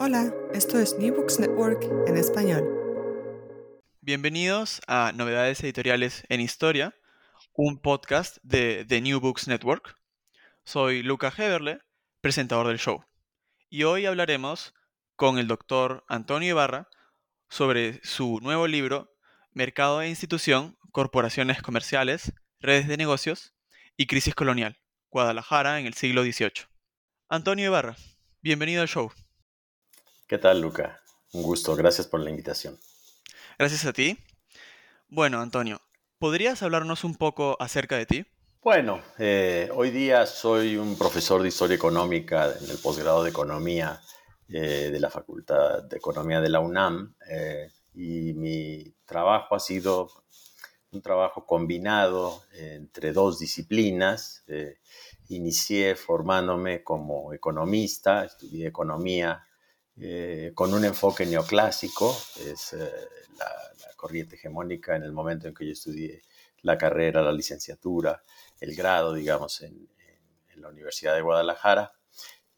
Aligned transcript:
Hola, 0.00 0.34
esto 0.52 0.80
es 0.80 0.98
New 0.98 1.14
Books 1.14 1.38
Network 1.38 1.84
en 2.08 2.16
español. 2.16 2.64
Bienvenidos 4.00 4.82
a 4.88 5.12
Novedades 5.14 5.62
Editoriales 5.62 6.24
en 6.28 6.40
Historia, 6.40 6.96
un 7.52 7.78
podcast 7.78 8.38
de 8.42 8.84
The 8.88 9.00
New 9.00 9.20
Books 9.20 9.46
Network. 9.46 9.96
Soy 10.64 11.04
Luca 11.04 11.32
Heberle, 11.36 11.78
presentador 12.20 12.66
del 12.66 12.78
show. 12.78 13.04
Y 13.70 13.84
hoy 13.84 14.06
hablaremos 14.06 14.74
con 15.14 15.38
el 15.38 15.46
doctor 15.46 16.04
Antonio 16.08 16.50
Ibarra 16.50 16.88
sobre 17.48 18.00
su 18.02 18.40
nuevo 18.42 18.66
libro 18.66 19.14
Mercado 19.52 20.02
e 20.02 20.08
Institución, 20.08 20.76
Corporaciones 20.90 21.62
Comerciales, 21.62 22.32
Redes 22.58 22.88
de 22.88 22.96
Negocios 22.96 23.54
y 23.96 24.06
Crisis 24.06 24.34
Colonial, 24.34 24.76
Guadalajara 25.10 25.78
en 25.78 25.86
el 25.86 25.94
siglo 25.94 26.24
XVIII. 26.24 26.66
Antonio 27.28 27.66
Ibarra, 27.66 27.96
bienvenido 28.42 28.82
al 28.82 28.88
show. 28.88 29.12
¿Qué 30.34 30.38
tal, 30.38 30.60
Luca? 30.60 31.00
Un 31.32 31.44
gusto, 31.44 31.76
gracias 31.76 32.08
por 32.08 32.18
la 32.18 32.28
invitación. 32.28 32.76
Gracias 33.56 33.84
a 33.86 33.92
ti. 33.92 34.18
Bueno, 35.06 35.40
Antonio, 35.40 35.80
¿podrías 36.18 36.60
hablarnos 36.64 37.04
un 37.04 37.14
poco 37.14 37.56
acerca 37.60 37.96
de 37.96 38.04
ti? 38.04 38.26
Bueno, 38.60 39.00
eh, 39.16 39.70
hoy 39.72 39.92
día 39.92 40.26
soy 40.26 40.76
un 40.76 40.98
profesor 40.98 41.40
de 41.40 41.50
historia 41.50 41.76
económica 41.76 42.52
en 42.60 42.68
el 42.68 42.78
posgrado 42.78 43.22
de 43.22 43.30
economía 43.30 44.00
eh, 44.48 44.90
de 44.90 44.98
la 44.98 45.08
Facultad 45.08 45.84
de 45.84 45.98
Economía 45.98 46.40
de 46.40 46.48
la 46.48 46.58
UNAM 46.58 47.14
eh, 47.30 47.70
y 47.94 48.32
mi 48.34 48.92
trabajo 49.04 49.54
ha 49.54 49.60
sido 49.60 50.10
un 50.90 51.00
trabajo 51.00 51.46
combinado 51.46 52.42
entre 52.54 53.12
dos 53.12 53.38
disciplinas. 53.38 54.44
inicié 55.28 55.94
formándome 55.94 56.82
como 56.82 57.32
economista, 57.32 58.24
estudié 58.24 58.66
economía 58.66 59.40
eh, 59.96 60.50
con 60.54 60.74
un 60.74 60.84
enfoque 60.84 61.24
neoclásico, 61.24 62.16
es 62.44 62.72
eh, 62.72 62.90
la, 63.38 63.46
corriente 63.96 64.36
hegemónica 64.36 64.96
en 64.96 65.02
el 65.02 65.12
momento 65.12 65.48
en 65.48 65.54
que 65.54 65.64
yo 65.64 65.72
estudié 65.72 66.20
la 66.62 66.76
carrera, 66.76 67.22
la 67.22 67.32
licenciatura, 67.32 68.22
el 68.60 68.74
grado, 68.74 69.14
digamos, 69.14 69.62
en, 69.62 69.88
la 70.56 70.68
Universidad 70.68 71.14
de 71.14 71.20
Guadalajara. 71.20 71.92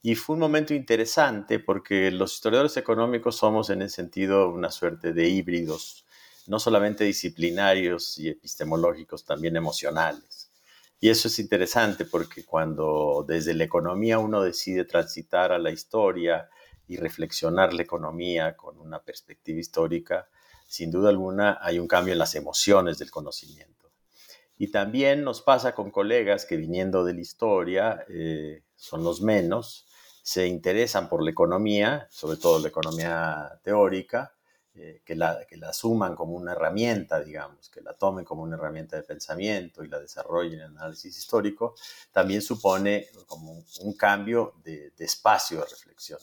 Y 0.02 0.14
fue 0.16 0.34
un 0.34 0.40
momento 0.40 0.74
interesante 0.74 1.58
porque 1.58 2.10
los 2.10 2.34
historiadores 2.34 2.76
económicos 2.76 3.36
somos 3.36 3.70
en 3.70 3.82
ese 3.82 3.96
sentido 3.96 4.50
una 4.50 4.70
suerte 4.70 5.12
de 5.12 5.28
híbridos, 5.28 6.04
no 6.46 6.60
solamente 6.60 7.04
disciplinarios 7.04 8.18
y 8.18 8.28
epistemológicos, 8.28 9.24
también 9.24 9.56
emocionales. 9.56 10.50
Y 11.00 11.08
eso 11.08 11.28
es 11.28 11.38
interesante 11.38 12.04
porque 12.04 12.44
cuando 12.44 13.24
desde 13.26 13.54
la 13.54 13.64
economía 13.64 14.18
uno 14.18 14.42
decide 14.42 14.84
transitar 14.84 15.52
a 15.52 15.58
la 15.58 15.70
historia, 15.70 16.48
y 16.86 16.96
reflexionar 16.96 17.74
la 17.74 17.82
economía 17.82 18.56
con 18.56 18.78
una 18.78 19.02
perspectiva 19.02 19.58
histórica, 19.58 20.28
sin 20.66 20.90
duda 20.90 21.10
alguna 21.10 21.58
hay 21.60 21.78
un 21.78 21.88
cambio 21.88 22.12
en 22.12 22.18
las 22.18 22.34
emociones 22.34 22.98
del 22.98 23.10
conocimiento. 23.10 23.90
Y 24.58 24.70
también 24.70 25.22
nos 25.22 25.42
pasa 25.42 25.74
con 25.74 25.90
colegas 25.90 26.46
que 26.46 26.56
viniendo 26.56 27.04
de 27.04 27.14
la 27.14 27.20
historia, 27.20 28.04
eh, 28.08 28.62
son 28.74 29.04
los 29.04 29.20
menos, 29.20 29.86
se 30.22 30.46
interesan 30.46 31.08
por 31.08 31.22
la 31.22 31.30
economía, 31.30 32.08
sobre 32.10 32.36
todo 32.38 32.58
la 32.58 32.68
economía 32.68 33.60
teórica, 33.62 34.35
eh, 34.78 35.00
que, 35.06 35.16
la, 35.16 35.46
que 35.48 35.56
la 35.56 35.70
asuman 35.70 36.14
como 36.14 36.36
una 36.36 36.52
herramienta, 36.52 37.20
digamos, 37.20 37.70
que 37.70 37.80
la 37.80 37.94
tomen 37.94 38.26
como 38.26 38.42
una 38.42 38.56
herramienta 38.56 38.96
de 38.96 39.04
pensamiento 39.04 39.82
y 39.82 39.88
la 39.88 39.98
desarrollen 39.98 40.60
en 40.60 40.76
análisis 40.76 41.16
histórico, 41.16 41.74
también 42.12 42.42
supone 42.42 43.08
como 43.26 43.64
un 43.80 43.92
cambio 43.94 44.52
de, 44.62 44.92
espacio 44.98 45.60
de 45.60 45.66
reflexión. 45.66 46.18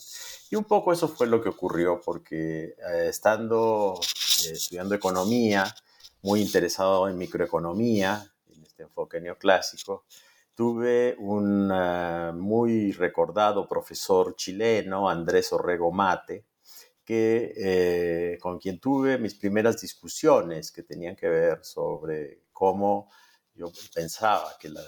Y 0.52 0.56
un 0.56 0.66
poco 0.66 0.94
eso 0.94 1.08
fue 1.08 1.26
lo 1.26 1.42
que 1.42 1.50
ocurrió, 1.50 2.00
porque 2.00 2.76
eh, 2.78 3.08
estando 3.10 4.00
eh, 4.46 4.52
estudiando 4.52 4.94
economía, 4.94 5.66
muy 6.22 6.40
interesado 6.40 7.10
en 7.10 7.18
microeconomía, 7.18 8.24
en 8.50 8.64
este 8.64 8.84
enfoque 8.84 9.20
neoclásico, 9.20 10.06
tuve 10.54 11.16
un 11.18 11.70
muy 12.40 12.92
recordado 12.92 13.68
profesor 13.68 14.36
chileno, 14.36 15.10
Andrés 15.10 15.52
Orrego 15.52 15.92
Mate, 15.92 16.46
que, 17.04 17.54
eh, 17.58 18.38
con 18.40 18.60
quien 18.60 18.80
tuve 18.80 19.18
mis 19.18 19.36
primeras 19.36 19.82
discusiones 19.82 20.72
que 20.72 20.84
tenían 20.84 21.16
que 21.16 21.28
ver 21.28 21.64
sobre 21.64 22.44
cómo 22.52 23.10
yo 23.56 23.72
pensaba 23.94 24.56
que 24.60 24.70
la, 24.70 24.82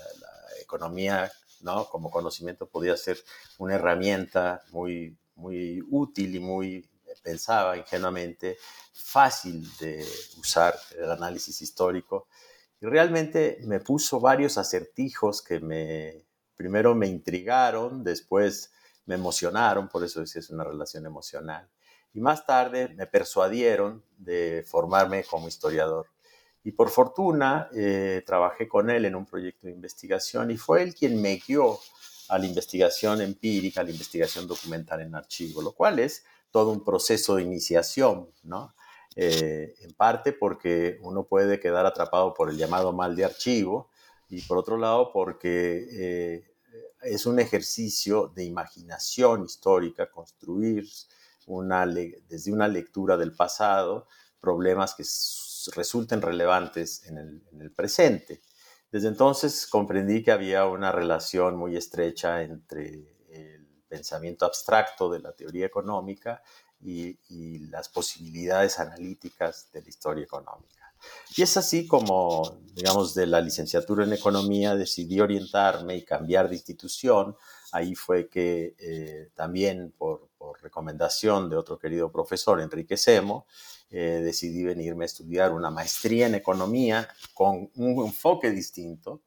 economía 0.61 1.29
¿no? 1.61 1.85
como 1.89 2.09
conocimiento 2.09 2.67
podía 2.67 2.95
ser 2.95 3.17
una 3.57 3.75
herramienta 3.75 4.63
muy, 4.71 5.15
muy 5.35 5.81
útil 5.91 6.33
y 6.35 6.39
muy, 6.39 6.89
pensaba 7.21 7.77
ingenuamente, 7.77 8.57
fácil 8.93 9.67
de 9.79 10.03
usar 10.39 10.75
el 10.97 11.11
análisis 11.11 11.61
histórico. 11.61 12.27
Y 12.79 12.85
realmente 12.85 13.59
me 13.63 13.81
puso 13.81 14.19
varios 14.19 14.57
acertijos 14.57 15.41
que 15.41 15.59
me, 15.59 16.25
primero 16.55 16.95
me 16.95 17.07
intrigaron, 17.07 18.03
después 18.03 18.71
me 19.05 19.15
emocionaron, 19.15 19.89
por 19.89 20.03
eso 20.03 20.21
decía 20.21 20.39
es 20.39 20.49
una 20.49 20.63
relación 20.63 21.05
emocional 21.05 21.69
y 22.15 22.21
más 22.21 22.45
tarde 22.45 22.87
me 22.95 23.07
persuadieron 23.07 24.01
de 24.17 24.63
formarme 24.65 25.25
como 25.25 25.49
historiador. 25.49 26.07
Y 26.63 26.71
por 26.71 26.89
fortuna 26.89 27.69
eh, 27.75 28.23
trabajé 28.25 28.69
con 28.69 28.89
él 28.89 29.03
en 29.03 29.15
un 29.15 29.25
proyecto 29.25 29.67
de 29.67 29.73
investigación 29.73 30.49
y 30.49 30.57
fue 30.57 30.81
él 30.81 30.95
quien 30.95 31.21
me 31.21 31.35
guió 31.35 31.77
a 32.29 32.39
la 32.39 32.45
investigación 32.45 33.21
empírica, 33.21 33.81
a 33.81 33.83
la 33.83 33.91
investigación 33.91 34.47
documental 34.47 35.01
en 35.01 35.13
archivo, 35.13 35.61
lo 35.61 35.73
cual 35.73 35.99
es 35.99 36.23
todo 36.51 36.71
un 36.71 36.83
proceso 36.85 37.35
de 37.35 37.43
iniciación, 37.43 38.31
¿no? 38.43 38.73
Eh, 39.17 39.75
en 39.81 39.93
parte 39.93 40.31
porque 40.31 40.97
uno 41.01 41.25
puede 41.25 41.59
quedar 41.59 41.85
atrapado 41.85 42.33
por 42.33 42.49
el 42.49 42.57
llamado 42.57 42.93
mal 42.93 43.15
de 43.15 43.25
archivo 43.25 43.89
y 44.29 44.41
por 44.41 44.57
otro 44.57 44.77
lado 44.77 45.11
porque 45.13 45.87
eh, 45.91 46.55
es 47.01 47.25
un 47.25 47.39
ejercicio 47.39 48.31
de 48.35 48.45
imaginación 48.45 49.43
histórica, 49.43 50.09
construir 50.09 50.85
desde 51.47 52.51
una 52.51 52.67
lectura 52.67 53.17
del 53.17 53.35
pasado 53.35 54.07
problemas 54.39 54.95
que 54.95 55.03
resulten 55.75 56.21
relevantes 56.21 57.03
en 57.05 57.17
el, 57.17 57.71
presente. 57.71 58.41
Desde 58.91 59.07
entonces 59.07 59.67
comprendí 59.67 60.23
que 60.23 60.31
había 60.31 60.65
una 60.65 60.91
relación 60.91 61.57
muy 61.57 61.75
estrecha 61.75 62.43
entre 62.43 63.15
el 63.29 63.67
pensamiento 63.87 64.45
abstracto 64.45 65.09
de 65.09 65.19
la 65.19 65.33
teoría 65.33 65.65
económica 65.65 66.41
y, 66.79 67.59
las 67.69 67.89
posibilidades 67.89 68.79
analíticas 68.79 69.69
de 69.71 69.81
la 69.81 69.89
historia 69.89 70.23
económica. 70.23 70.93
Y 71.35 71.41
es 71.41 71.57
así 71.57 71.87
como, 71.87 72.59
digamos, 72.73 73.13
de 73.13 73.27
la 73.27 73.41
licenciatura 73.41 74.05
en 74.05 74.13
economía 74.13 74.75
decidí 74.75 75.19
orientarme 75.19 75.97
y 75.97 76.05
cambiar 76.05 76.47
de 76.47 76.55
institución. 76.55 77.35
Ahí 77.71 77.95
fue 77.95 78.29
que 78.29 78.75
eh, 78.79 79.31
también 79.35 79.93
por, 79.97 80.29
recomendación 80.53 81.49
de 81.49 81.55
otro 81.55 81.77
querido 81.79 82.11
profesor, 82.11 82.61
Enrique 82.61 82.97
Semo, 82.97 83.47
eh, 83.89 84.21
decidí 84.23 84.63
venirme 84.63 85.05
a 85.05 85.07
estudiar 85.07 85.51
una 85.51 85.69
maestría 85.69 86.27
en 86.27 86.35
economía 86.35 87.07
con 87.33 87.71
un 87.75 88.05
enfoque 88.05 88.51
distinto 88.51 89.21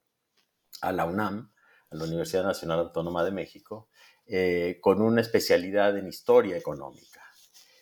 a 0.81 0.93
la 0.93 1.05
UNAM, 1.05 1.51
a 1.91 1.97
la 1.97 2.05
Universidad 2.05 2.45
Nacional 2.45 2.81
Autónoma 2.81 3.25
de 3.25 3.31
México, 3.33 3.89
eh, 4.27 4.79
con 4.81 5.01
una 5.01 5.21
especialidad 5.21 5.97
en 5.97 6.09
historia 6.09 6.57
económica. 6.57 7.19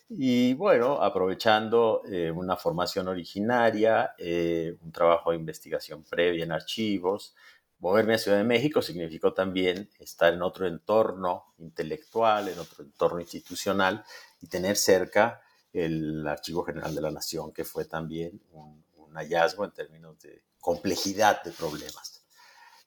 Y 0.09 0.55
bueno, 0.55 1.03
aprovechando 1.03 2.03
eh, 2.09 2.31
una 2.31 2.57
formación 2.57 3.09
originaria, 3.09 4.15
eh, 4.17 4.77
un 4.81 4.93
trabajo 4.93 5.33
de 5.33 5.39
investigación 5.39 6.05
previa 6.05 6.45
en 6.45 6.53
archivos, 6.53 7.35
moverme 7.79 8.15
a 8.15 8.19
Ciudad 8.19 8.39
de 8.39 8.45
México 8.45 8.83
significó 8.83 9.33
también 9.33 9.91
estar 9.99 10.33
en 10.33 10.43
otro 10.43 10.67
entorno 10.67 11.55
intelectual, 11.59 12.49
en 12.49 12.59
otro 12.59 12.85
entorno 12.85 13.21
institucional 13.21 14.05
y 14.41 14.49
tener 14.49 14.77
cerca 14.77 15.43
el 15.73 16.27
Archivo 16.27 16.65
General 16.65 16.95
de 16.95 17.01
la 17.01 17.11
Nación, 17.11 17.53
que 17.53 17.65
fue 17.65 17.85
también 17.85 18.41
un, 18.53 18.85
un 18.97 19.15
hallazgo 19.15 19.65
en 19.65 19.73
términos 19.73 20.19
de 20.21 20.43
complejidad 20.61 21.43
de 21.43 21.53
problemas. 21.53 22.17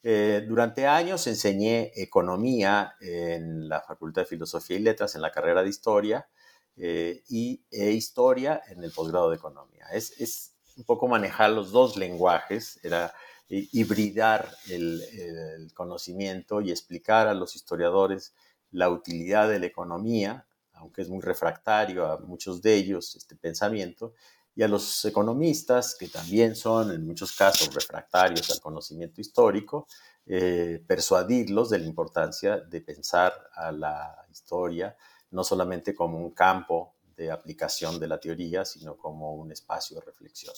Eh, 0.02 0.46
durante 0.48 0.88
años 0.88 1.28
enseñé 1.28 1.92
economía 1.96 2.96
en 3.02 3.68
la 3.68 3.82
Facultad 3.82 4.22
de 4.22 4.28
Filosofía 4.28 4.78
y 4.78 4.82
Letras, 4.82 5.16
en 5.16 5.22
la 5.22 5.32
carrera 5.32 5.62
de 5.62 5.70
historia, 5.70 6.30
eh, 6.78 7.24
y 7.28 7.62
e 7.70 7.92
historia 7.92 8.62
en 8.70 8.84
el 8.84 8.92
posgrado 8.92 9.30
de 9.30 9.36
economía. 9.36 9.86
Es, 9.92 10.54
un 10.78 10.86
poco 10.86 11.10
manejar 11.10 11.50
los 11.52 11.72
dos 11.72 11.98
lenguajes, 11.98 12.80
era 12.84 13.14
hibridar 13.50 14.56
el, 14.70 15.72
conocimiento 15.74 16.62
y 16.62 16.72
explicar 16.72 17.28
a 17.28 17.34
los 17.34 17.56
historiadores 17.56 18.34
la 18.72 18.90
utilidad 18.90 19.50
de 19.50 19.60
la 19.60 19.66
economía, 19.66 20.46
aunque 20.74 21.02
es 21.02 21.10
muy 21.10 21.22
refractario 21.22 22.06
a 22.06 22.20
muchos 22.20 22.62
de 22.62 22.76
ellos 22.76 23.16
este 23.16 23.36
pensamiento, 23.36 24.14
y 24.56 24.64
a 24.64 24.68
los 24.68 25.06
economistas, 25.06 25.96
que 25.96 26.08
también 26.10 26.56
son 26.56 26.92
en 26.92 27.06
muchos 27.06 27.32
casos 27.32 27.74
refractarios 27.74 28.50
al 28.52 28.60
conocimiento 28.60 29.22
histórico, 29.22 29.88
eh, 30.26 30.84
persuadirlos 30.86 31.70
de 31.70 31.80
la 31.80 31.86
importancia 31.86 32.58
de 32.58 32.82
pensar 32.82 33.34
a 33.54 33.72
la 33.72 34.26
historia 34.30 34.96
no 35.32 35.44
solamente 35.44 35.94
como 35.94 36.18
un 36.18 36.32
campo 36.32 36.96
de 37.16 37.32
aplicación 37.32 38.00
de 38.00 38.08
la 38.08 38.20
teoría, 38.20 38.66
sino 38.66 38.96
como 38.98 39.36
un 39.36 39.52
espacio 39.52 40.00
de 40.00 40.06
reflexión. 40.06 40.54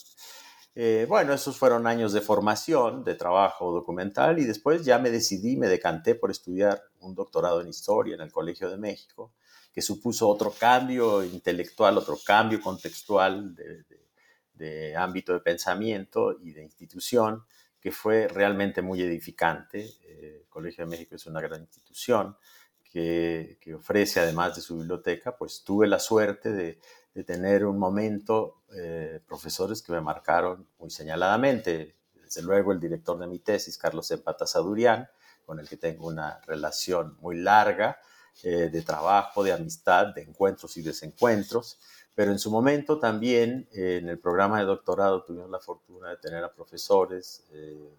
Eh, 0.74 1.04
bueno, 1.08 1.34
esos 1.34 1.58
fueron 1.58 1.86
años 1.86 2.12
de 2.12 2.22
formación, 2.22 3.04
de 3.04 3.14
trabajo 3.14 3.72
documental 3.72 4.38
y 4.38 4.44
después 4.44 4.84
ya 4.84 4.98
me 4.98 5.10
decidí, 5.10 5.56
me 5.56 5.68
decanté 5.68 6.14
por 6.14 6.30
estudiar 6.30 6.82
un 7.00 7.14
doctorado 7.14 7.60
en 7.60 7.68
historia 7.68 8.14
en 8.14 8.22
el 8.22 8.32
Colegio 8.32 8.70
de 8.70 8.78
México 8.78 9.32
que 9.72 9.82
supuso 9.82 10.28
otro 10.28 10.52
cambio 10.52 11.24
intelectual, 11.24 11.96
otro 11.96 12.18
cambio 12.24 12.60
contextual 12.60 13.54
de, 13.54 14.94
ámbito 14.96 15.32
de 15.32 15.40
pensamiento 15.40 16.38
y 16.40 16.52
de 16.52 16.62
institución, 16.62 17.44
que 17.80 17.90
fue 17.90 18.28
realmente 18.28 18.80
muy 18.80 19.02
edificante. 19.02 19.80
Eh, 20.04 20.42
el 20.42 20.48
Colegio 20.48 20.84
de 20.84 20.90
México 20.90 21.16
es 21.16 21.26
una 21.26 21.40
gran 21.40 21.62
institución 21.62 22.36
que, 22.84 23.58
ofrece, 23.74 24.20
además 24.20 24.54
de 24.54 24.60
su 24.60 24.76
biblioteca, 24.76 25.36
pues 25.36 25.64
tuve 25.64 25.88
la 25.88 25.98
suerte 25.98 26.52
de, 26.52 26.78
tener 27.22 27.66
un 27.66 27.78
momento, 27.78 28.62
eh, 28.74 29.20
profesores 29.26 29.82
que 29.82 29.92
me 29.92 30.00
marcaron 30.00 30.66
muy 30.78 30.90
señaladamente. 30.90 31.96
Desde 32.14 32.42
luego 32.42 32.72
el 32.72 32.80
director 32.80 33.18
de 33.18 33.26
mi 33.26 33.38
tesis, 33.38 33.76
Carlos 33.76 34.10
Empata 34.10 34.46
Sadurian, 34.46 35.06
con 35.44 35.60
el 35.60 35.68
que 35.68 35.76
tengo 35.76 36.06
una 36.06 36.40
relación 36.46 37.18
muy 37.20 37.36
larga, 37.36 37.98
eh, 38.42 38.70
de 38.72 38.82
trabajo, 38.82 39.44
de 39.44 39.52
amistad, 39.52 40.14
de 40.14 40.22
encuentros 40.22 40.78
y 40.78 40.82
desencuentros, 40.82 41.78
pero 42.14 42.32
en 42.32 42.38
su 42.38 42.50
momento 42.50 42.98
también 42.98 43.68
eh, 43.72 43.98
en 44.00 44.08
el 44.08 44.18
programa 44.18 44.58
de 44.58 44.64
doctorado 44.64 45.22
tuvimos 45.22 45.50
la 45.50 45.60
fortuna 45.60 46.08
de 46.08 46.16
tener 46.16 46.42
a 46.42 46.54
profesores 46.54 47.44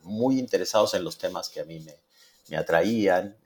muy 0.02 0.40
interesados 0.40 0.96
en 0.96 1.04
los 1.04 1.20
temas 1.20 1.50
que 1.50 1.60
a 1.60 1.66
mí 1.66 1.80
me, 1.82 1.96
me 2.50 2.58
atraían. 2.58 3.38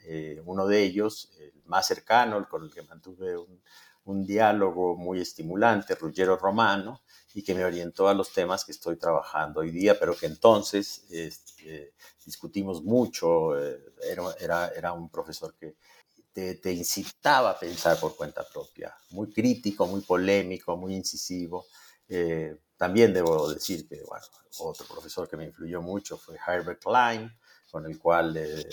uno 0.45 0.65
de 0.65 0.81
ellos, 0.81 1.29
el 1.39 1.51
más 1.65 1.87
cercano, 1.87 2.37
el 2.37 2.47
con 2.47 2.63
el 2.63 2.73
que 2.73 2.83
mantuve 2.83 3.35
un, 3.35 3.59
un 4.07 4.25
diálogo 4.25 4.95
muy 4.95 5.21
estimulante, 5.21 5.95
Ruggiero 5.95 6.37
Romano, 6.37 7.01
y 7.33 7.43
que 7.43 7.53
me 7.53 7.63
orientó 7.63 8.07
a 8.07 8.13
los 8.13 8.31
temas 8.31 8.65
que 8.65 8.71
estoy 8.71 8.97
trabajando 8.97 9.59
hoy 9.59 9.71
día, 9.71 9.99
pero 9.99 10.15
que 10.15 10.25
entonces 10.25 11.05
este, 11.09 11.93
discutimos 12.25 12.83
mucho. 12.83 13.57
Era, 13.57 14.23
era, 14.39 14.67
era, 14.69 14.93
un 14.93 15.09
profesor 15.09 15.53
que 15.55 15.75
te, 16.33 16.71
incitaba 16.71 17.51
a 17.51 17.59
pensar 17.59 17.99
por 17.99 18.15
cuenta 18.15 18.47
propia. 18.47 18.95
Muy 19.11 19.31
crítico, 19.31 19.87
muy 19.87 20.01
polémico, 20.01 20.77
muy 20.77 20.95
incisivo. 20.95 21.65
Eh, 22.07 22.55
también 22.77 23.13
debo 23.13 23.51
decir 23.51 23.87
que, 23.87 24.03
bueno, 24.03 24.25
otro 24.59 24.85
profesor 24.87 25.27
que 25.27 25.37
me 25.37 25.45
influyó 25.45 25.81
mucho 25.81 26.17
fue 26.17 26.37
Herbert 26.47 26.81
Klein, 26.81 27.31
con 27.71 27.85
el 27.85 27.99
cual 27.99 28.37
eh, 28.37 28.67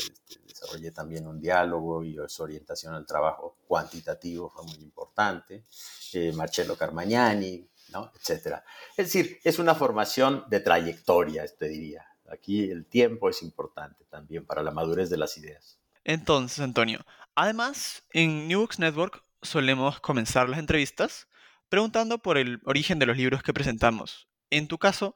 desarrollé 0.47 0.91
también 0.91 1.27
un 1.27 1.41
diálogo 1.41 2.03
y 2.05 2.17
su 2.29 2.43
orientación 2.43 2.95
al 2.95 3.07
trabajo 3.07 3.59
cuantitativo 3.67 4.51
fue 4.51 4.65
muy 4.65 4.83
importante. 4.83 5.65
Eh, 6.13 6.33
Marcello 6.33 6.77
Carmagnani, 6.77 7.69
¿no? 7.91 8.13
Etcétera. 8.15 8.65
Es 8.97 9.07
decir, 9.07 9.39
es 9.43 9.59
una 9.59 9.75
formación 9.75 10.45
de 10.49 10.61
trayectoria, 10.61 11.45
te 11.59 11.69
diría. 11.69 12.07
Aquí 12.31 12.71
el 12.71 12.87
tiempo 12.87 13.29
es 13.29 13.43
importante 13.43 14.05
también 14.05 14.47
para 14.47 14.63
la 14.63 14.71
madurez 14.71 15.11
de 15.11 15.19
las 15.19 15.37
ideas. 15.37 15.79
Entonces, 16.05 16.61
Antonio, 16.61 17.05
además, 17.35 18.05
en 18.13 18.49
New 18.49 18.61
Books 18.61 18.79
Network 18.79 19.25
solemos 19.43 20.01
comenzar 20.01 20.49
las 20.49 20.59
entrevistas 20.59 21.29
preguntando 21.69 22.19
por 22.19 22.39
el 22.39 22.61
origen 22.65 22.99
de 22.99 23.07
los 23.07 23.17
libros 23.17 23.43
que 23.43 23.53
presentamos. 23.53 24.29
En 24.51 24.69
tu 24.69 24.79
caso, 24.79 25.15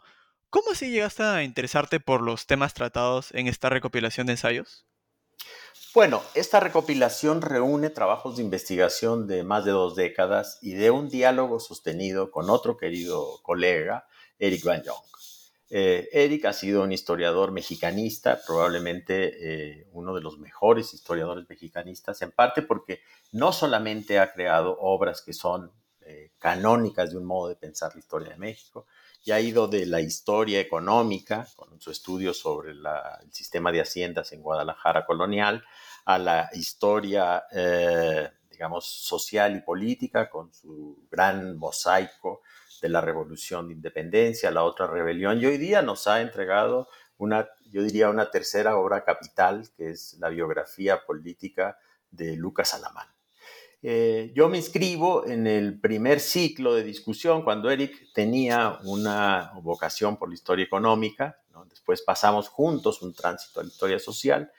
¿cómo 0.51 0.71
así 0.73 0.91
llegaste 0.91 1.23
a 1.23 1.43
interesarte 1.43 2.01
por 2.01 2.23
los 2.23 2.47
temas 2.47 2.75
tratados 2.75 3.33
en 3.33 3.47
esta 3.47 3.69
recopilación 3.69 4.27
de 4.27 4.35
ensayos? 4.35 4.87
Bueno, 5.95 6.23
esta 6.35 6.61
recopilación 6.61 7.41
reúne 7.43 7.91
trabajos 7.91 8.37
de 8.37 8.43
investigación 8.43 9.27
de 9.27 9.43
más 9.43 9.65
de 9.65 9.71
dos 9.73 9.97
décadas 9.97 10.59
y 10.61 10.75
de 10.75 10.91
un 10.91 11.09
diálogo 11.09 11.61
sostenido 11.61 12.31
con 12.31 12.51
otro 12.51 12.77
querido 12.77 13.41
colega, 13.43 14.07
Eric 14.39 14.65
Van 14.65 14.83
Jong. 14.85 15.09
Eh, 15.71 16.09
Eric 16.13 16.47
ha 16.47 16.53
sido 16.53 16.83
un 16.83 16.93
historiador 16.93 17.53
mexicanista, 17.53 18.41
probablemente 18.47 19.81
eh, 19.81 19.89
uno 19.93 20.15
de 20.15 20.23
los 20.23 20.39
mejores 20.39 20.95
historiadores 20.95 21.49
mexicanistas, 21.49 22.23
en 22.23 22.33
parte 22.33 22.63
porque 22.63 23.01
no 23.33 23.53
solamente 23.53 24.19
ha 24.19 24.33
creado 24.33 24.77
obras 24.81 25.21
que 25.21 25.35
son 25.35 25.73
eh, 26.01 26.33
canónicas 26.39 27.11
de 27.11 27.19
un 27.19 27.27
modo 27.27 27.49
de 27.49 27.57
pensar 27.57 27.93
la 27.95 28.01
historia 28.01 28.31
de 28.31 28.39
México, 28.39 28.87
y 29.25 29.33
ha 29.33 29.41
ido 29.41 29.69
de 29.69 29.87
la 29.87 30.01
historia 30.01 30.61
económica, 30.61 31.47
con 31.57 31.81
su 31.81 31.91
estudio 31.91 32.33
sobre 32.33 32.73
el 32.73 32.87
sistema 33.31 33.73
de 33.73 33.81
haciendas 33.81 34.33
en 34.33 34.43
Guadalajara 34.43 35.05
colonial, 35.05 35.65
a 36.05 36.19
la 36.19 36.49
historia, 36.55 37.45
digamos, 38.51 38.87
social 38.87 39.57
y 39.57 39.61
política, 39.61 40.31
con 40.31 40.53
su 40.55 41.07
gran 41.11 41.59
mosaico 41.59 42.43
de 42.81 42.89
la 42.89 43.01
revolución 43.01 43.69
de 43.69 43.75
independencia, 43.75 44.51
la 44.51 44.63
otra 44.65 44.87
rebelión, 44.87 45.41
y 45.41 45.47
hoy 45.47 45.59
día 45.59 45.83
nos 45.83 46.07
ha 46.07 46.21
entregado 46.21 46.89
una, 47.19 47.49
yo 47.71 47.83
diría, 47.83 48.09
una 48.09 48.31
tercera 48.31 48.77
obra 48.77 49.05
capital, 49.05 49.69
que 49.77 49.91
es 49.91 50.15
la 50.21 50.29
biografía 50.29 51.05
política 51.05 51.77
de 52.11 52.37
Lucas 52.37 52.73
Alamán. 52.75 53.09
Eh, 53.83 54.33
yo 54.35 54.49
me 54.49 54.57
inscribo 54.57 55.25
en 55.27 55.47
el 55.47 55.81
primer 55.81 56.19
ciclo 56.19 56.75
de 56.75 56.83
discusión 56.83 57.43
cuando 57.43 57.71
Eric 57.71 58.13
tenía 58.13 58.79
una 58.85 59.53
vocación 59.63 60.17
por 60.17 60.29
la 60.29 60.35
historia 60.35 60.65
económica, 60.65 61.39
después 61.69 62.03
pasamos 62.03 62.49
juntos 62.49 63.03
un 63.03 63.15
tránsito 63.15 63.61
a 63.61 63.63
la 63.63 63.69
historia 63.69 63.99
social, 64.01 64.51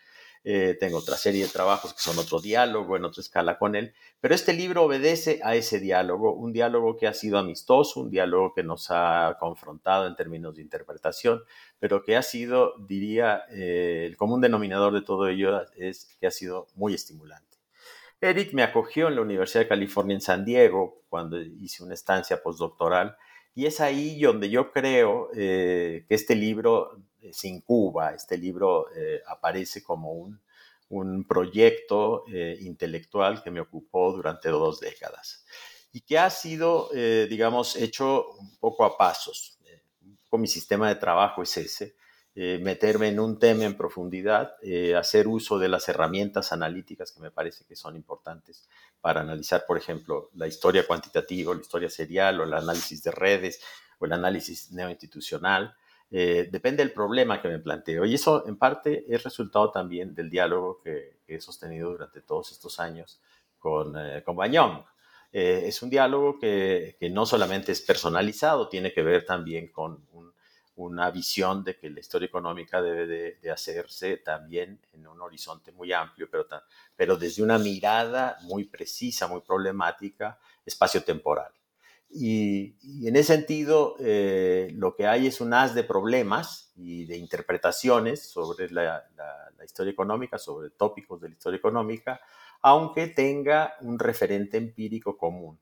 eh, 0.46 0.78
tengo 0.80 1.00
otra 1.00 1.18
serie 1.18 1.44
de 1.44 1.50
trabajos 1.50 1.94
que 1.94 2.02
son 2.02 2.18
otro 2.18 2.40
diálogo 2.40 2.96
en 2.96 3.04
otra 3.04 3.20
escala 3.22 3.58
con 3.58 3.76
él, 3.76 3.94
pero 4.22 4.34
este 4.34 4.54
libro 4.54 4.84
obedece 4.84 5.42
a 5.44 5.54
ese 5.56 5.82
diálogo, 5.82 6.34
un 6.34 6.54
diálogo 6.54 6.96
que 6.96 7.08
ha 7.08 7.14
sido 7.14 7.38
amistoso, 7.38 8.00
un 8.00 8.10
diálogo 8.10 8.54
que 8.54 8.64
nos 8.64 8.88
ha 8.90 9.36
confrontado 9.38 10.08
en 10.08 10.16
términos 10.16 10.56
de 10.56 10.62
interpretación, 10.62 11.44
pero 11.78 12.04
que 12.04 12.16
ha 12.16 12.24
sido, 12.24 12.74
diría, 12.88 13.44
eh, 13.52 14.06
el 14.08 14.16
común 14.16 14.40
denominador 14.40 14.94
de 14.94 15.02
todo 15.02 15.28
ello 15.28 15.62
es 15.76 16.16
que 16.22 16.28
ha 16.28 16.32
sido 16.32 16.68
muy 16.76 16.94
estimulante. 16.94 17.49
Eric 18.22 18.54
me 18.54 18.64
acogió 18.64 19.08
en 19.08 19.16
la 19.16 19.22
Universidad 19.22 19.64
de 19.64 19.70
California 19.70 20.14
en 20.14 20.22
San 20.22 20.44
Diego 20.44 21.04
cuando 21.10 21.40
hice 21.42 21.84
una 21.84 21.94
estancia 21.94 22.42
postdoctoral 22.42 23.16
y 23.56 23.66
es 23.66 23.80
ahí 23.80 24.22
donde 24.22 24.50
yo 24.50 24.72
creo 24.72 25.30
eh, 25.34 26.06
que 26.08 26.16
este 26.16 26.36
libro 26.36 27.02
se 27.32 27.48
incuba, 27.48 28.14
este 28.14 28.38
libro 28.38 28.88
eh, 28.96 29.22
aparece 29.28 29.84
como 29.84 30.12
un, 30.14 30.40
proyecto 31.28 32.24
eh, 32.34 32.58
intelectual 32.62 33.44
que 33.44 33.52
me 33.52 33.60
ocupó 33.60 34.12
durante 34.12 34.50
dos 34.50 34.80
décadas 34.80 35.46
y 35.92 36.02
que 36.02 36.18
ha 36.18 36.30
sido, 36.30 36.90
digamos, 36.94 37.76
hecho 37.76 38.32
un 38.40 38.58
poco 38.58 38.86
a 38.86 38.98
pasos. 38.98 39.60
con 40.30 40.42
mi 40.42 40.48
sistema 40.48 40.88
de 40.88 40.96
trabajo 40.96 41.44
es 41.44 41.58
ese, 41.58 41.96
eh, 42.42 42.58
meterme 42.58 43.10
en 43.10 43.20
un 43.20 43.38
tema 43.38 43.66
en 43.66 43.76
profundidad, 43.76 44.56
eh, 44.62 44.96
hacer 44.96 45.28
uso 45.28 45.60
de 45.60 45.68
las 45.68 45.90
herramientas 45.90 46.54
analíticas 46.54 47.12
que 47.12 47.20
me 47.20 47.32
parece 47.32 47.66
que 47.66 47.76
son 47.76 47.98
importantes 47.98 48.70
para 49.02 49.20
analizar, 49.20 49.66
por 49.68 49.78
ejemplo, 49.78 50.30
la 50.36 50.48
historia 50.48 50.88
cuantitativa, 50.88 51.54
la 51.54 51.60
historia 51.60 51.90
serial 51.90 52.40
o 52.40 52.46
el 52.46 52.54
análisis 52.54 53.04
de 53.04 53.12
redes 53.12 53.62
o 53.98 54.06
el 54.06 54.14
análisis 54.14 54.72
neoinstitucional. 54.72 55.76
Eh, 56.12 56.48
depende 56.50 56.82
del 56.82 56.94
problema 56.94 57.42
que 57.42 57.50
me 57.50 57.60
planteo. 57.60 58.06
Y 58.06 58.14
eso 58.14 58.48
en 58.48 58.56
parte 58.56 59.04
es 59.14 59.22
resultado 59.22 59.70
también 59.70 60.16
del 60.16 60.30
diálogo 60.30 60.80
que, 60.82 61.20
he 61.28 61.42
sostenido 61.42 61.90
durante 61.90 62.22
todos 62.22 62.54
estos 62.54 62.80
años 62.80 63.22
con, 63.58 63.94
con 64.24 64.38
Bañón. 64.38 64.86
es 65.34 65.84
un 65.84 65.90
diálogo 65.90 66.40
que, 66.40 66.96
que, 66.98 67.10
no 67.10 67.26
solamente 67.26 67.74
es 67.74 67.82
personalizado, 67.82 68.70
tiene 68.70 68.94
que 68.94 69.04
ver 69.04 69.26
también 69.26 69.70
con 69.74 70.08
un 70.14 70.32
una 70.80 71.12
visión 71.12 71.64
de 71.64 71.78
que 71.78 71.90
la 71.90 72.00
historia 72.00 72.28
económica 72.28 72.82
debe 72.82 73.06
de, 73.42 73.52
hacerse 73.52 74.18
también 74.18 74.80
en 74.94 75.08
un 75.08 75.22
horizonte 75.22 75.72
muy 75.72 75.92
amplio, 75.92 76.30
pero, 76.32 76.48
pero 76.96 77.18
desde 77.18 77.44
una 77.44 77.58
mirada 77.58 78.38
muy 78.44 78.66
precisa, 78.66 79.28
muy 79.28 79.42
problemática, 79.42 80.40
espacio-temporal. 80.66 81.52
Y, 82.10 82.76
en 83.08 83.16
ese 83.16 83.36
sentido, 83.36 83.96
eh, 84.00 84.70
lo 84.74 84.96
que 84.96 85.06
hay 85.06 85.28
es 85.28 85.42
un 85.42 85.54
haz 85.54 85.76
de 85.76 85.84
problemas 85.84 86.72
y 86.76 87.06
de 87.06 87.18
interpretaciones 87.18 88.30
sobre 88.30 88.70
la, 88.72 89.06
historia 89.64 89.92
económica, 89.92 90.40
sobre 90.40 90.70
tópicos 90.70 91.20
de 91.22 91.30
la 91.30 91.34
historia 91.34 91.58
económica, 91.58 92.22
aunque 92.62 93.08
tenga 93.08 93.76
un 93.82 94.00
referente 94.00 94.58
empírico 94.58 95.18
común. 95.18 95.60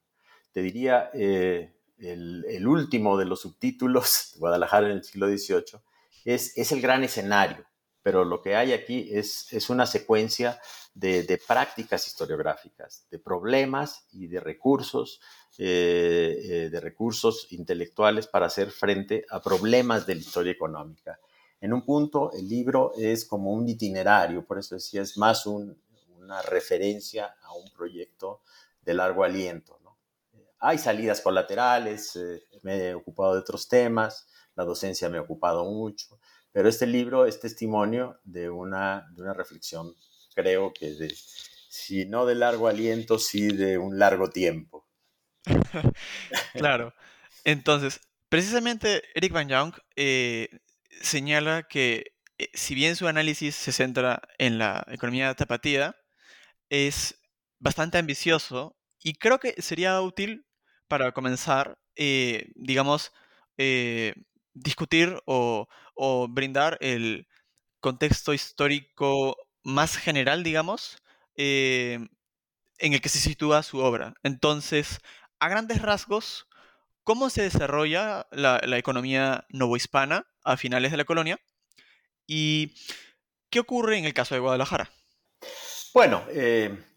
Te 0.52 0.62
diría, 0.62 1.10
eh, 1.14 1.77
el, 2.00 2.68
último 2.68 3.18
de 3.18 3.26
los 3.26 3.42
subtítulos, 3.42 4.34
Guadalajara 4.40 4.88
en 4.88 4.98
el 4.98 5.04
siglo 5.04 5.28
XVIII, 5.28 5.82
es, 6.26 6.72
el 6.72 6.82
gran 6.82 7.04
escenario, 7.04 7.66
pero 8.04 8.26
lo 8.26 8.42
que 8.42 8.56
hay 8.56 8.74
aquí 8.74 9.10
es, 9.12 9.52
es 9.52 9.70
una 9.70 9.86
secuencia 9.86 10.60
de, 10.94 11.40
prácticas 11.48 12.08
historiográficas, 12.08 13.08
de 13.10 13.20
problemas 13.20 14.08
y 14.12 14.28
de 14.28 14.40
recursos, 14.40 15.22
eh, 15.58 16.38
eh, 16.44 16.70
de 16.70 16.80
recursos 16.80 17.48
intelectuales 17.52 18.28
para 18.28 18.48
hacer 18.48 18.72
frente 18.72 19.26
a 19.30 19.42
problemas 19.42 20.06
de 20.06 20.16
la 20.16 20.22
historia 20.22 20.52
económica. 20.52 21.20
En 21.60 21.74
un 21.74 21.84
punto, 21.84 22.32
el 22.34 22.48
libro 22.48 22.94
es 22.98 23.26
como 23.26 23.52
un 23.52 23.68
itinerario, 23.68 24.46
por 24.46 24.60
eso 24.60 24.76
decía, 24.76 25.02
es 25.02 25.18
más 25.18 25.46
una 25.48 26.42
referencia 26.44 27.36
a 27.42 27.54
un 27.54 27.70
proyecto 27.72 28.42
de 28.82 28.94
largo 28.94 29.24
aliento. 29.24 29.78
Hay 30.60 30.78
salidas 30.78 31.22
colaterales, 31.22 32.16
eh, 32.16 32.44
me 32.64 32.90
he 32.90 32.94
ocupado 32.96 33.34
de 33.34 33.40
otros 33.40 33.68
temas, 33.68 34.28
la 34.56 34.64
docencia 34.64 35.10
me 35.10 35.18
ha 35.18 35.22
ocupado 35.22 35.66
mucho, 35.66 36.20
pero 36.52 36.68
este 36.68 36.88
libro 36.88 37.26
es 37.26 37.40
testimonio 37.40 38.20
de 38.24 38.50
una, 38.50 39.08
de 39.14 39.22
una 39.22 39.34
reflexión, 39.34 39.94
creo 40.34 40.74
que 40.74 40.94
de, 40.94 41.14
si 41.70 42.06
no 42.06 42.26
de 42.26 42.36
largo 42.36 42.68
aliento, 42.68 43.20
sí 43.20 43.50
de 43.50 43.78
un 43.78 44.00
largo 44.00 44.30
tiempo. 44.30 44.88
claro. 46.54 46.94
Entonces, 47.44 48.02
precisamente 48.30 49.04
Eric 49.14 49.32
Van 49.32 49.48
Young 49.48 49.74
eh, 49.96 50.50
señala 51.02 51.64
que 51.64 52.18
eh, 52.40 52.50
si 52.54 52.76
bien 52.76 52.96
su 52.96 53.08
análisis 53.08 53.56
se 53.56 53.72
centra 53.72 54.22
en 54.40 54.58
la 54.58 54.86
economía 54.90 55.34
tapatía, 55.36 55.96
es 56.70 57.20
bastante 57.60 57.98
ambicioso 57.98 58.76
y 59.00 59.14
creo 59.14 59.40
que 59.40 59.62
sería 59.62 60.02
útil 60.02 60.47
para 60.88 61.12
comenzar, 61.12 61.78
eh, 61.96 62.52
digamos, 62.56 63.12
eh, 63.58 64.14
discutir 64.54 65.22
o, 65.26 65.68
brindar 66.30 66.78
el 66.82 67.28
contexto 67.80 68.34
histórico 68.34 69.38
más 69.64 69.98
general, 69.98 70.44
digamos, 70.44 70.98
eh, 71.36 72.00
en 72.80 72.94
el 72.94 73.02
que 73.02 73.10
se 73.10 73.20
sitúa 73.20 73.64
su 73.64 73.80
obra. 73.80 74.14
Entonces, 74.24 75.00
a 75.40 75.50
grandes 75.50 75.82
rasgos, 75.82 76.48
¿cómo 77.04 77.30
se 77.30 77.44
desarrolla 77.44 78.28
la, 78.32 78.62
la 78.64 78.78
economía 78.78 79.46
novohispana 79.50 80.28
a 80.44 80.58
finales 80.58 80.92
de 80.92 80.98
la 80.98 81.06
colonia? 81.06 81.40
¿Y 82.28 82.76
qué 83.50 83.60
ocurre 83.60 83.98
en 83.98 84.06
el 84.06 84.14
caso 84.14 84.36
de 84.36 84.42
Guadalajara? 84.42 84.92
Bueno, 85.94 86.24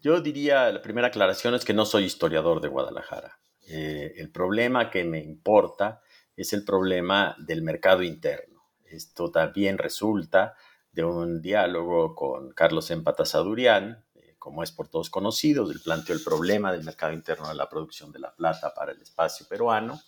yo 0.01 0.21
diría, 0.21 0.71
la 0.71 0.81
primera 0.81 1.07
aclaración 1.07 1.55
es 1.55 1.65
que 1.65 1.73
no 1.73 1.85
soy 1.85 2.03
historiador 2.03 2.61
de 2.61 2.67
Guadalajara. 2.67 3.40
Eh, 3.73 4.15
el 4.17 4.29
problema 4.29 4.89
que 4.89 5.05
me 5.05 5.19
importa 5.23 6.01
es 6.35 6.51
el 6.51 6.65
problema 6.65 7.37
del 7.39 7.61
mercado 7.61 8.03
interno. 8.03 8.65
Esto 8.83 9.31
también 9.31 9.77
resulta 9.77 10.55
de 10.91 11.05
un 11.05 11.41
diálogo 11.41 12.13
con 12.13 12.51
Carlos 12.51 12.91
Empatazadurian, 12.91 14.03
eh, 14.15 14.35
como 14.37 14.61
es 14.61 14.73
por 14.73 14.89
todos 14.89 15.09
conocido, 15.09 15.71
él 15.71 15.79
planteó 15.81 16.13
el 16.13 16.21
problema 16.21 16.73
del 16.73 16.83
mercado 16.83 17.13
interno 17.13 17.47
de 17.47 17.55
la 17.55 17.69
producción 17.69 18.11
de 18.11 18.19
la 18.19 18.35
plata 18.35 18.73
para 18.73 18.91
el 18.91 19.01
espacio 19.01 19.47
peruano. 19.47 20.01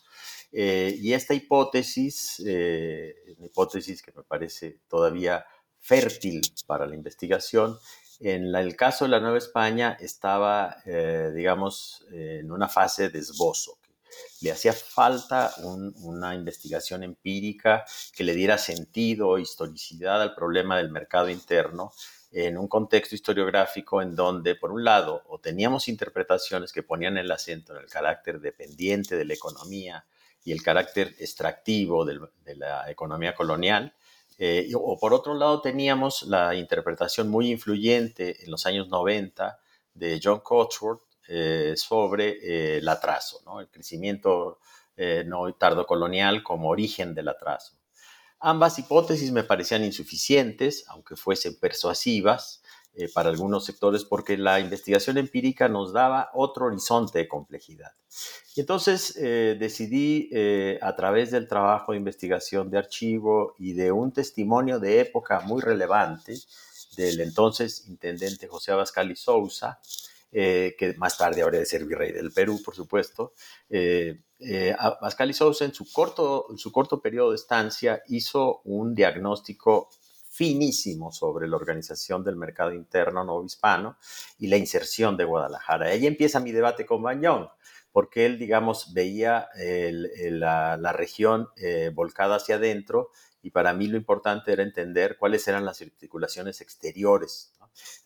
Eh, 0.51 0.97
y 0.99 1.13
esta 1.13 1.33
hipótesis, 1.33 2.39
una 2.39 3.45
hipótesis 3.45 4.03
que 4.03 4.11
me 4.11 4.23
parece 4.23 4.81
todavía 4.89 5.45
fértil 5.79 6.41
para 6.67 6.85
la 6.85 6.95
investigación, 6.95 7.77
en 8.19 8.53
el 8.55 8.75
caso 8.75 9.05
de 9.05 9.11
la 9.11 9.19
Nueva 9.19 9.37
España 9.37 9.97
estaba, 9.99 10.77
eh, 10.85 11.31
digamos, 11.33 12.05
en 12.11 12.51
una 12.51 12.69
fase 12.69 13.09
de 13.09 13.19
esbozo. 13.19 13.77
Le 14.41 14.51
hacía 14.51 14.73
falta 14.73 15.53
una 15.63 16.35
investigación 16.35 17.03
empírica 17.03 17.85
que 18.15 18.23
le 18.23 18.35
diera 18.35 18.57
sentido 18.57 19.39
historicidad 19.39 20.21
al 20.21 20.35
problema 20.35 20.77
del 20.77 20.91
mercado 20.91 21.29
interno 21.29 21.91
en 22.31 22.57
un 22.57 22.67
contexto 22.67 23.15
historiográfico 23.15 24.01
en 24.01 24.15
donde, 24.15 24.55
por 24.55 24.71
un 24.71 24.83
lado, 24.83 25.23
o 25.27 25.39
teníamos 25.39 25.87
interpretaciones 25.87 26.73
que 26.73 26.83
ponían 26.83 27.17
el 27.17 27.31
acento 27.31 27.73
en 27.73 27.83
el 27.83 27.89
carácter 27.89 28.39
dependiente 28.39 29.15
de 29.15 29.25
la 29.25 29.35
economía 29.35 30.05
y 30.43 30.51
el 30.51 30.61
carácter 30.61 31.15
extractivo 31.19 32.05
de 32.05 32.55
la 32.55 32.89
economía 32.89 33.33
colonial, 33.33 33.93
eh, 34.37 34.71
o 34.75 34.97
por 34.97 35.13
otro 35.13 35.35
lado 35.35 35.61
teníamos 35.61 36.23
la 36.23 36.55
interpretación 36.55 37.29
muy 37.29 37.51
influyente 37.51 38.43
en 38.43 38.51
los 38.51 38.65
años 38.65 38.89
90 38.89 39.59
de 39.93 40.19
John 40.23 40.39
Cotsworth 40.39 41.03
eh, 41.27 41.73
sobre 41.77 42.29
eh, 42.29 42.77
el 42.77 42.89
atraso, 42.89 43.41
el 43.59 43.69
crecimiento 43.69 44.59
no 45.25 45.51
tardo 45.55 45.87
colonial 45.87 46.43
como 46.43 46.69
origen 46.69 47.15
del 47.15 47.27
atraso. 47.27 47.73
Ambas 48.39 48.77
hipótesis 48.77 49.31
me 49.31 49.43
parecían 49.43 49.83
insuficientes, 49.83 50.85
aunque 50.89 51.15
fuesen 51.15 51.59
persuasivas, 51.59 52.61
eh, 52.95 53.09
para 53.11 53.31
algunos 53.31 53.65
sectores 53.65 54.05
porque 54.05 54.37
la 54.37 54.59
investigación 54.59 55.17
empírica 55.17 55.67
nos 55.67 55.93
daba 55.93 56.29
otro 56.35 56.67
horizonte 56.67 57.17
de 57.17 57.27
complejidad. 57.27 57.91
Y 58.55 58.59
entonces 58.59 59.17
eh, 59.17 59.57
decidí, 59.59 60.29
eh, 60.31 60.77
a 60.79 60.95
través 60.95 61.31
del 61.31 61.47
trabajo 61.47 61.93
de 61.93 61.97
investigación 61.97 62.69
de 62.69 62.77
archivo 62.77 63.55
y 63.57 63.73
de 63.73 63.91
un 63.91 64.11
testimonio 64.11 64.77
de 64.79 64.99
época 64.99 65.39
muy 65.39 65.59
relevante 65.59 66.37
del 66.95 67.19
entonces 67.21 67.87
intendente 67.87 68.47
José 68.47 68.73
Abascal 68.73 69.09
y 69.09 69.15
Sousa, 69.15 69.79
que 70.31 70.95
más 70.97 71.17
tarde 71.17 71.43
habría 71.43 71.59
de 71.59 71.65
ser 71.65 71.85
virrey 71.85 72.11
del 72.11 72.31
Perú, 72.31 72.61
por 72.63 72.75
supuesto, 72.75 73.33
Abascal 74.77 75.31
y 75.31 75.33
Sousa 75.33 75.65
en 75.65 75.73
su, 75.73 75.91
corto, 75.91 76.47
en 76.51 76.57
su 76.59 76.71
corto 76.71 77.01
periodo 77.01 77.31
de 77.31 77.37
estancia 77.37 78.03
hizo 78.07 78.61
un 78.65 78.93
diagnóstico 78.93 79.89
finísimo 80.33 81.11
sobre 81.11 81.47
la 81.47 81.57
organización 81.57 82.23
del 82.23 82.35
mercado 82.35 82.73
interno 82.73 83.23
no 83.23 83.43
hispano 83.45 83.97
y 84.39 84.47
la 84.47 84.57
inserción 84.57 85.15
de 85.15 85.25
Guadalajara. 85.25 85.87
Ahí 85.87 86.07
empieza 86.07 86.39
mi 86.39 86.51
debate 86.51 86.87
con 86.87 87.03
Bañón, 87.03 87.49
porque 87.91 88.25
él, 88.25 88.39
digamos, 88.39 88.93
veía 88.95 89.47
la, 89.55 90.93
región 90.93 91.49
eh, 91.55 91.91
volcada 91.93 92.37
hacia 92.37 92.55
adentro 92.55 93.11
y 93.43 93.51
para 93.51 93.73
mí 93.73 93.85
lo 93.85 93.95
importante 93.95 94.51
era 94.51 94.63
entender 94.63 95.17
cuáles 95.19 95.47
eran 95.47 95.65
las 95.65 95.81
articulaciones 95.81 96.61
exteriores. 96.61 97.53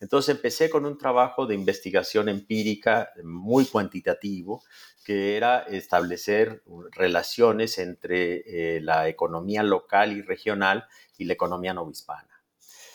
Entonces 0.00 0.34
empecé 0.34 0.68
con 0.68 0.84
un 0.84 0.98
trabajo 0.98 1.46
de 1.46 1.54
investigación 1.54 2.28
empírica 2.28 3.10
muy 3.22 3.64
cuantitativo, 3.64 4.62
que 5.04 5.36
era 5.36 5.60
establecer 5.60 6.62
relaciones 6.92 7.78
entre 7.78 8.76
eh, 8.76 8.80
la 8.82 9.08
economía 9.08 9.62
local 9.62 10.12
y 10.12 10.20
regional 10.20 10.86
y 11.18 11.24
la 11.24 11.34
economía 11.34 11.74
novohispana. 11.74 12.42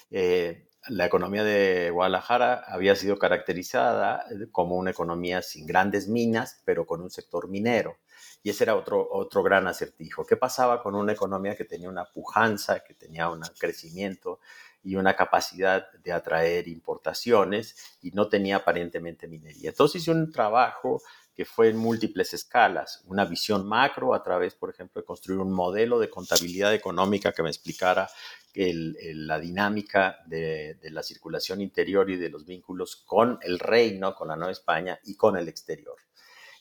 Eh, 0.10 0.70
la 0.88 1.06
economía 1.06 1.44
de 1.44 1.92
Guadalajara 1.92 2.64
había 2.68 2.96
sido 2.96 3.18
caracterizada 3.18 4.26
eh, 4.30 4.48
como 4.52 4.76
una 4.76 4.92
economía 4.92 5.42
sin 5.42 5.66
grandes 5.66 6.08
minas, 6.08 6.62
pero 6.66 6.86
con 6.86 7.02
un 7.02 7.10
sector 7.10 7.48
minero. 7.48 7.98
Y 8.42 8.50
ese 8.50 8.66
era 8.66 8.76
otro, 8.76 9.08
otro 9.10 9.44
gran 9.44 9.68
acertijo. 9.68 10.26
¿Qué 10.26 10.36
pasaba 10.36 10.84
con 10.84 10.96
una 10.96 11.14
economía 11.14 11.56
que 11.56 11.64
tenía 11.64 11.88
una 11.88 12.06
pujanza, 12.06 12.82
que 12.82 12.94
tenía 12.94 13.30
un 13.30 13.42
crecimiento 13.58 14.40
y 14.84 14.98
una 14.98 15.16
capacidad 15.16 15.90
de 16.04 16.12
atraer 16.12 16.68
importaciones 16.68 17.98
y 18.02 18.12
no 18.12 18.28
tenía 18.28 18.58
aparentemente 18.58 19.30
minería? 19.30 19.70
Entonces 19.70 20.02
hice 20.02 20.12
un 20.12 20.32
trabajo 20.32 21.02
que 21.36 21.46
fue 21.46 21.70
en 21.70 21.78
múltiples 21.78 22.34
escalas, 22.34 23.04
una 23.08 23.26
visión 23.26 23.68
macro 23.68 24.14
a 24.14 24.24
través, 24.24 24.54
por 24.54 24.70
ejemplo, 24.70 25.02
de 25.02 25.06
construir 25.06 25.40
un 25.40 25.52
modelo 25.52 26.00
de 26.00 26.10
contabilidad 26.10 26.74
económica 26.74 27.32
que 27.32 27.44
me 27.44 27.50
explicara 27.50 28.08
la 28.56 29.40
dinámica 29.40 30.20
de, 30.28 30.78
la 30.84 31.02
circulación 31.02 31.62
interior 31.62 32.10
y 32.12 32.18
de 32.18 32.30
los 32.30 32.46
vínculos 32.46 32.96
con 32.98 33.40
el 33.42 33.58
reino, 33.58 34.14
con 34.14 34.28
la 34.28 34.36
Nueva 34.36 34.52
España 34.52 35.00
y 35.04 35.16
con 35.16 35.38
el 35.38 35.48
exterior. 35.48 35.96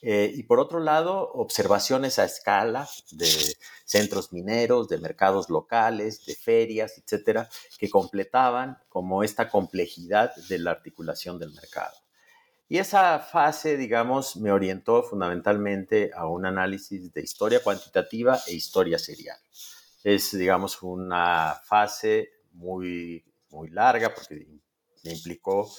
Eh, 0.00 0.33
y 0.35 0.43
por 0.45 0.59
otro 0.59 0.81
lado, 0.81 1.31
observaciones 1.33 2.19
a 2.19 2.25
escala 2.25 2.88
de 3.12 3.29
centros 3.85 4.33
mineros, 4.33 4.88
de 4.88 4.99
mercados 4.99 5.49
locales, 5.49 6.25
de 6.26 6.35
ferias, 6.35 6.99
etcétera, 6.99 7.49
que 7.79 7.88
completaban 7.88 8.79
como 8.88 9.23
esta 9.23 9.49
complejidad 9.49 10.35
de 10.49 10.59
la 10.59 10.73
articulación 10.73 11.38
del 11.38 11.52
mercado. 11.52 12.01
Y 12.73 12.79
esa 12.79 13.19
fase, 13.19 13.76
digamos, 13.76 14.37
me 14.37 14.50
orientó 14.50 15.02
fundamentalmente 15.02 16.11
a 16.17 16.26
un 16.26 16.47
análisis 16.47 17.12
de 17.12 17.21
historia 17.21 17.62
cuantitativa 17.62 18.41
e 18.47 18.55
historia 18.55 18.99
serial. 18.99 19.37
Es, 20.02 20.33
digamos, 20.33 20.83
una 20.83 21.61
fase 21.67 22.31
muy, 22.52 23.26
muy 23.50 23.69
larga 23.69 24.14
porque 24.14 24.49
me 25.05 25.12
implicó 25.12 25.71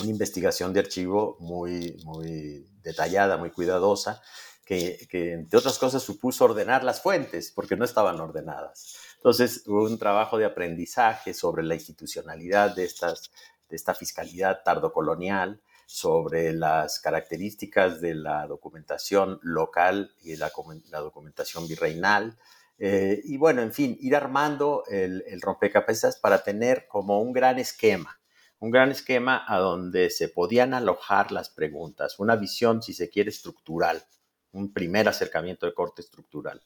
una 0.00 0.08
investigación 0.08 0.72
de 0.72 0.80
archivo 0.80 1.36
muy, 1.38 2.00
muy 2.06 2.66
detallada, 2.80 3.36
muy 3.36 3.50
cuidadosa, 3.50 4.22
que, 4.64 5.06
entre 5.12 5.58
otras 5.58 5.78
cosas 5.78 6.02
supuso 6.02 6.46
ordenar 6.46 6.82
las 6.82 7.02
fuentes, 7.02 7.52
porque 7.54 7.76
no 7.76 7.84
estaban 7.84 8.18
ordenadas. 8.20 8.96
Entonces 9.16 9.64
hubo 9.66 9.84
un 9.84 9.98
trabajo 9.98 10.38
de 10.38 10.46
aprendizaje 10.46 11.34
sobre 11.34 11.62
la 11.62 11.74
institucionalidad 11.74 12.74
de, 12.74 12.84
de 12.84 13.76
esta 13.76 13.94
fiscalidad 13.94 14.62
tardocolonial, 14.64 15.60
sobre 15.86 16.52
las 16.52 17.00
características 17.00 18.00
de 18.00 18.14
la 18.14 18.46
documentación 18.46 19.40
local 19.42 20.14
y 20.20 20.36
la, 20.36 20.52
la 20.90 21.00
documentación 21.00 21.66
virreinal. 21.66 22.36
Eh, 22.78 23.22
y 23.24 23.38
bueno, 23.38 23.62
en 23.62 23.72
fin, 23.72 23.96
ir 24.00 24.14
armando 24.14 24.84
el, 24.88 25.24
el 25.26 25.40
rompecabezas 25.40 26.18
para 26.18 26.42
tener 26.42 26.86
como 26.88 27.20
un 27.22 27.32
gran 27.32 27.58
esquema 27.58 28.20
un 28.58 28.70
gran 28.70 28.90
esquema 28.90 29.44
a 29.46 29.58
donde 29.58 30.10
se 30.10 30.28
podían 30.28 30.74
alojar 30.74 31.30
las 31.32 31.50
preguntas, 31.50 32.18
una 32.18 32.36
visión, 32.36 32.82
si 32.82 32.94
se 32.94 33.10
quiere, 33.10 33.30
estructural, 33.30 34.02
un 34.52 34.72
primer 34.72 35.08
acercamiento 35.08 35.66
de 35.66 35.74
corte 35.74 36.02
estructural. 36.02 36.62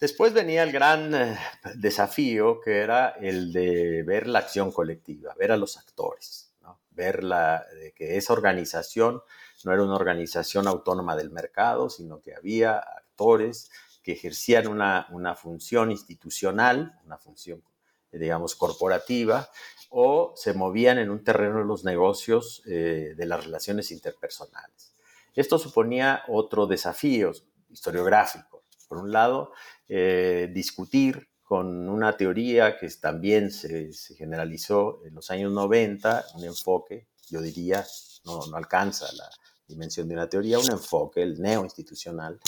Después 0.00 0.32
venía 0.32 0.64
el 0.64 0.72
gran 0.72 1.14
eh, 1.14 1.38
desafío 1.76 2.60
que 2.60 2.78
era 2.78 3.10
el 3.10 3.52
de 3.52 4.02
ver 4.02 4.26
la 4.26 4.40
acción 4.40 4.72
colectiva, 4.72 5.34
ver 5.38 5.52
a 5.52 5.56
los 5.56 5.76
actores, 5.76 6.51
ver 6.94 7.24
la, 7.24 7.64
que 7.94 8.16
esa 8.16 8.32
organización 8.32 9.22
no 9.64 9.72
era 9.72 9.82
una 9.82 9.94
organización 9.94 10.66
autónoma 10.66 11.16
del 11.16 11.30
mercado, 11.30 11.88
sino 11.90 12.20
que 12.20 12.34
había 12.34 12.78
actores 12.78 13.70
que 14.02 14.12
ejercían 14.12 14.66
una, 14.66 15.06
una 15.10 15.34
función 15.34 15.90
institucional, 15.90 17.00
una 17.04 17.18
función, 17.18 17.62
digamos, 18.10 18.56
corporativa, 18.56 19.48
o 19.90 20.32
se 20.36 20.54
movían 20.54 20.98
en 20.98 21.10
un 21.10 21.22
terreno 21.22 21.58
de 21.58 21.64
los 21.64 21.84
negocios 21.84 22.62
eh, 22.66 23.14
de 23.16 23.26
las 23.26 23.44
relaciones 23.44 23.90
interpersonales. 23.90 24.94
Esto 25.34 25.58
suponía 25.58 26.22
otro 26.28 26.66
desafío 26.66 27.32
historiográfico. 27.70 28.64
Por 28.88 28.98
un 28.98 29.12
lado, 29.12 29.52
eh, 29.88 30.50
discutir 30.52 31.28
con 31.52 31.88
una 31.88 32.16
teoría 32.16 32.78
que 32.78 32.88
también 32.88 33.50
se, 33.50 33.90
generalizó 34.16 35.04
en 35.04 35.14
los 35.14 35.30
años 35.30 35.52
90, 35.52 36.24
un 36.36 36.44
enfoque, 36.44 37.08
yo 37.28 37.42
diría, 37.42 37.84
no, 38.24 38.46
no 38.46 38.56
alcanza 38.56 39.06
la 39.12 39.28
dimensión 39.66 40.08
de 40.08 40.14
una 40.14 40.28
teoría, 40.28 40.58
un 40.58 40.70
enfoque, 40.70 41.22
el 41.22 41.40
neoinstitucional, 41.40 42.40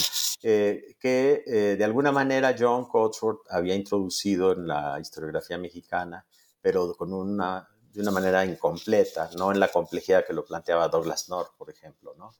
eh, 0.42 0.96
que 0.98 1.76
de 1.78 1.84
alguna 1.84 2.12
manera 2.12 2.56
John 2.58 2.86
Cotsworth 2.86 3.46
había 3.50 3.74
introducido 3.74 4.52
en 4.52 4.66
la 4.66 4.98
historiografía 5.00 5.58
mexicana 5.58 6.24
pero 6.64 6.94
con 6.94 7.12
una, 7.12 7.68
de 7.92 8.00
una 8.00 8.10
manera 8.10 8.42
incompleta, 8.42 9.28
no 9.36 9.52
en 9.52 9.60
la 9.60 9.68
complejidad 9.68 10.24
que 10.26 10.32
lo 10.32 10.46
planteaba 10.46 10.88
Douglas 10.88 11.28
North, 11.28 11.50
por 11.58 11.68
ejemplo, 11.68 12.14
¿no? 12.16 12.34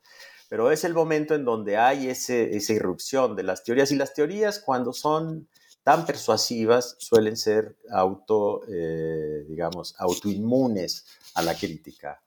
Pero 0.49 0.71
es 0.71 0.83
el 0.85 0.95
momento 0.95 1.35
en 1.35 1.45
donde 1.45 1.77
hay 1.77 2.09
ese, 2.09 2.57
esa 2.57 2.73
irrupción 2.73 3.37
de 3.37 3.43
las 3.43 3.65
teorías 3.65 3.93
y 3.93 3.97
las 3.97 4.15
teorías 4.15 4.61
cuando 4.61 4.95
son 4.95 5.47
tan 5.85 6.07
persuasivas 6.07 6.97
suelen 6.99 7.37
ser 7.37 7.77
auto, 7.91 8.63
eh, 8.69 9.45
digamos, 9.47 9.95
autoinmunes 9.99 11.05
a 11.35 11.43
la 11.43 11.55
crítica. 11.55 12.23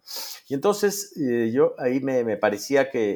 Y 0.48 0.54
entonces 0.54 1.12
eh, 1.17 1.52
yo 1.52 1.74
ahí 1.80 2.00
me, 2.00 2.24
me, 2.24 2.38
parecía 2.38 2.91
que 2.91 3.15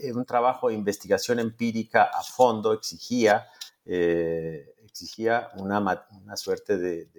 eh, 0.00 0.12
un 0.12 0.24
trabajo 0.24 0.68
de 0.68 0.74
investigación 0.74 1.40
empírica 1.40 2.04
a 2.04 2.22
fondo 2.22 2.72
exigía, 2.72 3.46
exigía 3.84 5.50
una, 5.56 6.06
una 6.22 6.36
suerte 6.36 6.78
de 6.78 7.10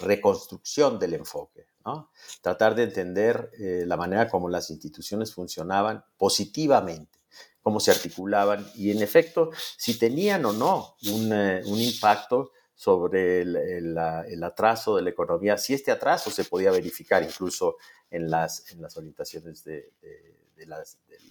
reconstrucción 0.00 0.98
del 0.98 1.14
enfoque, 1.14 1.66
¿no? 1.84 2.10
tratar 2.40 2.74
de 2.74 2.82
entender 2.82 3.52
la 3.86 3.96
manera 3.96 4.28
como 4.28 4.48
las 4.48 4.70
instituciones 4.70 5.32
funcionaban 5.32 6.04
positivamente, 6.16 7.20
cómo 7.62 7.80
se 7.80 7.90
articulaban 7.90 8.70
y 8.74 8.90
en 8.90 9.02
efecto 9.02 9.50
si 9.76 9.98
tenían 9.98 10.44
o 10.44 10.52
no 10.52 10.96
un, 11.10 11.32
eh, 11.32 11.62
impacto 11.64 12.52
sobre 12.74 13.42
el, 13.42 13.96
atraso 14.42 14.96
de 14.96 15.02
la 15.02 15.10
economía, 15.10 15.56
si 15.56 15.72
este 15.72 15.92
atraso 15.92 16.30
se 16.30 16.44
podía 16.44 16.72
verificar 16.72 17.22
incluso 17.22 17.76
en 18.10 18.28
las, 18.28 18.70
en 18.72 18.82
las 18.82 18.96
orientaciones 18.96 19.62
de, 19.62 19.92
del 20.56 20.72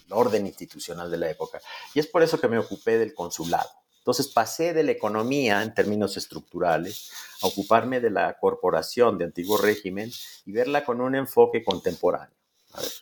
orden 0.09 0.47
institucional 0.47 1.11
de 1.11 1.17
la 1.17 1.29
época. 1.29 1.59
Y 1.93 1.99
es 1.99 2.07
por 2.07 2.23
eso 2.23 2.39
que 2.39 2.47
me 2.47 2.57
ocupé 2.57 2.97
del 2.97 3.13
consulado. 3.13 3.69
Entonces 3.97 4.29
pasé 4.29 4.73
de 4.73 4.83
la 4.83 4.91
economía 4.93 5.61
en 5.61 5.75
términos 5.75 6.17
estructurales 6.17 7.11
a 7.41 7.47
ocuparme 7.47 7.99
de 7.99 8.09
la 8.09 8.37
corporación 8.39 9.17
de 9.17 9.25
antiguo 9.25 9.57
régimen 9.57 10.11
y 10.45 10.51
verla 10.51 10.83
con 10.83 11.01
un 11.01 11.15
enfoque 11.15 11.63
contemporáneo. 11.63 12.35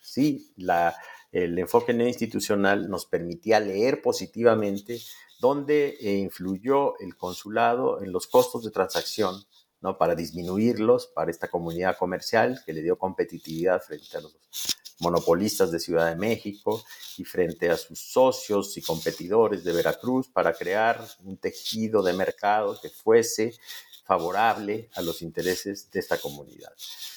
sí, 0.02 0.52
el 1.32 1.58
enfoque 1.60 1.92
institucional 1.92 2.90
nos 2.90 3.06
permitía 3.06 3.60
leer 3.60 4.02
positivamente 4.02 5.00
dónde 5.40 5.98
eh, 6.02 6.18
influyó 6.18 7.00
el 7.00 7.16
consulado 7.16 8.02
en 8.02 8.12
los 8.12 8.28
costos 8.28 8.64
de 8.64 8.72
transacción, 8.72 9.44
¿no? 9.82 9.98
para 9.98 10.16
disminuirlos 10.16 11.08
para 11.08 11.32
esta 11.32 11.48
comunidad 11.48 11.98
comercial 11.98 12.62
que 12.66 12.74
le 12.74 12.82
dio 12.82 12.98
competitividad 12.98 13.82
frente 13.82 14.18
a 14.18 14.22
los 14.22 14.36
monopolistas 15.00 15.72
de 15.72 15.80
Ciudad 15.80 16.10
de 16.10 16.16
México 16.16 16.84
y 17.18 17.24
frente 17.24 17.70
a 17.70 17.78
sus 17.78 18.00
socios 18.00 18.76
y 18.78 18.82
competidores 18.82 19.64
de 19.64 19.72
Veracruz 19.72 20.28
para 20.28 20.54
crear 20.54 21.02
un 21.24 21.38
tejido 21.38 22.04
de 22.04 22.14
mercado 22.14 22.78
que 22.82 22.90
fuese 22.90 23.54
favorable 24.10 24.90
a 24.96 25.04
los 25.04 25.22
intereses 25.22 25.92
de 25.92 26.00
esta 26.00 26.18
comunidad. 26.18 26.72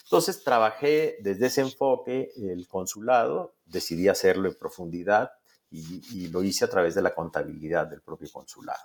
Entonces 0.04 0.44
trabajé 0.44 1.16
desde 1.20 1.46
ese 1.46 1.62
enfoque 1.62 2.30
el 2.36 2.68
consulado, 2.68 3.54
decidí 3.64 4.08
hacerlo 4.08 4.46
en 4.46 4.56
profundidad 4.56 5.30
y, 5.70 6.28
lo 6.28 6.42
hice 6.42 6.66
a 6.66 6.68
través 6.68 6.94
de 6.94 7.00
la 7.00 7.14
contabilidad 7.14 7.86
del 7.86 8.02
propio 8.02 8.30
consulado. 8.30 8.84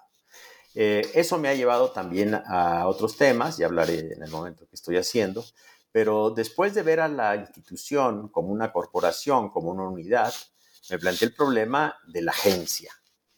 Eh, 0.74 1.02
eso 1.16 1.38
me 1.38 1.50
ha 1.50 1.54
llevado 1.54 1.92
también 1.92 2.34
a 2.34 2.88
otros 2.88 3.18
temas, 3.18 3.60
y 3.60 3.64
hablaré 3.64 4.14
en 4.14 4.24
el 4.24 4.32
momento 4.32 4.66
que 4.70 4.76
estoy 4.76 4.96
haciendo, 4.96 5.44
pero 5.92 6.30
después 6.30 6.74
de 6.76 6.84
ver 6.84 7.02
a 7.02 7.10
la 7.10 7.36
institución 7.36 8.30
como 8.30 8.54
una 8.54 8.72
corporación, 8.72 9.50
como 9.50 9.70
una 9.70 9.84
unidad, 9.84 10.34
me 10.90 10.98
planteé 10.98 11.28
el 11.28 11.36
problema 11.36 11.98
de 12.08 12.22
la 12.22 12.32
agencia. 12.32 12.94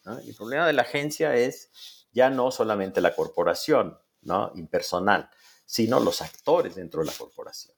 el 0.06 0.36
problema 0.36 0.68
de 0.68 0.74
la 0.74 0.84
agencia 0.84 1.36
es 1.36 1.72
ya 2.12 2.30
no 2.30 2.52
solamente 2.52 3.02
la 3.02 3.16
corporación 3.16 3.98
¿no? 4.22 4.52
impersonal, 4.56 5.30
sino 5.66 6.00
los 6.00 6.22
actores 6.22 6.76
dentro 6.76 7.02
de 7.02 7.08
la 7.08 7.14
corporación. 7.14 7.76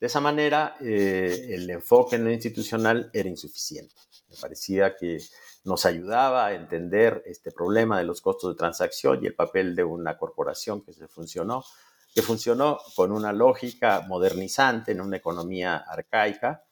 De 0.00 0.06
esa 0.06 0.20
manera, 0.20 0.76
eh, 0.80 1.50
el 1.50 1.70
enfoque 1.70 2.16
en 2.16 2.24
lo 2.24 2.30
institucional 2.32 3.08
era 3.12 3.28
insuficiente. 3.28 3.94
Me 4.28 4.36
parecía 4.36 4.96
que 4.96 5.18
nos 5.64 5.86
ayudaba 5.86 6.46
a 6.46 6.54
entender 6.54 7.22
este 7.26 7.52
problema 7.52 7.98
de 7.98 8.04
los 8.04 8.20
costos 8.20 8.52
de 8.52 8.58
transacción 8.58 9.22
y 9.22 9.26
el 9.26 9.34
papel 9.34 9.76
de 9.76 9.84
una 9.84 10.16
corporación 10.18 10.82
que 10.82 10.92
se 10.92 11.06
funcionó, 11.08 11.64
que 12.14 12.22
funcionó 12.22 12.78
con 12.96 13.12
una 13.12 13.32
lógica 13.32 14.04
modernizante 14.08 14.92
en 14.92 15.00
una 15.00 15.18
economía 15.18 15.76
arcaica, 15.76 16.64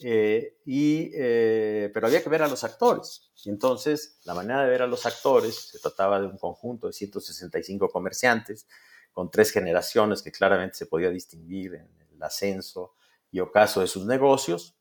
eh, 0.00 0.58
y, 0.64 1.10
eh, 1.14 1.90
pero 1.92 2.06
había 2.06 2.22
que 2.22 2.28
ver 2.28 2.42
a 2.42 2.48
los 2.48 2.64
actores. 2.64 3.30
Y 3.44 3.50
entonces, 3.50 4.18
la 4.24 4.34
manera 4.34 4.62
de 4.62 4.70
ver 4.70 4.82
a 4.82 4.86
los 4.86 5.06
actores, 5.06 5.54
se 5.54 5.78
trataba 5.78 6.20
de 6.20 6.26
un 6.26 6.38
conjunto 6.38 6.86
de 6.86 6.92
165 6.92 7.88
comerciantes, 7.88 8.66
con 9.12 9.30
tres 9.30 9.52
generaciones 9.52 10.22
que 10.22 10.32
claramente 10.32 10.76
se 10.76 10.86
podía 10.86 11.10
distinguir 11.10 11.74
en 11.74 11.88
el 12.12 12.22
ascenso 12.22 12.94
y 13.30 13.40
ocaso 13.40 13.80
de 13.80 13.86
sus 13.86 14.06
negocios. 14.06 14.76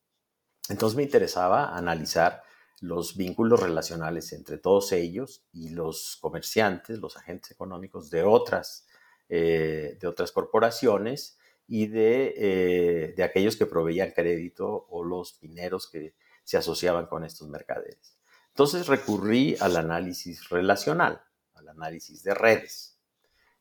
Entonces 0.69 0.97
me 0.97 1.03
interesaba 1.03 1.75
analizar 1.77 2.41
los 2.79 3.15
vínculos 3.15 3.59
relacionales 3.59 4.33
entre 4.33 4.57
todos 4.57 4.91
ellos 4.91 5.45
y 5.51 5.69
los 5.69 6.17
comerciantes, 6.19 6.99
los 6.99 7.15
agentes 7.15 7.51
económicos 7.51 8.09
de 8.09 8.23
otras 8.23 8.87
eh, 9.29 9.97
de 9.99 10.07
otras 10.07 10.31
corporaciones 10.31 11.39
y 11.67 11.87
de, 11.87 12.33
eh, 12.37 13.13
de, 13.15 13.23
aquellos 13.23 13.55
que 13.55 13.65
proveían 13.65 14.11
crédito 14.11 14.85
o 14.89 15.03
los 15.03 15.41
mineros 15.41 15.89
que 15.89 16.15
se 16.43 16.57
asociaban 16.57 17.07
con 17.07 17.23
estos 17.23 17.47
mercaderes. 17.47 18.17
Entonces 18.49 18.87
recurrí 18.87 19.55
al 19.59 19.77
análisis 19.77 20.49
relacional, 20.49 21.21
al 21.53 21.69
análisis 21.69 22.23
de 22.23 22.33
redes. 22.33 22.99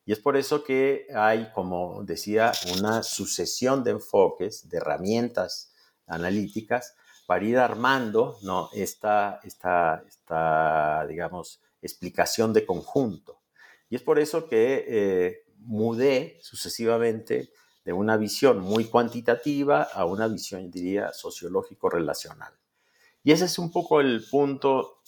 Y 0.05 0.13
es 0.13 0.19
por 0.19 0.37
eso 0.37 0.65
que 0.65 1.07
hay, 1.15 1.51
como 1.55 2.03
decía, 2.05 2.53
una 2.77 3.03
sucesión 3.03 3.85
de 3.85 3.93
enfoques, 3.93 4.69
de 4.69 4.79
herramientas 4.79 5.73
analíticas 6.07 6.95
para 7.27 7.45
ir 7.45 7.57
armando 7.57 8.39
¿no? 8.43 8.69
esta, 8.73 9.41
esta, 9.45 10.05
esta, 10.07 11.07
digamos, 11.07 11.61
explicación 11.81 12.53
de 12.53 12.67
conjunto. 12.67 13.41
Y 13.89 13.97
es 13.97 14.03
por 14.03 14.19
eso 14.19 14.49
que 14.49 14.85
eh, 14.89 15.45
mudé 15.59 16.39
sucesivamente 16.43 17.53
de 17.85 17.93
una 17.93 18.17
visión 18.17 18.61
muy 18.61 18.85
cuantitativa 18.85 19.83
a 19.83 20.05
una 20.05 20.29
visión, 20.29 20.71
diría, 20.71 21.13
sociológico-relacional. 21.13 22.53
Y 23.25 23.33
ese 23.33 23.47
es 23.47 23.59
un 23.59 23.71
poco 23.71 24.01
el 24.01 24.25
punto 24.31 25.03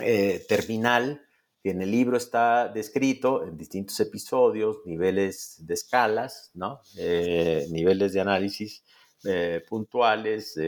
eh, 0.00 0.44
terminal 0.48 1.22
que 1.62 1.70
en 1.70 1.82
el 1.82 1.90
libro 1.90 2.16
está 2.16 2.68
descrito 2.68 3.44
en 3.44 3.56
distintos 3.56 3.98
episodios, 4.00 4.78
niveles 4.84 5.64
de 5.64 5.74
escalas, 5.74 6.50
¿no? 6.54 6.80
Eh, 6.96 7.66
niveles 7.70 8.12
de 8.12 8.20
análisis 8.20 8.84
eh, 9.24 9.62
puntuales, 9.68 10.58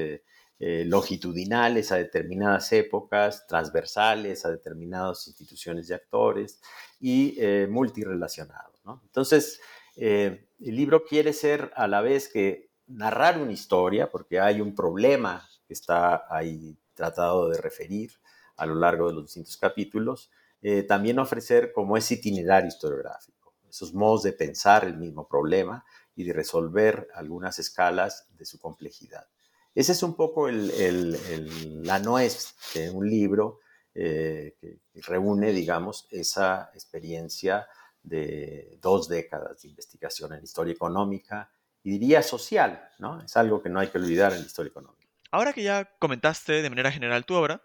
longitudinales 0.56 1.92
a 1.92 1.96
determinadas 1.96 2.72
épocas, 2.72 3.46
transversales 3.46 4.46
a 4.46 4.50
determinadas 4.50 5.26
instituciones 5.26 5.90
y 5.90 5.92
actores 5.92 6.58
y 7.00 7.36
multirelacionados. 7.68 8.80
¿no? 8.82 9.02
Entonces, 9.04 9.60
el 9.96 10.46
libro 10.58 11.04
quiere 11.04 11.32
ser 11.32 11.72
a 11.76 11.86
la 11.86 12.00
vez 12.00 12.28
que 12.28 12.70
narrar 12.86 13.38
una 13.40 13.52
historia, 13.52 14.10
porque 14.10 14.40
hay 14.40 14.60
un 14.60 14.74
problema 14.74 15.48
que 15.66 15.74
está 15.74 16.24
ahí 16.28 16.76
tratado 16.94 17.48
de 17.48 17.60
referir 17.60 18.12
a 18.56 18.66
lo 18.66 18.74
largo 18.74 19.08
de 19.08 19.14
los 19.14 19.24
distintos 19.24 19.56
capítulos, 19.56 20.30
eh, 20.62 20.82
también 20.82 21.18
ofrecer 21.18 21.72
como 21.72 21.96
ese 21.96 22.14
itinerario 22.14 22.68
historiográfico, 22.68 23.54
esos 23.68 23.92
modos 23.92 24.22
de 24.22 24.32
pensar 24.32 24.84
el 24.84 24.96
mismo 24.96 25.26
problema 25.28 25.84
y 26.14 26.24
de 26.24 26.32
resolver 26.32 27.08
algunas 27.14 27.58
escalas 27.58 28.28
de 28.36 28.44
su 28.44 28.58
complejidad. 28.58 29.26
Ese 29.74 29.92
es 29.92 30.02
un 30.04 30.14
poco 30.14 30.48
la 30.48 31.98
nuez 31.98 32.54
de 32.74 32.90
un 32.90 33.10
libro 33.10 33.58
eh, 33.92 34.56
que 34.60 34.78
reúne, 35.02 35.52
digamos, 35.52 36.06
esa 36.10 36.70
experiencia 36.74 37.66
de 38.04 38.78
dos 38.80 39.08
décadas 39.08 39.62
de 39.62 39.68
investigación 39.68 40.32
en 40.34 40.44
historia 40.44 40.72
económica 40.72 41.50
y 41.82 41.90
diría 41.90 42.22
social, 42.22 42.88
¿no? 42.98 43.20
Es 43.22 43.36
algo 43.36 43.62
que 43.62 43.68
no 43.68 43.80
hay 43.80 43.88
que 43.88 43.98
olvidar 43.98 44.32
en 44.32 44.40
la 44.40 44.46
historia 44.46 44.70
económica. 44.70 45.08
Ahora 45.30 45.52
que 45.52 45.62
ya 45.62 45.96
comentaste 45.98 46.62
de 46.62 46.70
manera 46.70 46.92
general 46.92 47.24
tu 47.24 47.34
obra, 47.34 47.62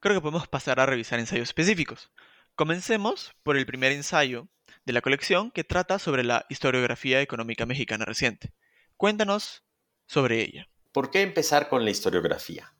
creo 0.00 0.16
que 0.16 0.20
podemos 0.20 0.46
pasar 0.46 0.78
a 0.80 0.86
revisar 0.86 1.18
ensayos 1.18 1.48
específicos. 1.48 2.10
Comencemos 2.54 3.32
por 3.42 3.56
el 3.56 3.66
primer 3.66 3.92
ensayo 3.92 4.48
de 4.84 4.92
la 4.92 5.00
colección 5.00 5.50
que 5.50 5.64
trata 5.64 5.98
sobre 5.98 6.24
la 6.24 6.44
historiografía 6.48 7.20
económica 7.20 7.66
mexicana 7.66 8.04
reciente. 8.04 8.52
Cuéntanos 8.96 9.64
sobre 10.06 10.42
ella. 10.42 10.68
¿Por 10.92 11.10
qué 11.10 11.22
empezar 11.22 11.68
con 11.68 11.84
la 11.84 11.90
historiografía? 11.90 12.72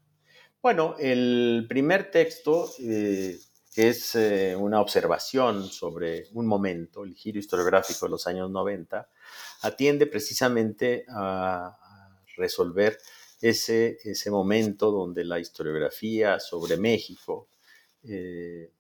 Bueno, 0.61 0.97
el 0.99 1.67
primer 1.69 2.11
texto 2.11 2.69
eh, 2.81 3.39
que 3.79 3.91
es 3.91 4.17
eh, 4.17 4.57
una 4.57 4.81
observación 4.81 5.69
sobre 5.69 6.27
un 6.33 6.49
momento, 6.49 7.05
el 7.05 7.15
giro 7.15 7.39
historiográfico 7.39 8.07
de 8.07 8.11
los 8.11 8.27
años 8.27 8.51
90, 8.51 9.09
atiende 9.63 10.09
precisamente 10.09 11.05
a, 11.09 11.79
resolver 12.37 12.99
ese, 13.41 13.99
ese 14.03 14.33
momento 14.33 14.91
donde 14.91 15.25
la 15.25 15.39
historiografía 15.39 16.41
sobre 16.41 16.77
México, 16.77 17.51
eh, 18.03 18.73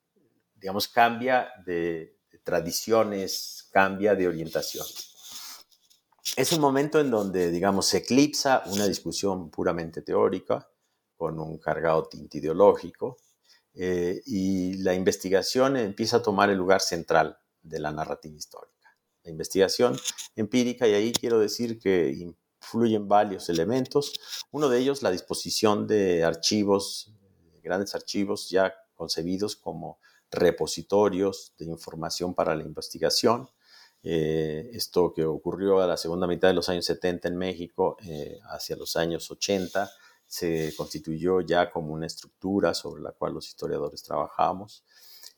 digamos, 0.56 0.88
cambia 0.88 1.48
de, 1.64 2.16
de 2.32 2.38
tradiciones, 2.42 3.68
cambia 3.70 4.16
de 4.16 4.26
orientación. 4.26 4.86
Es 6.36 6.50
un 6.50 6.60
momento 6.60 6.98
en 6.98 7.12
donde, 7.12 7.52
digamos, 7.52 7.86
se 7.86 7.98
eclipsa 7.98 8.64
una 8.66 8.88
discusión 8.88 9.48
puramente 9.48 10.02
teórica 10.02 10.68
con 11.16 11.38
un 11.38 11.58
cargado 11.58 12.08
tinte 12.08 12.38
ideológico, 12.38 13.18
eh, 13.80 14.22
y 14.26 14.74
la 14.78 14.92
investigación 14.92 15.76
empieza 15.76 16.16
a 16.16 16.22
tomar 16.22 16.50
el 16.50 16.58
lugar 16.58 16.80
central 16.80 17.38
de 17.62 17.78
la 17.78 17.92
narrativa 17.92 18.36
histórica. 18.36 18.96
La 19.22 19.30
investigación 19.30 19.96
empírica, 20.34 20.88
y 20.88 20.94
ahí 20.94 21.12
quiero 21.12 21.38
decir 21.38 21.78
que 21.78 22.10
influyen 22.10 23.06
varios 23.06 23.48
elementos. 23.48 24.12
Uno 24.50 24.68
de 24.68 24.80
ellos, 24.80 25.02
la 25.02 25.12
disposición 25.12 25.86
de 25.86 26.24
archivos, 26.24 27.14
grandes 27.62 27.94
archivos 27.94 28.50
ya 28.50 28.74
concebidos 28.94 29.54
como 29.54 30.00
repositorios 30.28 31.54
de 31.56 31.66
información 31.66 32.34
para 32.34 32.56
la 32.56 32.64
investigación. 32.64 33.48
Eh, 34.02 34.70
esto 34.72 35.12
que 35.14 35.24
ocurrió 35.24 35.80
a 35.80 35.86
la 35.86 35.96
segunda 35.96 36.26
mitad 36.26 36.48
de 36.48 36.54
los 36.54 36.68
años 36.68 36.84
70 36.84 37.28
en 37.28 37.36
México, 37.36 37.96
eh, 38.02 38.40
hacia 38.50 38.74
los 38.74 38.96
años 38.96 39.30
80, 39.30 39.88
se 40.28 40.74
constituyó 40.76 41.40
ya 41.40 41.70
como 41.70 41.94
una 41.94 42.06
estructura 42.06 42.74
sobre 42.74 43.02
la 43.02 43.12
cual 43.12 43.32
los 43.32 43.48
historiadores 43.48 44.02
trabajamos. 44.02 44.84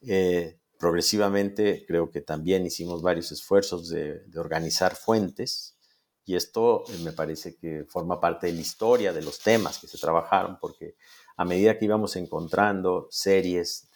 Eh, 0.02 0.58
progresivamente 0.78 1.84
creo 1.86 2.10
que 2.10 2.20
también 2.20 2.66
hicimos 2.66 3.00
varios 3.00 3.30
esfuerzos 3.32 3.88
de, 3.88 4.22
organizar 4.36 4.96
fuentes 4.96 5.76
y 6.24 6.34
esto 6.34 6.84
eh, 6.88 6.98
me 7.04 7.12
parece 7.12 7.56
que 7.56 7.84
forma 7.88 8.20
parte 8.20 8.48
de 8.48 8.54
la 8.54 8.60
historia 8.60 9.12
de 9.12 9.22
los 9.22 9.38
temas 9.38 9.78
que 9.78 9.86
se 9.86 9.98
trabajaron 9.98 10.58
porque 10.60 10.96
a 11.36 11.44
medida 11.44 11.78
que 11.78 11.84
íbamos 11.84 12.16
encontrando 12.16 13.06
series 13.10 13.88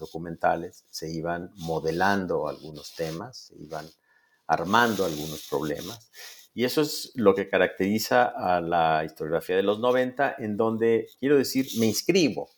documentales 0.00 0.84
se 0.90 1.08
iban 1.08 1.52
modelando 1.54 2.48
algunos 2.48 2.94
temas, 2.96 3.38
se 3.48 3.62
iban 3.62 3.88
armando 4.48 5.04
algunos 5.04 5.46
problemas 5.48 6.10
y 6.58 6.64
eso 6.64 6.80
es 6.80 7.12
lo 7.14 7.36
que 7.36 7.48
caracteriza 7.48 8.24
a 8.24 8.60
la 8.60 9.04
historiografía 9.04 9.54
de 9.54 9.62
los 9.62 9.78
90, 9.78 10.34
en 10.40 10.56
donde, 10.56 11.08
quiero 11.20 11.38
decir, 11.38 11.68
me 11.78 11.86
inscribo. 11.86 12.50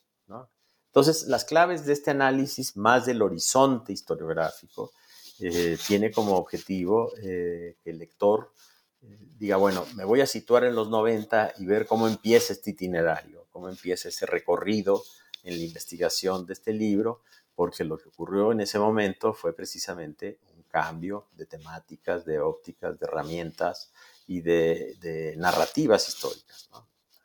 Entonces, 0.87 1.25
las 1.29 1.45
claves 1.45 1.85
de 1.85 1.93
este 1.93 2.11
análisis, 2.11 2.79
más 2.79 3.05
del 3.05 3.21
horizonte 3.21 3.93
historiográfico, 3.93 4.93
eh, 5.41 5.77
tiene 5.87 6.11
como 6.11 6.37
objetivo 6.37 7.13
eh, 7.23 7.77
que 7.85 7.91
el 7.91 7.99
lector 7.99 8.55
eh, 9.03 9.19
diga, 9.37 9.59
bueno, 9.59 9.85
me 9.95 10.07
voy 10.07 10.23
a 10.23 10.27
situar 10.27 10.65
en 10.65 10.77
los 10.77 10.89
90 10.89 11.57
y 11.59 11.67
ver 11.67 11.85
cómo 11.85 12.09
empieza 12.09 12.55
este 12.55 12.71
itinerario, 12.71 13.49
cómo 13.51 13.69
empieza 13.69 14.09
ese 14.09 14.25
recorrido 14.25 15.03
en 15.43 15.59
la 15.59 15.63
investigación 15.63 16.47
de 16.47 16.55
este 16.55 16.73
libro, 16.73 17.21
porque 17.55 17.85
lo 17.85 17.99
que 17.99 18.09
ocurrió 18.09 18.53
en 18.53 18.63
ese 18.63 18.79
momento 18.79 19.35
fue 19.35 19.55
precisamente 19.55 20.39
cambio 20.71 21.29
de 21.33 21.47
temáticas, 21.47 22.25
de 22.25 22.41
ópticas, 22.41 22.99
de 22.99 23.07
herramientas 23.07 23.93
y 24.27 24.41
de, 24.41 25.35
narrativas 25.37 26.09
históricas. 26.09 26.71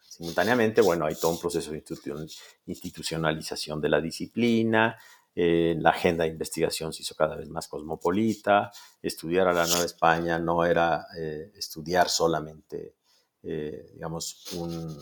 Simultáneamente, 0.02 0.82
bueno, 0.82 1.06
hay 1.06 1.16
todo 1.16 1.32
un 1.32 1.40
proceso 1.40 1.72
de 1.72 1.84
institucionalización 2.66 3.82
de 3.82 3.90
la 3.90 4.02
disciplina, 4.02 4.98
eh, 5.38 5.76
la 5.78 5.90
agenda 5.90 6.24
de 6.24 6.30
investigación 6.30 6.94
se 6.94 7.02
hizo 7.04 7.14
cada 7.14 7.36
vez 7.36 7.50
más 7.50 7.68
cosmopolita, 7.68 8.72
estudiar 9.02 9.50
a 9.50 9.54
la 9.54 9.68
Nueva 9.68 9.84
España 9.84 10.40
no 10.40 10.64
era 10.64 11.08
eh, 11.18 11.52
estudiar 11.56 12.08
solamente, 12.08 12.96
eh, 13.44 13.92
digamos, 13.94 14.54
un, 14.54 14.98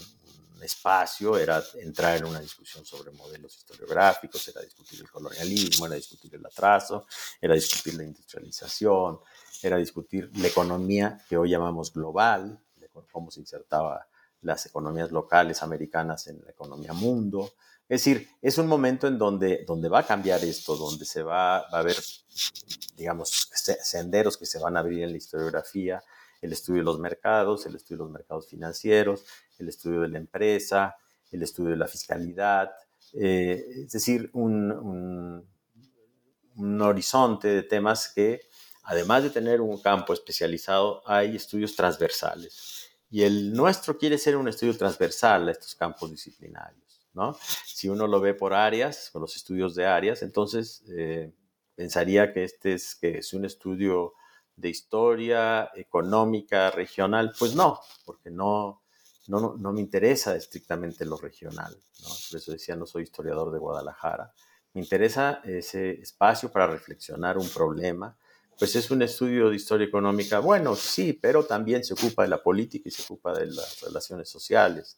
espacio, 0.64 1.38
era 1.38 1.64
entrar 1.76 2.18
en 2.18 2.26
una 2.26 2.40
discusión 2.40 2.86
sobre 2.86 3.12
modelos 3.12 3.56
historiográficos, 3.58 4.48
era 4.48 4.62
discutir 4.62 5.02
el 5.02 5.10
colonialismo, 5.10 5.86
era 5.86 5.96
discutir 5.96 6.34
el 6.36 6.46
atraso, 6.46 7.06
era 7.40 7.56
discutir 7.56 7.96
la 7.96 8.04
industrialización, 8.04 9.20
era 9.62 9.78
discutir 9.78 10.30
la 10.38 10.48
economía 10.48 11.18
que 11.28 11.38
hoy 11.38 11.52
llamamos 11.52 11.94
global, 11.94 12.60
cómo 13.12 13.32
se 13.32 13.40
insertaba 13.40 14.08
las 14.42 14.66
economías 14.66 15.12
locales 15.12 15.64
americanas 15.64 16.28
en 16.28 16.42
la 16.44 16.52
economía 16.52 16.94
mundo. 16.94 17.54
Es 17.88 18.04
decir, 18.04 18.28
es 18.42 18.58
un 18.58 18.68
momento 18.68 19.08
en 19.08 19.18
donde, 19.18 19.64
donde 19.66 19.90
va 19.90 20.00
a 20.00 20.06
cambiar 20.06 20.44
esto, 20.44 20.76
donde 20.76 21.06
se 21.06 21.24
va, 21.24 21.60
va 21.70 21.78
a 21.78 21.80
haber, 21.80 21.98
digamos, 22.96 23.50
senderos 23.54 24.38
que 24.38 24.46
se 24.46 24.60
van 24.60 24.76
a 24.76 24.82
abrir 24.82 25.04
en 25.04 25.12
la 25.12 25.18
historiografía, 25.18 26.04
el 26.42 26.52
estudio 26.52 26.82
de 26.82 26.86
los 26.86 27.00
mercados, 27.00 27.66
el 27.66 27.76
estudio 27.76 28.00
de 28.00 28.04
los 28.04 28.14
mercados 28.14 28.48
financieros, 28.48 29.24
el 29.60 29.70
estudio 29.70 30.02
de 30.02 30.10
la 30.10 30.18
empresa, 30.18 30.96
el 31.32 31.44
estudio 31.44 31.72
de 31.72 31.78
la 31.78 31.88
fiscalidad, 31.88 32.72
eh, 33.14 33.64
es 33.86 33.92
decir, 33.92 34.30
un, 34.34 35.48
horizonte 36.82 37.48
de 37.48 37.64
temas 37.64 38.12
que, 38.14 38.42
además 38.84 39.24
de 39.24 39.30
tener 39.30 39.62
un 39.62 39.82
campo 39.82 40.14
especializado, 40.14 41.02
hay 41.06 41.36
estudios 41.36 41.76
transversales. 41.76 42.90
Y 43.10 43.24
el 43.24 43.54
nuestro 43.54 43.98
quiere 43.98 44.18
ser 44.18 44.38
un 44.38 44.48
estudio 44.48 44.76
transversal 44.78 45.48
a 45.48 45.52
estos 45.52 45.76
campos 45.76 46.12
disciplinarios. 46.12 47.08
¿no? 47.14 47.38
Si 47.66 47.90
uno 47.90 48.08
lo 48.08 48.20
ve 48.20 48.34
por 48.34 48.54
áreas, 48.54 49.10
con 49.12 49.22
los 49.22 49.36
estudios 49.36 49.76
de 49.76 49.86
áreas, 49.86 50.24
entonces 50.24 50.84
eh, 50.90 51.32
pensaría 51.76 52.34
que 52.34 52.44
este 52.44 52.74
es, 52.74 52.96
que 52.96 53.20
es 53.20 53.34
un 53.34 53.46
estudio 53.46 54.14
de 54.56 54.70
historia 54.70 55.72
económica 55.76 56.72
regional, 56.72 57.34
pues 57.38 57.56
no, 57.56 57.80
porque 58.06 58.30
no, 58.30 58.83
no, 59.28 59.56
no, 59.58 59.74
me 59.74 59.82
interesa 59.82 60.36
estrictamente 60.36 61.06
lo 61.06 61.18
regional, 61.18 61.76
por 62.30 62.40
eso 62.40 62.52
decía, 62.52 62.76
no 62.76 62.86
soy 62.86 63.04
historiador 63.04 63.52
de 63.52 63.60
Guadalajara, 63.60 64.34
me 64.74 64.82
interesa 64.82 65.42
ese 65.46 66.02
espacio 66.02 66.52
para 66.52 66.68
reflexionar 66.68 67.38
un 67.38 67.48
problema, 67.50 68.18
pues 68.58 68.76
es 68.76 68.92
un 68.92 69.02
estudio 69.02 69.50
de 69.50 69.56
historia 69.56 69.88
económica, 69.88 70.40
bueno, 70.40 70.76
sí, 70.76 71.14
pero 71.14 71.46
también 71.46 71.84
se 71.84 71.94
ocupa 71.94 72.24
de 72.24 72.30
la 72.30 72.42
política 72.42 72.90
y 72.90 72.92
se 72.92 73.04
ocupa 73.04 73.34
de 73.38 73.48
las 73.48 73.82
relaciones 73.82 74.30
sociales. 74.30 74.98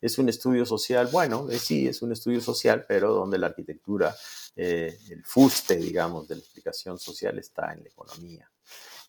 Es 0.00 0.18
un 0.18 0.28
estudio 0.28 0.64
social, 0.64 1.08
bueno, 1.12 1.48
eh, 1.50 1.58
sí, 1.58 1.86
es 1.86 2.00
un 2.02 2.12
estudio 2.12 2.40
social, 2.40 2.86
pero 2.88 3.12
donde 3.12 3.38
la 3.38 3.48
arquitectura, 3.48 4.14
eh, 4.56 4.98
el 5.10 5.24
fuste, 5.24 5.76
digamos, 5.76 6.28
de 6.28 6.36
la 6.36 6.40
explicación 6.40 6.98
social 6.98 7.38
está 7.38 7.72
en 7.72 7.82
la 7.82 7.88
economía. 7.88 8.50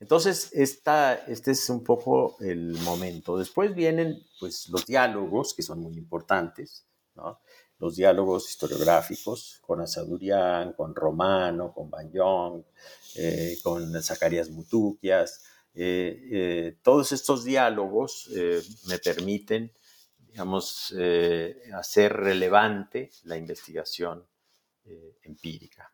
Entonces, 0.02 0.50
este 0.54 1.52
es 1.52 1.70
un 1.70 1.84
poco 1.84 2.36
el 2.40 2.74
momento. 2.80 3.38
Después 3.38 3.76
vienen 3.76 4.26
pues, 4.40 4.68
los 4.70 4.88
diálogos, 4.88 5.54
que 5.54 5.62
son 5.62 5.80
muy 5.80 5.96
importantes, 5.96 6.88
los 7.78 7.96
diálogos 7.96 8.50
historiográficos 8.50 9.60
con 9.62 9.80
Asadurian, 9.80 10.74
con 10.74 10.96
Romano, 10.96 11.72
con 11.72 11.92
Bañón, 11.92 12.66
eh, 13.16 13.56
con 13.62 14.02
Zacarías 14.02 14.50
Mutuquias. 14.50 15.44
Eh, 15.76 16.30
eh, 16.32 16.78
todos 16.82 17.12
estos 17.12 17.44
diálogos 17.44 18.28
me 18.88 18.98
permiten, 18.98 19.72
digamos, 20.18 20.96
hacer 21.76 22.14
relevante 22.14 23.12
la 23.26 23.38
investigación 23.38 24.26
empírica. 25.22 25.94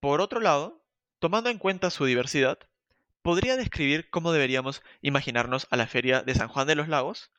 Por 0.00 0.22
otro 0.22 0.40
lado, 0.40 0.80
tomando 1.18 1.50
en 1.50 1.58
cuenta 1.58 1.90
su 1.90 2.06
diversidad, 2.06 2.58
¿podría 3.20 3.58
describir 3.58 4.08
cómo 4.08 4.32
deberíamos 4.32 4.80
imaginarnos 5.02 5.66
a 5.70 5.76
la 5.76 5.86
Feria 5.86 6.22
de 6.22 6.34
San 6.34 6.48
Juan 6.48 6.66
de 6.66 6.74
los 6.74 6.88
Lagos? 6.88 7.30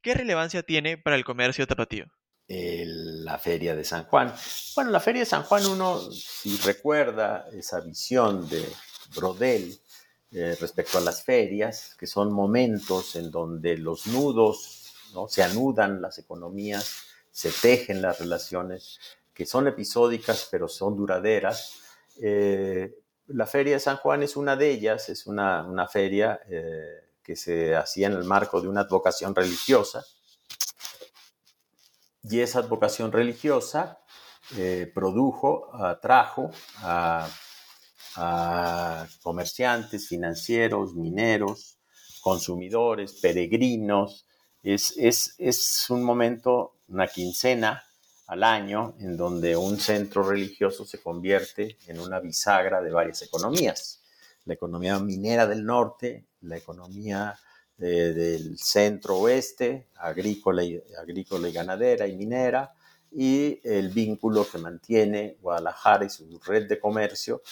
¿Qué 0.00 0.14
relevancia 0.14 0.62
tiene 0.62 0.96
para 0.96 1.16
el 1.16 1.24
comercio 1.24 1.66
tapatío? 1.66 2.06
la 2.46 3.38
Feria 3.38 3.74
de 3.74 3.84
San 3.84 4.04
Juan. 4.04 4.32
Bueno, 4.76 4.90
la 4.90 5.00
Feria 5.00 5.22
de 5.22 5.26
San 5.26 5.42
Juan 5.44 5.66
uno, 5.66 5.98
si 6.12 6.56
recuerda 6.58 7.48
esa 7.52 7.80
visión 7.80 8.48
de 8.48 8.64
Brodel 9.16 9.80
eh, 10.30 10.56
respecto 10.60 10.98
a 10.98 11.00
las 11.00 11.24
ferias, 11.24 11.96
que 11.98 12.06
son 12.06 12.32
momentos 12.32 13.16
en 13.16 13.30
donde 13.30 13.78
los 13.78 14.06
nudos, 14.06 14.92
¿no? 15.14 15.26
se 15.26 15.42
anudan 15.42 16.02
las 16.02 16.18
economías, 16.18 17.06
se 17.32 17.50
tejen 17.50 18.02
las 18.02 18.20
relaciones, 18.20 19.00
que 19.32 19.46
son 19.46 19.66
episódicas 19.66 20.46
pero 20.50 20.68
son 20.68 20.96
duraderas, 20.96 21.83
eh, 22.20 22.94
la 23.26 23.46
Feria 23.46 23.74
de 23.74 23.80
San 23.80 23.96
Juan 23.96 24.22
es 24.22 24.36
una 24.36 24.56
de 24.56 24.70
ellas, 24.70 25.08
es 25.08 25.26
una, 25.26 25.88
feria 25.90 26.40
eh, 26.48 27.12
que 27.22 27.36
se 27.36 27.74
hacía 27.74 28.08
en 28.08 28.14
el 28.14 28.24
marco 28.24 28.60
de 28.60 28.68
una 28.68 28.82
advocación 28.82 29.34
religiosa. 29.34 30.04
Y 32.22 32.40
esa 32.40 32.60
advocación 32.60 33.12
religiosa 33.12 34.00
eh, 34.56 34.90
produjo, 34.94 35.74
atrajo 35.74 36.50
a, 36.78 37.28
comerciantes, 39.22 40.06
financieros, 40.06 40.94
mineros, 40.94 41.78
consumidores, 42.20 43.14
peregrinos. 43.20 44.26
Es, 44.62 44.94
es 44.96 45.90
un 45.90 46.04
momento, 46.04 46.76
una 46.86 47.08
quincena 47.08 47.82
al 48.26 48.42
año 48.42 48.94
en 48.98 49.16
donde 49.16 49.56
un 49.56 49.78
centro 49.78 50.22
religioso 50.22 50.84
se 50.84 51.00
convierte 51.00 51.78
en 51.86 52.00
una 52.00 52.20
bisagra 52.20 52.80
de 52.80 52.90
varias 52.90 53.22
economías. 53.22 54.02
La 54.44 54.54
economía 54.54 54.98
minera 54.98 55.46
del 55.46 55.64
norte, 55.64 56.26
la 56.40 56.56
economía 56.56 57.38
eh, 57.78 58.12
del 58.14 58.58
centro 58.58 59.16
oeste, 59.18 59.88
agrícola 59.96 60.62
y, 60.62 60.82
agrícola 60.98 61.48
ganadera 61.50 62.06
y 62.06 62.16
minera, 62.16 62.72
y 63.10 63.60
el 63.64 63.90
vínculo 63.90 64.46
que 64.50 64.58
mantiene 64.58 65.38
Guadalajara 65.40 66.04
y 66.04 66.10
su 66.10 66.38
red 66.44 66.68
de 66.68 66.80
comercio 66.80 67.42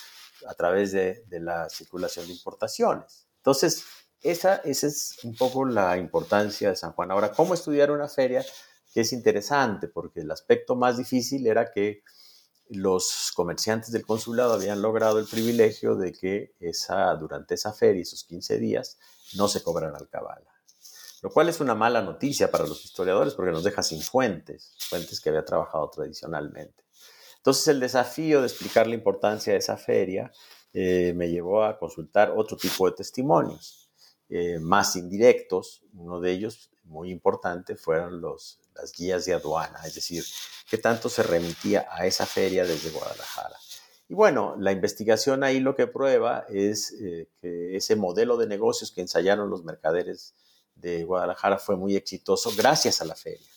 a 0.49 0.55
través 0.55 0.93
de, 0.93 1.25
la 1.31 1.69
circulación 1.69 2.27
de 2.27 2.33
importaciones. 2.33 3.27
Entonces, 3.39 3.85
esa, 4.21 4.57
esa 4.57 4.87
es 4.87 5.19
un 5.23 5.37
poco 5.37 5.65
la 5.65 5.97
importancia 5.97 6.71
de 6.71 6.77
San 6.77 6.93
Juan. 6.93 7.11
Ahora, 7.11 7.33
¿cómo 7.33 7.55
estudiar 7.55 7.91
una 7.91 8.09
feria? 8.09 8.45
Que 8.93 9.01
es 9.01 9.13
interesante 9.13 9.89
porque 9.89 10.21
el 10.21 10.31
aspecto 10.31 10.77
más 10.77 10.97
difícil 10.97 11.47
era 11.47 11.71
que 11.71 12.03
los 12.69 13.33
comerciantes 13.35 13.93
del 13.93 14.07
consulado 14.07 14.55
habían 14.55 14.81
logrado 14.81 15.19
el 15.19 15.27
privilegio 15.27 15.95
de 15.97 16.13
que 16.13 16.55
esa, 16.61 17.15
durante 17.17 17.55
esa 17.55 17.73
feria, 17.73 18.03
esos 18.03 18.25
15 18.25 18.59
días, 18.59 18.99
no 19.35 19.49
se 19.49 19.63
cobrara 19.63 19.97
alcabala. 19.97 20.51
Lo 21.23 21.31
cual 21.31 21.49
es 21.49 21.61
una 21.61 21.75
mala 21.75 22.03
noticia 22.03 22.51
para 22.51 22.67
los 22.67 22.85
historiadores 22.85 23.35
porque 23.35 23.53
nos 23.53 23.63
deja 23.63 23.83
sin 23.83 24.01
fuentes, 24.01 24.75
fuentes 24.89 25.21
que 25.21 25.29
había 25.29 25.45
trabajado 25.45 25.89
tradicionalmente. 25.91 26.85
Entonces 27.37 27.69
el 27.69 27.81
desafío 27.81 28.41
de 28.41 28.47
explicar 28.47 28.87
la 28.87 28.95
importancia 28.95 29.53
de 29.53 29.59
esa 29.61 29.77
feria 29.77 30.33
eh, 30.73 31.13
me 31.15 31.29
llevó 31.29 31.65
a 31.65 31.79
consultar 31.79 32.33
otro 32.37 32.57
tipo 32.57 32.87
de 32.87 32.97
testimonios, 32.97 33.91
eh, 34.29 34.59
más 34.59 34.97
indirectos. 34.97 35.83
Uno 35.95 36.21
de 36.21 36.33
ellos, 36.33 36.72
muy 36.93 37.11
importante, 37.11 37.75
fueron 37.75 38.21
los, 38.21 38.61
las 38.75 38.93
guías 38.93 39.25
de 39.25 39.35
aduana, 39.35 39.81
es 39.85 39.95
decir, 39.95 40.25
qué 40.71 40.79
tanto 40.79 41.09
se 41.09 41.23
remitía 41.23 41.87
a 41.91 42.07
esa 42.07 42.27
feria 42.27 42.65
desde 42.65 42.91
Guadalajara. 42.91 43.57
Y 44.09 44.15
bueno, 44.15 44.55
la 44.59 44.73
investigación 44.73 45.43
ahí 45.43 45.59
lo 45.59 45.75
que 45.75 45.87
prueba 45.87 46.45
es 46.49 46.93
eh, 47.01 47.29
que 47.41 47.77
ese 47.77 47.97
modelo 47.97 48.37
de 48.37 48.47
negocios 48.47 48.93
que 48.93 49.01
ensayaron 49.01 49.49
los 49.49 49.65
mercaderes 49.65 50.35
de 50.75 51.05
Guadalajara 51.05 51.59
fue 51.59 51.77
muy 51.77 51.97
exitoso 51.97 52.53
gracias 52.57 53.01
a 53.01 53.07
la 53.07 53.15
feria. 53.15 53.49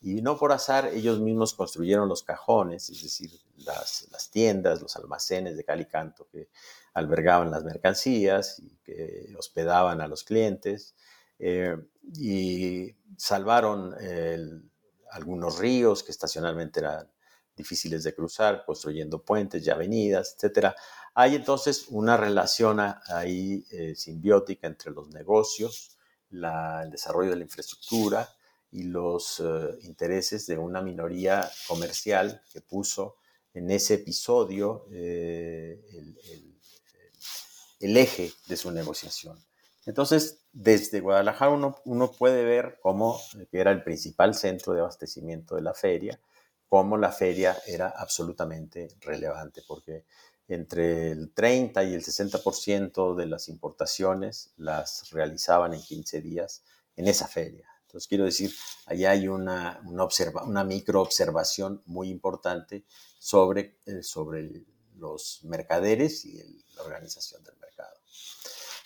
Y 0.00 0.20
no 0.20 0.36
por 0.36 0.50
azar, 0.50 0.90
ellos 0.92 1.20
mismos 1.20 1.54
construyeron 1.54 2.08
los 2.08 2.24
cajones, 2.24 2.90
es 2.90 3.02
decir, 3.02 3.30
las, 3.58 4.30
tiendas, 4.32 4.82
los 4.82 4.96
almacenes 4.96 5.56
de 5.56 5.64
Calicanto 5.64 6.26
que 6.32 6.48
albergaban 6.94 7.50
las 7.50 7.62
mercancías 7.62 8.58
y 8.58 8.78
que 8.82 9.32
hospedaban 9.38 10.00
a 10.00 10.08
los 10.08 10.24
clientes. 10.24 10.96
Eh, 11.44 11.76
y 12.18 12.94
salvaron 13.16 13.96
algunos 15.10 15.58
ríos 15.58 16.04
que 16.04 16.12
estacionalmente 16.12 16.78
eran 16.78 17.10
difíciles 17.56 18.04
de 18.04 18.14
cruzar, 18.14 18.64
construyendo 18.64 19.24
puentes 19.24 19.66
y 19.66 19.70
avenidas, 19.70 20.36
etc. 20.40 20.68
Hay 21.14 21.34
entonces 21.34 21.86
una 21.88 22.16
relación 22.16 22.78
ahí 22.80 23.66
eh, 23.72 23.96
simbiótica 23.96 24.68
entre 24.68 24.92
los 24.92 25.08
negocios, 25.08 25.96
el 26.30 26.90
desarrollo 26.90 27.30
de 27.30 27.36
la 27.36 27.42
infraestructura 27.42 28.28
y 28.70 28.84
los 28.84 29.42
eh, 29.44 29.78
intereses 29.82 30.46
de 30.46 30.56
una 30.56 30.80
minoría 30.80 31.50
comercial 31.66 32.40
que 32.52 32.60
puso 32.60 33.16
en 33.52 33.68
ese 33.72 33.94
episodio 33.94 34.86
el 34.90 35.82
eje 37.80 38.32
de 38.46 38.56
su 38.56 38.70
negociación. 38.70 39.44
Entonces, 39.84 40.41
desde 40.52 41.00
Guadalajara 41.00 41.50
uno, 41.84 42.12
puede 42.12 42.44
ver 42.44 42.78
cómo 42.82 43.20
eh, 43.38 43.46
era 43.52 43.70
el 43.72 43.82
principal 43.82 44.34
centro 44.34 44.74
de 44.74 44.80
abastecimiento 44.80 45.56
de 45.56 45.62
la 45.62 45.74
feria, 45.74 46.20
cómo 46.68 46.96
la 46.96 47.12
feria 47.12 47.56
era 47.66 47.88
absolutamente 47.88 48.88
relevante, 49.00 49.62
porque 49.66 50.04
entre 50.48 51.10
el 51.10 51.32
30 51.32 51.84
y 51.84 51.94
el 51.94 52.02
60% 52.02 53.14
de 53.14 53.26
las 53.26 53.48
importaciones 53.48 54.52
las 54.56 55.10
realizaban 55.10 55.72
en 55.74 55.82
15 55.82 56.20
días 56.20 56.62
en 56.96 57.08
esa 57.08 57.28
feria. 57.28 57.66
Entonces, 57.86 58.08
quiero 58.08 58.24
decir, 58.24 58.50
allá 58.86 59.10
hay 59.10 59.28
una, 59.28 59.80
una, 59.84 60.04
observa, 60.04 60.44
una 60.44 60.64
microobservación 60.64 61.82
muy 61.86 62.08
importante 62.08 62.84
sobre, 63.18 63.78
eh, 63.86 64.02
sobre 64.02 64.64
los 64.96 65.40
mercaderes 65.44 66.24
y 66.24 66.64
la 66.74 66.82
organización 66.82 67.42
del 67.44 67.56
mercado. 67.58 68.01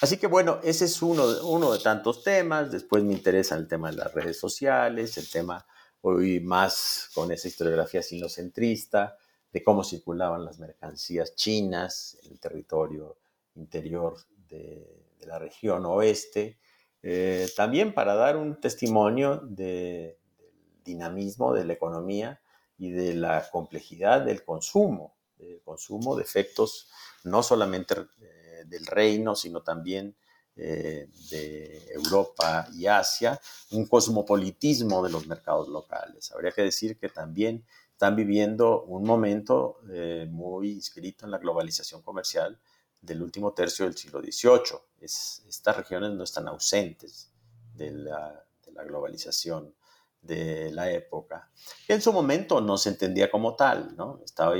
Así 0.00 0.18
que 0.18 0.26
bueno, 0.26 0.60
ese 0.62 0.84
es 0.84 1.00
uno, 1.00 1.24
uno 1.44 1.72
de 1.72 1.78
tantos 1.78 2.22
temas. 2.22 2.70
Después 2.70 3.02
me 3.02 3.14
interesa 3.14 3.56
el 3.56 3.66
tema 3.66 3.90
de 3.90 3.96
las 3.96 4.12
redes 4.12 4.38
sociales, 4.38 5.16
el 5.16 5.30
tema 5.30 5.66
hoy 6.02 6.40
más 6.40 7.10
con 7.14 7.32
esa 7.32 7.48
historiografía 7.48 8.02
sinocentrista, 8.02 9.16
de 9.52 9.62
cómo 9.62 9.82
circulaban 9.82 10.44
las 10.44 10.58
mercancías 10.58 11.34
chinas 11.34 12.18
en 12.22 12.32
el 12.32 12.40
territorio 12.40 13.16
interior 13.54 14.16
de, 14.48 15.04
la 15.20 15.40
región 15.40 15.84
oeste, 15.86 16.60
eh, 17.02 17.48
también 17.56 17.92
para 17.92 18.14
dar 18.14 18.36
un 18.36 18.60
testimonio 18.60 19.38
de, 19.38 20.20
del 20.38 20.84
dinamismo 20.84 21.52
de 21.52 21.64
la 21.64 21.72
economía 21.72 22.40
y 22.78 22.90
de 22.90 23.14
la 23.14 23.50
complejidad 23.50 24.24
del 24.24 24.44
consumo, 24.44 25.16
del 25.36 25.60
consumo 25.62 26.14
de 26.14 26.22
efectos 26.22 26.88
no 27.24 27.42
solamente 27.42 27.94
eh, 28.20 28.45
del 28.68 28.86
reino, 28.86 29.34
sino 29.34 29.62
también 29.62 30.16
eh, 30.58 31.10
de 31.30 31.86
Europa 31.92 32.66
y 32.72 32.86
Asia, 32.86 33.38
un 33.72 33.86
cosmopolitismo 33.86 35.02
de 35.04 35.10
los 35.10 35.26
mercados 35.26 35.68
locales. 35.68 36.32
Habría 36.32 36.52
que 36.52 36.62
decir 36.62 36.98
que 36.98 37.10
también 37.10 37.66
están 37.92 38.16
viviendo 38.16 38.82
un 38.84 39.04
momento 39.04 39.80
eh, 39.90 40.26
muy 40.30 40.72
inscrito 40.72 41.26
en 41.26 41.30
la 41.30 41.38
globalización 41.38 42.00
comercial 42.00 42.58
del 43.02 43.22
último 43.22 43.52
tercio 43.52 43.84
del 43.84 43.96
siglo 43.96 44.20
XVIII. 44.20 44.80
estas 45.00 45.76
regiones 45.76 46.12
no 46.12 46.24
están 46.24 46.48
ausentes 46.48 47.30
de 47.74 47.90
la, 47.90 48.42
globalización 48.86 49.74
de 50.20 50.70
la 50.72 50.90
época, 50.90 51.50
que 51.86 51.94
en 51.94 52.02
su 52.02 52.12
momento 52.12 52.60
no 52.60 52.76
se 52.76 52.90
entendía 52.90 53.30
como 53.30 53.56
tal, 53.56 53.96
¿no? 53.96 54.20
Estaba 54.24 54.54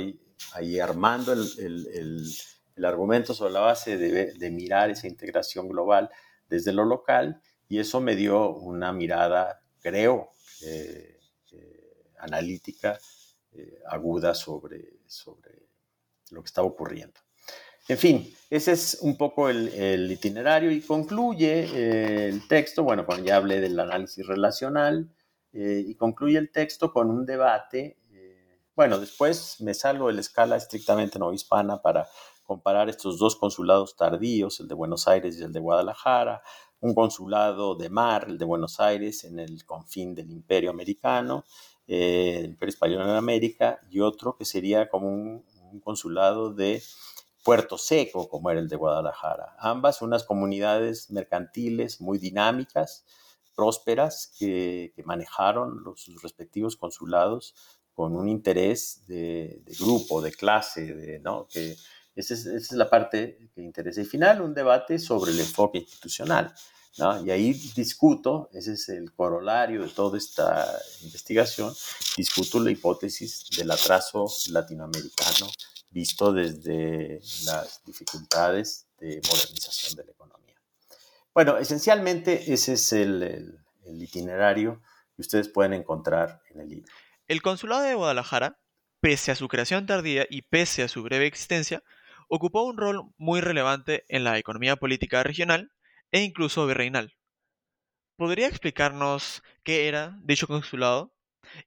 ahí 0.53 0.79
armando 0.79 1.33
el, 1.33 2.25
argumento 2.85 3.33
sobre 3.33 3.53
la 3.53 3.61
base 3.61 3.97
de, 3.97 4.51
mirar 4.51 4.89
esa 4.89 5.07
integración 5.07 5.67
global 5.67 6.09
desde 6.47 6.73
lo 6.73 6.85
local 6.85 7.41
y 7.67 7.79
eso 7.79 7.99
me 8.01 8.15
dio 8.15 8.53
una 8.55 8.93
mirada, 8.93 9.61
creo, 9.81 10.31
eh, 10.63 11.19
eh, 11.51 12.13
analítica 12.19 12.97
eh, 13.57 13.81
aguda 13.87 14.35
sobre, 14.35 14.99
sobre 15.07 15.69
lo 16.31 16.43
que 16.43 16.47
estaba 16.47 16.67
ocurriendo. 16.67 17.19
En 17.87 17.97
fin, 17.97 18.35
ese 18.49 18.73
es 18.73 18.99
un 19.01 19.17
poco 19.17 19.49
el, 19.49 20.11
itinerario 20.11 20.69
y 20.71 20.81
concluye 20.81 21.63
eh, 21.73 22.27
el 22.27 22.47
texto, 22.47 22.83
bueno, 22.83 23.05
cuando 23.05 23.25
ya 23.25 23.37
hablé 23.37 23.59
del 23.59 23.79
análisis 23.79 24.27
relacional, 24.27 25.09
eh, 25.53 25.83
y 25.87 25.95
concluye 25.95 26.37
el 26.37 26.51
texto 26.51 26.91
con 26.91 27.09
un 27.09 27.25
debate. 27.25 27.97
bueno, 28.75 28.99
después 28.99 29.59
me 29.61 29.73
salgo 29.73 30.07
de 30.07 30.13
la 30.13 30.21
escala 30.21 30.55
estrictamente 30.55 31.17
no 31.17 31.33
hispana 31.33 31.81
para 31.81 32.07
comparar 32.47 32.89
estos 32.89 33.19
dos 33.19 33.35
consulados 33.35 33.95
tardíos, 33.95 34.59
el 34.59 34.67
de 34.67 34.73
Buenos 34.73 35.07
Aires 35.07 35.37
y 35.37 35.43
el 35.43 35.51
de 35.51 35.59
Guadalajara, 35.59 36.41
un 36.79 36.95
consulado 36.95 37.75
de 37.75 37.89
mar, 37.89 38.25
el 38.27 38.37
de 38.37 38.45
Buenos 38.45 38.79
Aires, 38.79 39.23
en 39.25 39.39
el 39.39 39.65
confín 39.65 40.15
del 40.15 40.31
imperio 40.31 40.71
americano, 40.71 41.43
eh, 41.87 42.37
el 42.39 42.45
Imperio 42.45 42.73
Español 42.73 43.01
en 43.03 43.15
América, 43.15 43.81
y 43.89 43.99
otro 43.99 44.35
que 44.35 44.45
sería 44.45 44.89
como 44.89 45.09
un, 45.09 45.45
consulado 45.83 46.53
de 46.53 46.81
Puerto 47.43 47.77
Seco, 47.77 48.29
como 48.29 48.49
era 48.49 48.59
el 48.59 48.69
de 48.69 48.77
Guadalajara. 48.77 49.55
Ambas 49.59 50.01
unas 50.01 50.23
comunidades 50.23 51.11
mercantiles 51.11 51.99
muy 51.99 52.17
dinámicas, 52.17 53.05
prósperas, 53.55 54.33
que, 54.39 54.93
manejaron 55.05 55.83
sus 55.97 56.21
respectivos 56.21 56.77
consulados 56.77 57.53
con 57.93 58.15
un 58.15 58.29
interés 58.29 59.05
de, 59.07 59.61
grupo, 59.79 60.21
de 60.21 60.31
clase, 60.31 60.93
de, 60.93 61.19
¿no? 61.19 61.47
que 61.47 61.75
esa 62.17 62.33
es, 62.33 62.71
la 62.71 62.89
parte 62.89 63.49
que 63.53 63.61
interesa. 63.61 64.01
Y 64.01 64.05
final, 64.05 64.41
un 64.41 64.53
debate 64.53 64.99
sobre 64.99 65.31
el 65.31 65.39
enfoque 65.39 65.79
institucional. 65.79 66.53
Y 67.23 67.29
ahí 67.29 67.53
discuto, 67.75 68.49
ese 68.53 68.73
es 68.73 68.89
el 68.89 69.13
corolario 69.13 69.83
de 69.83 69.89
toda 69.89 70.17
esta 70.17 70.65
investigación, 71.03 71.71
discuto 72.17 72.59
la 72.59 72.71
hipótesis 72.71 73.47
del 73.55 73.69
atraso 73.69 74.27
latinoamericano 74.49 75.47
visto 75.91 76.33
desde 76.33 77.21
las 77.45 77.83
dificultades 77.85 78.87
de 78.99 79.21
modernización 79.27 79.95
de 79.95 80.05
la 80.05 80.11
economía. 80.11 80.55
Bueno, 81.33 81.57
esencialmente 81.57 82.51
ese 82.51 82.73
es 82.73 82.93
el, 82.93 83.61
el 83.85 84.03
itinerario 84.03 84.81
que 85.15 85.21
ustedes 85.21 85.49
pueden 85.49 85.73
encontrar 85.73 86.41
en 86.49 86.61
el 86.61 86.69
libro. 86.69 86.91
El 87.27 87.41
Consulado 87.41 87.83
de 87.83 87.95
Guadalajara, 87.95 88.59
pese 88.99 89.31
a 89.31 89.35
su 89.35 89.47
creación 89.47 89.85
tardía 89.85 90.25
y 90.29 90.43
pese 90.43 90.83
a 90.83 90.87
su 90.87 91.03
breve 91.03 91.27
existencia, 91.27 91.83
ocupó 92.27 92.63
un 92.63 92.77
rol 92.77 93.03
muy 93.17 93.41
relevante 93.41 94.05
en 94.09 94.23
la 94.23 94.37
economía 94.37 94.75
política 94.75 95.23
regional 95.23 95.71
e 96.11 96.21
incluso 96.21 96.65
virreinal. 96.67 97.13
¿Podría 98.17 98.47
explicarnos 98.47 99.43
qué 99.63 99.87
era 99.87 100.17
dicho 100.23 100.47
consulado 100.47 101.13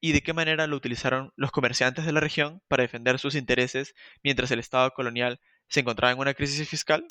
y 0.00 0.12
de 0.12 0.20
qué 0.20 0.32
manera 0.32 0.66
lo 0.66 0.76
utilizaron 0.76 1.32
los 1.36 1.52
comerciantes 1.52 2.04
de 2.04 2.12
la 2.12 2.20
región 2.20 2.60
para 2.68 2.82
defender 2.82 3.18
sus 3.18 3.34
intereses 3.34 3.94
mientras 4.22 4.50
el 4.50 4.58
Estado 4.58 4.90
colonial 4.90 5.40
se 5.68 5.80
encontraba 5.80 6.12
en 6.12 6.18
una 6.18 6.34
crisis 6.34 6.68
fiscal? 6.68 7.06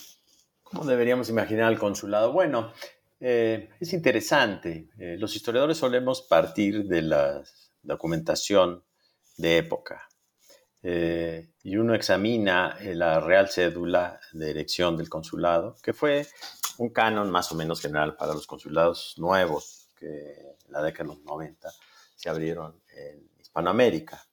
¿Cómo 0.63 0.85
deberíamos 0.85 1.29
imaginar 1.29 1.71
el 1.71 1.79
consulado? 1.79 2.31
Bueno, 2.31 2.73
eh, 3.19 3.69
es 3.79 3.93
interesante. 3.93 4.89
Eh, 4.99 5.15
los 5.17 5.35
historiadores 5.35 5.77
solemos 5.77 6.21
partir 6.21 6.85
de 6.85 7.01
la 7.01 7.43
documentación 7.81 8.83
de 9.37 9.57
época. 9.57 10.08
Eh, 10.81 11.53
y 11.63 11.75
uno 11.75 11.93
examina 11.93 12.77
la 12.81 13.19
real 13.19 13.49
cédula 13.49 14.19
de 14.31 14.51
elección 14.51 14.95
del 14.95 15.09
consulado, 15.09 15.75
que 15.83 15.93
fue 15.93 16.25
un 16.77 16.89
canon 16.89 17.29
más 17.29 17.51
o 17.51 17.55
menos 17.55 17.81
general 17.81 18.15
para 18.15 18.33
los 18.33 18.47
consulados 18.47 19.15
nuevos 19.17 19.89
que 19.95 20.55
en 20.65 20.71
la 20.71 20.81
década 20.81 21.09
de 21.09 21.15
los 21.15 21.23
90 21.25 21.69
se 22.15 22.29
abrieron 22.29 22.81
en 22.95 23.29
Hispanoamérica. 23.39 24.25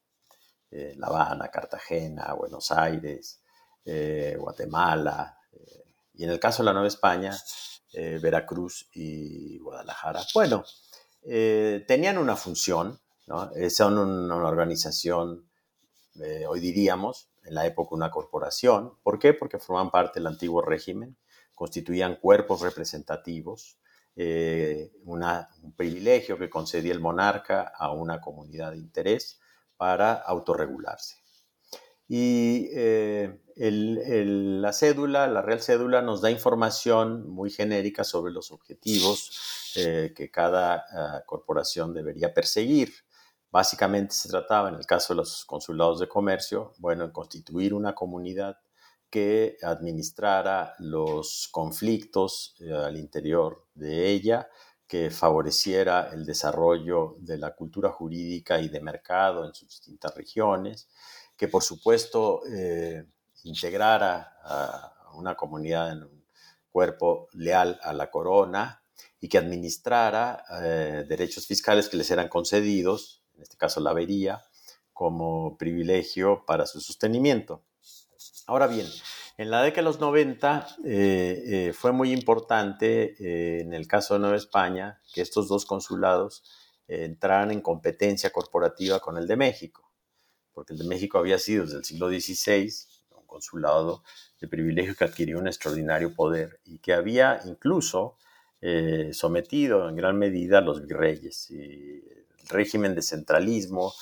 Eh, 0.70 0.94
la 0.98 1.06
Habana, 1.06 1.48
Cartagena, 1.48 2.34
Buenos 2.34 2.70
Aires, 2.72 3.40
eh, 3.84 4.36
Guatemala, 4.38 5.38
eh, 5.52 5.84
y 6.14 6.24
en 6.24 6.30
el 6.30 6.40
caso 6.40 6.62
de 6.62 6.66
la 6.66 6.72
Nueva 6.72 6.88
España, 6.88 7.36
Veracruz 8.20 8.90
y 8.92 9.56
Guadalajara. 9.58 10.20
Bueno, 10.34 10.64
tenían 11.22 12.18
una 12.18 12.36
función, 12.36 13.00
son 13.70 13.96
una 13.96 14.36
organización, 14.36 15.48
hoy 16.48 16.60
diríamos, 16.60 17.30
en 17.44 17.54
la 17.54 17.66
época 17.66 17.94
una 17.94 18.10
corporación. 18.10 18.94
¿Por 19.02 19.18
qué? 19.18 19.34
Porque 19.34 19.58
forman 19.58 19.90
parte 19.90 20.20
del 20.20 20.26
antiguo 20.26 20.62
régimen 20.62 21.16
constituían 21.56 22.16
cuerpos 22.16 22.60
representativos, 22.60 23.78
eh, 24.14 24.92
un 25.04 25.24
privilegio 25.74 26.38
que 26.38 26.50
concedía 26.50 26.92
el 26.92 27.00
monarca 27.00 27.72
a 27.76 27.92
una 27.92 28.20
comunidad 28.20 28.72
de 28.72 28.78
interés 28.78 29.40
para 29.76 30.12
autorregularse. 30.12 31.16
Y 32.08 32.68
eh, 32.72 33.40
la 33.56 34.72
cédula, 34.72 35.26
la 35.26 35.42
real 35.42 35.60
cédula, 35.60 36.02
nos 36.02 36.20
da 36.20 36.30
información 36.30 37.28
muy 37.28 37.50
genérica 37.50 38.04
sobre 38.04 38.32
los 38.32 38.52
objetivos 38.52 39.72
eh, 39.76 40.12
que 40.14 40.30
cada 40.30 40.84
ah, 40.92 41.24
corporación 41.26 41.94
debería 41.94 42.32
perseguir. 42.32 42.92
Básicamente 43.50 44.14
se 44.14 44.28
trataba, 44.28 44.68
en 44.68 44.74
el 44.74 44.86
caso 44.86 45.14
de 45.14 45.18
los 45.18 45.44
consulados 45.44 46.00
de 46.00 46.08
comercio, 46.08 46.72
bueno, 46.78 47.04
en 47.04 47.10
constituir 47.10 47.74
una 47.74 47.94
comunidad 47.94 48.58
que 49.08 49.56
administrara 49.62 50.74
los 50.78 51.48
conflictos 51.50 52.56
eh, 52.60 52.72
al 52.72 52.96
interior 52.96 53.66
de 53.74 54.10
ella, 54.10 54.48
que 54.86 55.10
favoreciera 55.10 56.10
el 56.12 56.24
desarrollo 56.24 57.16
de 57.18 57.38
la 57.38 57.54
cultura 57.54 57.90
jurídica 57.90 58.60
y 58.60 58.68
de 58.68 58.80
mercado 58.80 59.44
en 59.44 59.54
sus 59.54 59.68
distintas 59.68 60.14
regiones, 60.14 60.88
que 61.36 61.48
por 61.48 61.62
supuesto 61.62 62.42
eh, 62.46 63.04
integrara 63.44 64.36
a 64.42 65.12
una 65.14 65.34
comunidad 65.34 65.92
en 65.92 66.04
un 66.04 66.26
cuerpo 66.70 67.28
leal 67.32 67.80
a 67.82 67.92
la 67.92 68.10
corona 68.10 68.82
y 69.20 69.28
que 69.28 69.38
administrara 69.38 70.44
eh, 70.62 71.04
derechos 71.08 71.46
fiscales 71.46 71.88
que 71.88 71.96
les 71.96 72.10
eran 72.10 72.28
concedidos, 72.28 73.22
en 73.36 73.42
este 73.42 73.56
caso 73.56 73.80
la 73.80 73.90
avería, 73.90 74.42
como 74.96 75.58
privilegio 75.58 76.44
para 76.46 76.64
su 76.64 76.80
sostenimiento. 76.80 77.62
Ahora 78.46 78.66
bien, 78.66 78.86
en 79.36 79.50
la 79.50 79.62
década 79.62 79.82
de 79.82 79.84
los 79.84 80.00
90 80.00 80.66
eh, 80.84 81.42
eh, 81.46 81.72
fue 81.74 81.92
muy 81.92 82.12
importante, 82.12 83.14
eh, 83.20 83.60
en 83.60 83.74
el 83.74 83.86
caso 83.86 84.14
de 84.14 84.20
Nueva 84.20 84.36
España, 84.36 85.02
que 85.12 85.20
estos 85.20 85.48
dos 85.48 85.66
consulados 85.66 86.44
entraran 86.88 87.50
en 87.50 87.60
competencia 87.60 88.30
corporativa 88.30 89.00
con 89.00 89.18
el 89.18 89.26
de 89.26 89.36
México, 89.36 89.92
porque 90.52 90.72
el 90.72 90.78
de 90.78 90.86
México 90.86 91.18
había 91.18 91.38
sido 91.38 91.64
desde 91.64 91.78
el 91.78 91.84
siglo 91.84 92.08
XVI 92.08 92.72
un 93.10 93.26
consulado 93.26 94.04
de 94.40 94.48
privilegio 94.48 94.94
que 94.94 95.04
adquirió 95.04 95.38
un 95.38 95.48
extraordinario 95.48 96.14
poder 96.14 96.60
y 96.64 96.78
que 96.78 96.94
había 96.94 97.40
incluso 97.44 98.16
sometido 99.12 99.88
en 99.88 99.96
gran 99.96 100.18
medida 100.18 100.58
a 100.58 100.60
los 100.60 100.84
virreyes. 100.86 101.50
Y 101.50 102.02
régimen 102.48 102.94
de 102.94 103.02
centralismo, 103.02 103.92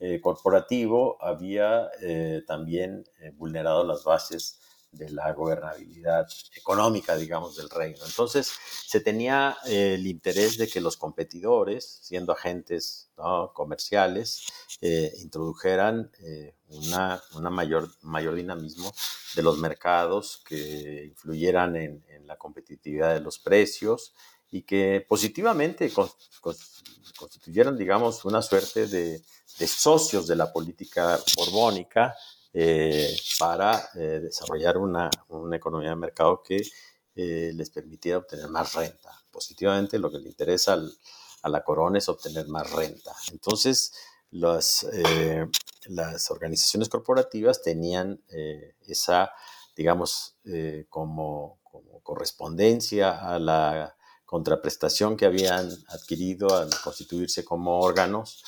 eh, 0.00 0.20
corporativo 0.20 1.16
había 1.20 1.88
eh, 2.00 2.42
también 2.46 3.04
eh, 3.20 3.30
vulnerado 3.36 3.84
las 3.84 4.04
bases 4.04 4.60
de 4.90 5.10
la 5.10 5.32
gobernabilidad 5.32 6.26
económica, 6.56 7.16
digamos, 7.16 7.56
del 7.56 7.70
reino. 7.70 8.04
Entonces, 8.04 8.52
se 8.86 9.00
tenía 9.00 9.56
el 9.66 10.06
interés 10.06 10.56
de 10.56 10.68
que 10.68 10.80
los 10.80 10.96
competidores, 10.96 11.98
siendo 12.02 12.32
agentes 12.32 13.10
comerciales, 13.54 14.46
eh, 14.80 15.12
introdujeran 15.18 16.10
una, 16.68 17.20
mayor, 17.50 17.88
mayor 18.02 18.34
dinamismo 18.34 18.92
de 19.34 19.42
los 19.42 19.58
mercados 19.58 20.42
que 20.46 21.06
influyeran 21.06 21.76
en, 21.76 22.04
la 22.26 22.36
competitividad 22.36 23.12
de 23.12 23.20
los 23.20 23.38
precios 23.38 24.14
y 24.54 24.62
que 24.62 25.04
positivamente 25.08 25.92
constituyeran, 27.16 27.76
digamos, 27.76 28.24
una 28.24 28.40
suerte 28.40 28.86
de, 28.86 29.20
de 29.58 29.66
socios 29.66 30.28
de 30.28 30.36
la 30.36 30.52
política 30.52 31.18
borbónica 31.36 32.14
eh, 32.52 33.16
para 33.36 33.88
eh, 33.96 34.20
desarrollar 34.22 34.78
una, 34.78 35.10
una, 35.26 35.56
economía 35.56 35.90
de 35.90 35.96
mercado 35.96 36.40
que 36.40 36.62
eh, 37.16 37.50
les 37.52 37.68
permitiera 37.70 38.18
obtener 38.18 38.48
más 38.48 38.74
renta. 38.74 39.10
Positivamente, 39.28 39.98
lo 39.98 40.08
que 40.08 40.18
le 40.18 40.28
interesa 40.28 40.80
a 41.42 41.48
la 41.48 41.64
corona 41.64 41.98
es 41.98 42.08
obtener 42.08 42.46
más 42.46 42.70
renta. 42.70 43.12
Entonces, 43.32 43.92
las, 44.30 44.86
las 45.86 46.30
organizaciones 46.30 46.88
corporativas 46.88 47.60
tenían 47.60 48.22
esa, 48.86 49.32
digamos, 49.74 50.36
como, 50.88 51.58
como 51.64 52.00
correspondencia 52.02 53.18
a 53.18 53.40
la 53.40 53.93
contraprestación 54.34 55.16
que 55.16 55.26
habían 55.26 55.70
adquirido 55.90 56.56
al 56.56 56.68
constituirse 56.82 57.44
como 57.44 57.78
órganos 57.78 58.42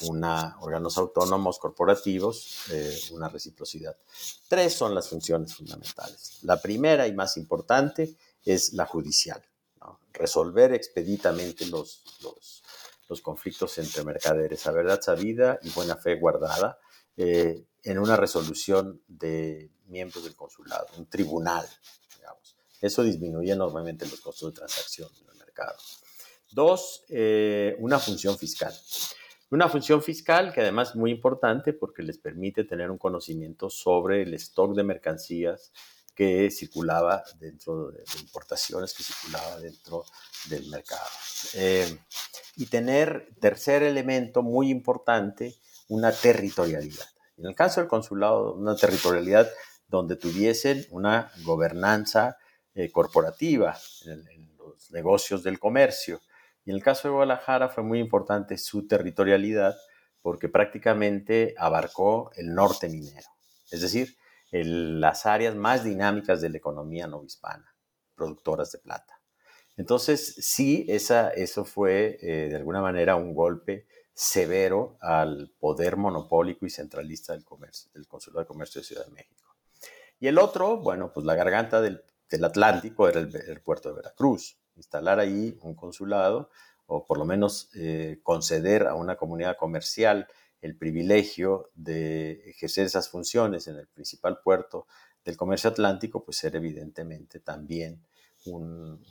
una, 0.00 0.56
órganos 0.62 0.98
autónomos 0.98 1.60
corporativos, 1.60 2.64
eh, 2.72 2.98
una 3.12 3.28
reciprocidad. 3.28 3.96
Tres 4.48 4.74
son 4.74 4.96
las 4.96 5.08
funciones 5.08 5.54
fundamentales. 5.54 6.40
La 6.42 6.60
primera 6.60 7.06
y 7.06 7.12
más 7.12 7.36
importante 7.36 8.16
es 8.44 8.72
la 8.72 8.84
judicial, 8.84 9.40
resolver 10.12 10.74
expeditamente 10.74 11.64
los, 11.66 12.02
los, 13.08 13.20
conflictos 13.22 13.78
entre 13.78 14.02
mercaderes 14.02 14.66
a 14.66 14.72
verdad 14.72 15.00
sabida 15.00 15.60
y 15.62 15.70
buena 15.70 15.94
fe 15.94 16.16
guardada 16.16 16.80
eh, 17.16 17.64
en 17.84 17.98
una 18.00 18.16
resolución 18.16 19.02
de 19.06 19.70
miembros 19.86 20.24
del 20.24 20.34
consulado, 20.34 20.88
un 20.96 21.06
tribunal. 21.06 21.64
Eso 22.80 23.02
disminuye 23.02 23.52
enormemente 23.52 24.06
los 24.06 24.20
costos 24.20 24.52
de 24.52 24.58
transacción 24.58 25.10
en 25.20 25.30
el 25.30 25.38
mercado. 25.38 25.76
Dos, 26.50 27.04
eh, 27.08 27.76
una 27.80 27.98
función 27.98 28.38
fiscal. 28.38 28.74
Una 29.50 29.68
función 29.68 30.02
fiscal 30.02 30.52
que 30.52 30.60
además 30.60 30.90
es 30.90 30.96
muy 30.96 31.10
importante 31.10 31.72
porque 31.72 32.02
les 32.02 32.18
permite 32.18 32.64
tener 32.64 32.90
un 32.90 32.98
conocimiento 32.98 33.70
sobre 33.70 34.22
el 34.22 34.34
stock 34.34 34.74
de 34.74 34.84
mercancías 34.84 35.72
que 36.14 36.50
circulaba 36.50 37.22
dentro 37.38 37.90
de, 37.90 38.02
importaciones 38.20 38.92
que 38.92 39.04
circulaba 39.04 39.60
dentro 39.60 40.04
del 40.48 40.68
mercado. 40.68 41.08
Eh, 41.54 41.98
y 42.56 42.66
tener, 42.66 43.28
tercer 43.40 43.84
elemento 43.84 44.42
muy 44.42 44.68
importante, 44.68 45.54
una 45.88 46.12
territorialidad. 46.12 47.06
En 47.36 47.46
el 47.46 47.54
caso 47.54 47.80
del 47.80 47.88
consulado, 47.88 48.54
una 48.54 48.74
territorialidad 48.74 49.48
donde 49.86 50.16
tuviesen 50.16 50.86
una 50.90 51.30
gobernanza 51.44 52.36
eh, 52.78 52.92
corporativa 52.92 53.76
en, 54.06 54.56
los 54.56 54.92
negocios 54.92 55.42
del 55.42 55.58
comercio, 55.58 56.20
y 56.64 56.70
en 56.70 56.76
el 56.76 56.82
caso 56.84 57.08
de 57.08 57.12
Guadalajara 57.12 57.70
fue 57.70 57.82
muy 57.82 57.98
importante 57.98 58.56
su 58.56 58.86
territorialidad 58.86 59.76
porque 60.22 60.48
prácticamente 60.48 61.56
abarcó 61.58 62.30
el 62.36 62.54
norte 62.54 62.88
minero, 62.88 63.26
es 63.72 63.80
decir, 63.80 64.16
las 64.52 65.26
áreas 65.26 65.56
más 65.56 65.82
dinámicas 65.82 66.40
de 66.40 66.50
la 66.50 66.58
economía 66.58 67.08
novohispana, 67.08 67.74
productoras 68.14 68.70
de 68.70 68.78
plata. 68.78 69.20
Entonces, 69.76 70.36
sí, 70.38 70.86
esa, 70.88 71.30
eso 71.30 71.64
fue 71.64 72.18
eh, 72.22 72.48
de 72.48 72.56
alguna 72.56 72.80
manera 72.80 73.16
un 73.16 73.34
golpe 73.34 73.88
severo 74.14 74.98
al 75.00 75.50
poder 75.58 75.96
monopólico 75.96 76.64
y 76.64 76.70
centralista 76.70 77.32
del 77.32 77.44
comercio, 77.44 77.90
del 77.92 78.06
Consulado 78.06 78.40
de 78.40 78.46
Comercio 78.46 78.80
de 78.80 78.86
Ciudad 78.86 79.04
de 79.04 79.12
México. 79.12 79.56
Y 80.20 80.28
el 80.28 80.38
otro, 80.38 80.76
bueno, 80.76 81.12
pues 81.12 81.26
la 81.26 81.34
garganta 81.34 81.80
del, 81.80 82.04
Atlántico 82.44 83.08
era 83.08 83.20
el 83.20 83.60
puerto 83.60 83.88
de 83.88 83.96
Veracruz 83.96 84.58
instalar 84.78 85.18
ahí 85.18 85.58
un 85.62 85.74
consulado 85.74 86.50
o 86.86 87.04
por 87.04 87.18
lo 87.18 87.24
menos 87.24 87.68
eh, 87.74 88.20
conceder 88.22 88.86
a 88.86 88.94
una 88.94 89.16
comunidad 89.16 89.56
comercial 89.56 90.26
el 90.62 90.76
privilegio 90.76 91.70
de 91.74 92.48
ejercer 92.50 92.86
esas 92.86 93.08
funciones 93.08 93.68
en 93.68 93.76
el 93.76 93.86
principal 93.86 94.40
puerto 94.42 94.86
del 95.24 95.36
comercio 95.36 95.70
atlántico, 95.70 96.24
pues 96.24 96.42
era 96.44 96.56
evidentemente 96.56 97.40
también 97.40 98.02
un, 98.46 99.04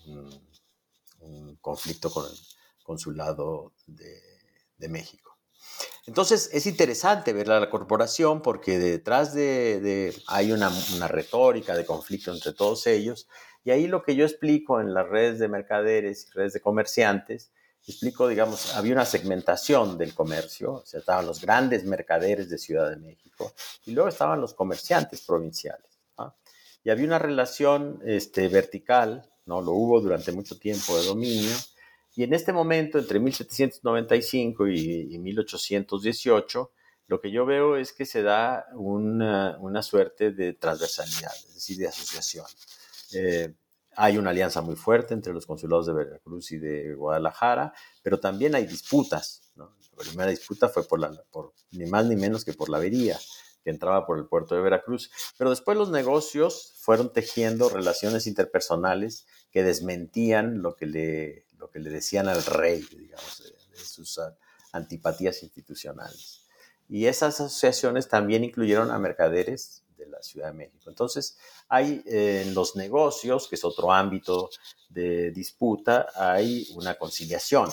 conflicto 1.61 2.09
con 2.09 2.25
el 2.25 2.37
consulado 2.83 3.73
de, 3.85 4.87
México. 4.89 5.36
Entonces 6.05 6.49
es 6.53 6.65
interesante 6.65 7.33
ver 7.33 7.47
la 7.47 7.69
corporación 7.69 8.41
porque 8.41 8.79
detrás 8.79 9.33
de, 9.33 10.15
hay 10.27 10.51
una, 10.51 10.71
una, 10.95 11.07
retórica 11.07 11.75
de 11.75 11.85
conflicto 11.85 12.33
entre 12.33 12.53
todos 12.53 12.87
ellos 12.87 13.27
y 13.63 13.71
ahí 13.71 13.87
lo 13.87 14.03
que 14.03 14.15
yo 14.15 14.25
explico 14.25 14.79
en 14.79 14.93
las 14.93 15.07
redes 15.07 15.39
de 15.39 15.49
mercaderes 15.49 16.27
y 16.27 16.31
redes 16.31 16.53
de 16.53 16.61
comerciantes, 16.61 17.51
explico, 17.87 18.27
digamos, 18.27 18.75
había 18.75 18.93
una 18.93 19.05
segmentación 19.05 19.97
del 19.97 20.13
comercio, 20.13 20.73
o 20.73 20.85
sea, 20.85 20.99
estaban 20.99 21.25
los 21.25 21.41
grandes 21.41 21.85
mercaderes 21.85 22.49
de 22.49 22.57
Ciudad 22.57 22.89
de 22.89 22.97
México 22.97 23.53
y 23.85 23.91
luego 23.91 24.09
estaban 24.09 24.41
los 24.41 24.53
comerciantes 24.53 25.21
provinciales. 25.21 25.85
Y 26.83 26.89
había 26.89 27.07
una 27.07 27.19
relación 27.19 28.01
este, 28.05 28.47
vertical, 28.47 29.29
¿no? 29.45 29.61
Lo 29.61 29.71
hubo 29.71 29.99
durante 29.99 30.31
mucho 30.31 30.57
tiempo 30.57 30.97
de 30.97 31.05
dominio. 31.05 31.53
Y 32.17 32.23
en 32.23 32.33
este 32.33 32.51
momento, 32.51 32.97
entre 32.97 33.19
1795 33.19 34.67
y, 34.69 35.19
1818, 35.19 36.71
lo 37.05 37.21
que 37.21 37.29
yo 37.29 37.45
veo 37.45 37.77
es 37.77 37.93
que 37.93 38.07
se 38.07 38.23
da 38.23 38.65
una, 38.73 39.83
suerte 39.83 40.31
de 40.31 40.53
transversalidad, 40.53 41.31
es 41.47 41.53
decir, 41.53 41.77
de 41.77 41.87
asociación. 41.87 42.47
Eh, 43.13 43.53
hay 43.95 44.17
una 44.17 44.31
alianza 44.31 44.61
muy 44.61 44.75
fuerte 44.75 45.13
entre 45.13 45.31
los 45.31 45.45
consulados 45.45 45.85
de 45.85 45.93
Veracruz 45.93 46.51
y 46.53 46.57
de 46.57 46.95
Guadalajara, 46.95 47.71
pero 48.01 48.19
también 48.19 48.55
hay 48.55 48.65
disputas. 48.65 49.53
La 49.55 49.69
primera 49.95 50.31
disputa 50.31 50.69
fue 50.69 50.87
por, 50.87 50.99
la, 50.99 51.11
por 51.29 51.53
ni 51.69 51.85
más 51.85 52.07
ni 52.07 52.15
menos 52.15 52.43
que 52.43 52.53
por 52.53 52.69
la 52.69 52.77
avería 52.77 53.19
que 53.63 53.71
entraba 53.71 54.05
por 54.05 54.17
el 54.17 54.25
puerto 54.25 54.55
de 54.55 54.61
Veracruz. 54.61 55.11
Pero 55.37 55.49
después 55.49 55.77
los 55.77 55.91
negocios 55.91 56.79
fueron 56.79 57.11
tejiendo 57.11 57.67
relaciones 57.67 58.25
interpersonales 58.25 59.27
que 59.51 59.61
desmentían 59.61 60.61
lo 60.61 60.77
que 60.77 60.85
le, 60.85 61.46
lo 61.57 61.69
que 61.69 61.79
le 61.79 61.89
decían 61.89 62.27
al 62.27 62.43
rey, 62.43 62.85
digamos, 62.91 63.43
de 63.71 63.77
sus 63.79 64.19
antipatías 64.71 65.43
institucionales. 65.43 66.45
Y 66.89 67.05
esas 67.05 67.39
asociaciones 67.41 68.07
también 68.07 68.43
incluyeron 68.43 68.91
a 68.91 68.99
mercaderes 68.99 69.83
de 69.97 70.07
la 70.07 70.21
Ciudad 70.21 70.47
de 70.47 70.53
México. 70.53 70.89
Entonces, 70.89 71.37
hay 71.67 72.01
eh, 72.05 72.43
en 72.45 72.53
los 72.53 72.75
negocios, 72.75 73.47
que 73.47 73.55
es 73.55 73.63
otro 73.65 73.91
ámbito 73.91 74.49
de 74.89 75.31
disputa, 75.31 76.07
hay 76.15 76.67
una 76.75 76.95
conciliación. 76.95 77.69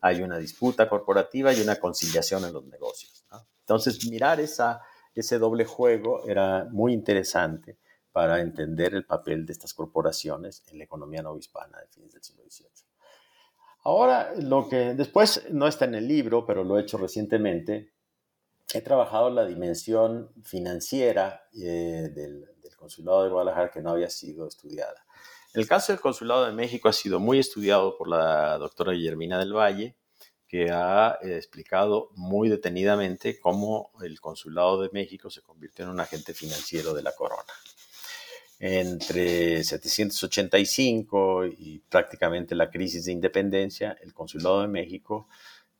Hay 0.00 0.22
una 0.22 0.38
disputa 0.38 0.88
corporativa 0.88 1.52
y 1.52 1.60
una 1.60 1.76
conciliación 1.76 2.44
en 2.44 2.52
los 2.52 2.64
negocios. 2.64 3.24
Entonces, 3.60 4.04
mirar 4.06 4.40
esa, 4.40 4.82
ese 5.14 5.38
doble 5.38 5.64
juego 5.64 6.26
era 6.26 6.66
muy 6.70 6.92
interesante 6.92 7.78
para 8.10 8.40
entender 8.40 8.94
el 8.94 9.06
papel 9.06 9.46
de 9.46 9.52
estas 9.52 9.72
corporaciones 9.72 10.62
en 10.68 10.78
la 10.78 10.84
economía 10.84 11.22
no 11.22 11.36
hispana 11.36 11.78
de 11.80 11.86
fines 11.86 12.12
del 12.12 12.22
siglo 12.22 12.42
XVIII. 12.48 12.81
Ahora, 13.84 14.32
lo 14.36 14.68
que 14.68 14.94
después 14.94 15.44
no 15.50 15.66
está 15.66 15.86
en 15.86 15.96
el 15.96 16.06
libro, 16.06 16.46
pero 16.46 16.62
lo 16.62 16.78
he 16.78 16.82
hecho 16.82 16.98
recientemente, 16.98 17.92
he 18.72 18.80
trabajado 18.80 19.28
la 19.30 19.44
dimensión 19.44 20.30
financiera 20.44 21.44
eh, 21.54 22.10
del, 22.14 22.48
Consulado 22.76 23.22
de 23.22 23.30
Guadalajara 23.30 23.70
que 23.70 23.80
no 23.80 23.90
había 23.90 24.10
sido 24.10 24.48
estudiada. 24.48 25.06
El 25.54 25.68
caso 25.68 25.92
del 25.92 26.00
Consulado 26.00 26.46
de 26.46 26.52
México 26.52 26.88
ha 26.88 26.92
sido 26.92 27.20
muy 27.20 27.38
estudiado 27.38 27.96
por 27.96 28.08
la 28.08 28.58
doctora 28.58 28.92
Guillermina 28.92 29.38
del 29.38 29.52
Valle, 29.52 29.94
que 30.48 30.72
ha 30.72 31.16
eh, 31.22 31.36
explicado 31.36 32.10
muy 32.16 32.48
detenidamente 32.48 33.38
cómo 33.38 33.92
el 34.02 34.20
Consulado 34.20 34.82
de 34.82 34.90
México 34.92 35.30
se 35.30 35.42
convirtió 35.42 35.84
en 35.84 35.92
un 35.92 36.00
agente 36.00 36.34
financiero 36.34 36.92
de 36.92 37.04
la 37.04 37.12
corona. 37.12 37.52
Entre 38.64 39.64
785 39.64 41.46
y 41.46 41.80
prácticamente 41.80 42.54
la 42.54 42.70
crisis 42.70 43.06
de 43.06 43.12
independencia, 43.12 43.96
el 44.00 44.14
Consulado 44.14 44.60
de 44.60 44.68
México 44.68 45.26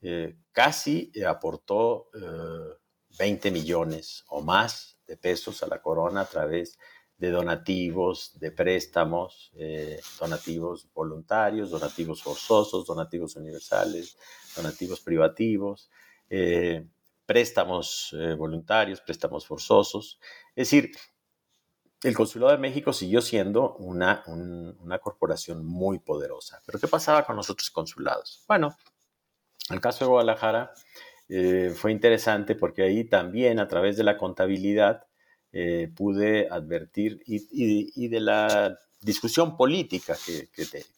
eh, 0.00 0.34
casi 0.50 1.12
aportó 1.24 2.08
20 3.18 3.50
millones 3.52 4.24
o 4.26 4.42
más 4.42 4.98
de 5.06 5.16
pesos 5.16 5.62
a 5.62 5.68
la 5.68 5.80
corona 5.80 6.22
a 6.22 6.26
través 6.26 6.76
de 7.22 7.30
donativos, 7.30 8.36
de 8.40 8.50
préstamos, 8.50 9.52
eh, 9.54 10.00
donativos 10.18 10.88
voluntarios, 10.92 11.70
donativos 11.70 12.20
forzosos, 12.20 12.84
donativos 12.84 13.36
universales, 13.36 14.16
donativos 14.56 15.00
privativos, 15.00 15.88
eh, 16.28 16.84
préstamos 17.24 18.12
eh, 18.18 18.34
voluntarios, 18.34 19.00
préstamos 19.00 19.46
forzosos. 19.46 20.18
Es 20.56 20.70
decir, 20.70 20.90
el 22.02 22.16
Consulado 22.16 22.52
de 22.52 22.58
México 22.58 22.92
siguió 22.92 23.20
siendo 23.20 23.74
una, 23.76 24.24
una 24.26 24.98
corporación 24.98 25.64
muy 25.64 25.98
poderosa. 26.00 26.60
Pero 26.66 26.78
¿qué 26.80 26.88
pasaba 26.88 27.24
con 27.24 27.36
los 27.36 27.48
otros 27.48 27.70
consulados? 27.70 28.44
Bueno, 28.48 28.76
el 29.70 29.80
caso 29.80 30.04
de 30.04 30.10
Guadalajara 30.10 30.72
eh, 31.28 31.72
fue 31.74 31.92
interesante 31.92 32.54
porque 32.54 32.82
ahí 32.82 33.04
también 33.04 33.60
a 33.60 33.68
través 33.68 33.96
de 33.96 34.04
la 34.04 34.18
contabilidad 34.18 35.06
eh, 35.52 35.90
pude 35.94 36.48
advertir 36.50 37.22
y, 37.26 38.08
de 38.08 38.20
la 38.20 38.78
discusión 39.00 39.56
política 39.56 40.16
que, 40.26 40.48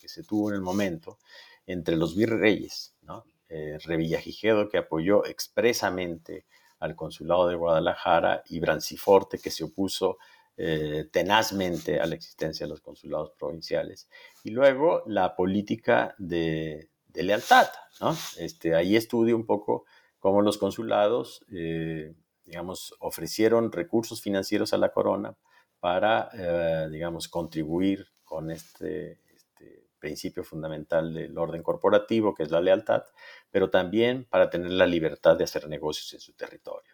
se 0.09 0.25
tuvo 0.25 0.49
en 0.51 0.57
el 0.57 0.61
momento 0.61 1.19
entre 1.67 1.97
los 1.97 2.17
virreyes, 2.17 2.95
¿no? 3.03 3.25
Eh, 3.49 3.79
Revillagigedo 3.85 4.69
que 4.69 4.79
apoyó 4.79 5.25
expresamente 5.27 6.47
al 6.79 6.97
consulado 6.97 7.47
de 7.47 7.57
Guadalajara 7.57 8.43
y 8.49 8.59
Branciforte 8.59 9.39
que 9.39 9.51
se 9.51 9.65
opuso 9.65 10.19
eh, 10.57 11.09
tenazmente 11.11 11.99
a 11.99 12.07
la 12.07 12.15
existencia 12.15 12.65
de 12.65 12.71
los 12.71 12.81
consulados 12.81 13.33
provinciales. 13.33 14.09
Y 14.45 14.51
luego 14.51 15.03
la 15.07 15.35
política 15.35 16.15
de, 16.19 16.91
lealtad, 17.13 17.67
¿no? 18.01 18.17
Este, 18.39 18.75
ahí 18.75 18.95
estudio 18.97 19.35
un 19.35 19.47
poco 19.47 19.85
cómo 20.21 20.43
los 20.43 20.59
consulados, 20.59 21.45
eh, 21.53 22.15
digamos, 22.45 22.95
ofrecieron 23.01 23.73
recursos 23.73 24.23
financieros 24.23 24.73
a 24.73 24.79
la 24.79 24.93
corona 24.93 25.37
para, 25.81 26.31
eh, 26.33 26.89
digamos, 26.91 27.29
contribuir 27.29 28.07
con 28.23 28.51
este, 28.51 29.21
este 29.35 29.89
principio 29.99 30.45
fundamental 30.45 31.13
del 31.13 31.37
orden 31.37 31.65
corporativo, 31.65 32.33
que 32.33 32.45
es 32.45 32.51
la 32.51 32.61
lealtad, 32.61 33.03
pero 33.51 33.71
también 33.71 34.25
para 34.25 34.51
tener 34.51 34.71
la 34.71 34.87
libertad 34.87 35.37
de 35.37 35.45
hacer 35.45 35.69
negocios 35.69 36.13
en 36.15 36.21
su 36.21 36.33
territorio. 36.35 36.94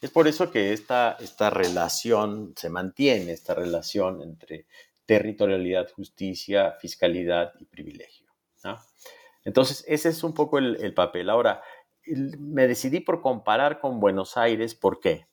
Es 0.00 0.10
por 0.10 0.28
eso 0.28 0.50
que 0.50 0.72
esta, 0.72 1.16
esta 1.20 1.50
relación 1.50 2.54
se 2.56 2.70
mantiene, 2.70 3.32
esta 3.32 3.54
relación 3.54 4.22
entre 4.22 4.66
territorialidad, 5.06 5.90
justicia, 5.90 6.76
fiscalidad 6.80 7.52
y 7.58 7.64
privilegio. 7.64 8.28
Entonces, 9.44 9.84
ese 9.88 10.10
es 10.10 10.22
un 10.22 10.34
poco 10.34 10.58
el, 10.58 10.94
papel. 10.94 11.30
Ahora, 11.30 11.62
me 12.06 12.68
decidí 12.68 13.00
por 13.00 13.20
comparar 13.20 13.80
con 13.80 13.98
Buenos 13.98 14.36
Aires, 14.36 14.74
¿por 14.74 15.00
qué? 15.00 15.26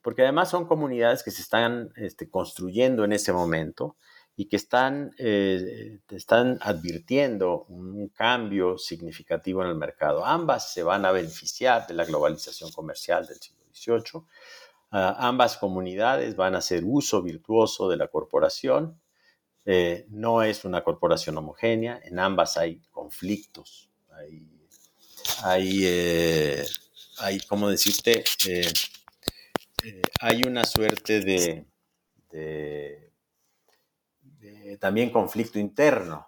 Porque 0.00 0.22
además 0.22 0.48
son 0.48 0.66
comunidades 0.66 1.22
que 1.22 1.30
se 1.30 1.42
están 1.42 1.90
este, 1.96 2.30
construyendo 2.30 3.04
en 3.04 3.12
ese 3.12 3.32
momento 3.32 3.96
y 4.34 4.48
que 4.48 4.56
están, 4.56 5.12
eh, 5.18 6.00
están 6.08 6.58
advirtiendo 6.62 7.64
un 7.64 8.08
cambio 8.08 8.78
significativo 8.78 9.62
en 9.62 9.68
el 9.68 9.74
mercado. 9.74 10.24
Ambas 10.24 10.72
se 10.72 10.82
van 10.82 11.04
a 11.04 11.10
beneficiar 11.10 11.86
de 11.86 11.94
la 11.94 12.04
globalización 12.04 12.70
comercial 12.70 13.26
del 13.26 13.38
siglo 13.38 13.57
Ah, 14.90 15.16
ambas 15.18 15.58
comunidades 15.58 16.34
van 16.36 16.54
a 16.54 16.58
hacer 16.58 16.82
uso 16.84 17.22
virtuoso 17.22 17.88
de 17.88 17.96
la 17.96 18.08
corporación. 18.08 19.00
Eh, 19.66 20.06
no 20.08 20.42
es 20.42 20.64
una 20.64 20.82
corporación 20.82 21.36
homogénea, 21.36 22.00
en 22.02 22.18
ambas 22.18 22.56
hay 22.56 22.80
conflictos, 22.90 23.90
hay, 24.12 24.48
hay, 25.42 25.80
eh, 25.84 26.64
¿cómo 27.46 27.68
decirte? 27.68 28.24
Eh, 28.46 28.72
hay 30.22 30.42
una 30.44 30.64
suerte 30.64 31.20
de, 31.20 31.66
también 34.80 35.10
conflicto 35.10 35.58
interno, 35.58 36.26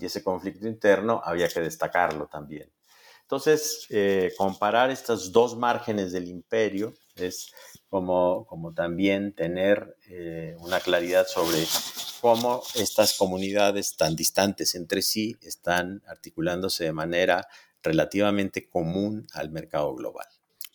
y 0.00 0.06
ese 0.06 0.24
conflicto 0.24 0.66
interno 0.66 1.20
había 1.22 1.48
que 1.48 1.60
destacarlo 1.60 2.28
también. 2.28 2.72
Entonces, 3.24 3.86
eh, 3.88 4.32
comparar 4.36 4.90
estas 4.90 5.32
dos 5.32 5.56
márgenes 5.56 6.12
del 6.12 6.28
imperio 6.28 6.94
es 7.16 7.50
como, 7.88 8.44
como 8.46 8.74
también 8.74 9.34
tener 9.34 9.96
eh, 10.08 10.54
una 10.58 10.78
claridad 10.80 11.26
sobre 11.26 11.64
cómo 12.20 12.62
estas 12.74 13.16
comunidades 13.16 13.96
tan 13.96 14.14
distantes 14.14 14.74
entre 14.74 15.00
sí 15.00 15.36
están 15.40 16.02
articulándose 16.06 16.84
de 16.84 16.92
manera 16.92 17.48
relativamente 17.82 18.68
común 18.68 19.26
al 19.32 19.50
mercado 19.50 19.94
global. 19.94 20.26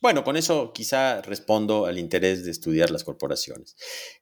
Bueno, 0.01 0.23
con 0.23 0.37
eso 0.37 0.71
quizá 0.73 1.21
respondo 1.21 1.85
al 1.85 1.99
interés 1.99 2.45
de 2.45 2.51
estudiar 2.51 2.89
las 2.89 3.03
corporaciones. 3.03 3.75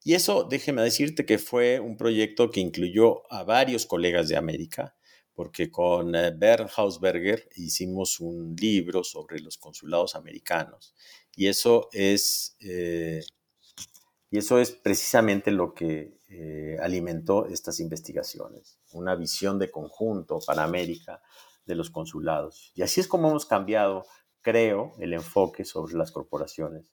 Y 0.03 0.15
eso, 0.15 0.43
déjeme 0.49 0.81
decirte 0.81 1.25
que 1.25 1.37
fue 1.37 1.79
un 1.79 1.97
proyecto 1.97 2.49
que 2.49 2.61
incluyó 2.61 3.31
a 3.31 3.43
varios 3.43 3.85
colegas 3.85 4.27
de 4.27 4.37
América, 4.37 4.95
porque 5.37 5.69
con 5.69 6.15
eh, 6.15 6.31
Bernd 6.35 6.71
Hausberger 6.75 7.47
hicimos 7.57 8.19
un 8.19 8.55
libro 8.55 9.03
sobre 9.03 9.39
los 9.39 9.59
consulados 9.59 10.15
americanos 10.15 10.95
y 11.35 11.45
eso 11.45 11.89
es, 11.91 12.57
eh, 12.59 13.21
y 14.31 14.39
eso 14.39 14.57
es 14.57 14.71
precisamente 14.71 15.51
lo 15.51 15.75
que 15.75 16.17
eh, 16.27 16.77
alimentó 16.81 17.45
estas 17.45 17.79
investigaciones, 17.79 18.79
una 18.93 19.13
visión 19.13 19.59
de 19.59 19.69
conjunto 19.69 20.39
para 20.43 20.63
América 20.63 21.21
de 21.67 21.75
los 21.75 21.91
consulados. 21.91 22.71
Y 22.73 22.81
así 22.81 22.99
es 22.99 23.07
como 23.07 23.29
hemos 23.29 23.45
cambiado, 23.45 24.07
creo, 24.41 24.93
el 24.97 25.13
enfoque 25.13 25.65
sobre 25.65 25.93
las 25.93 26.11
corporaciones 26.11 26.91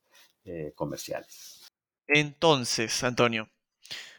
comerciales. 0.75 1.63
Entonces, 2.07 3.03
Antonio, 3.03 3.49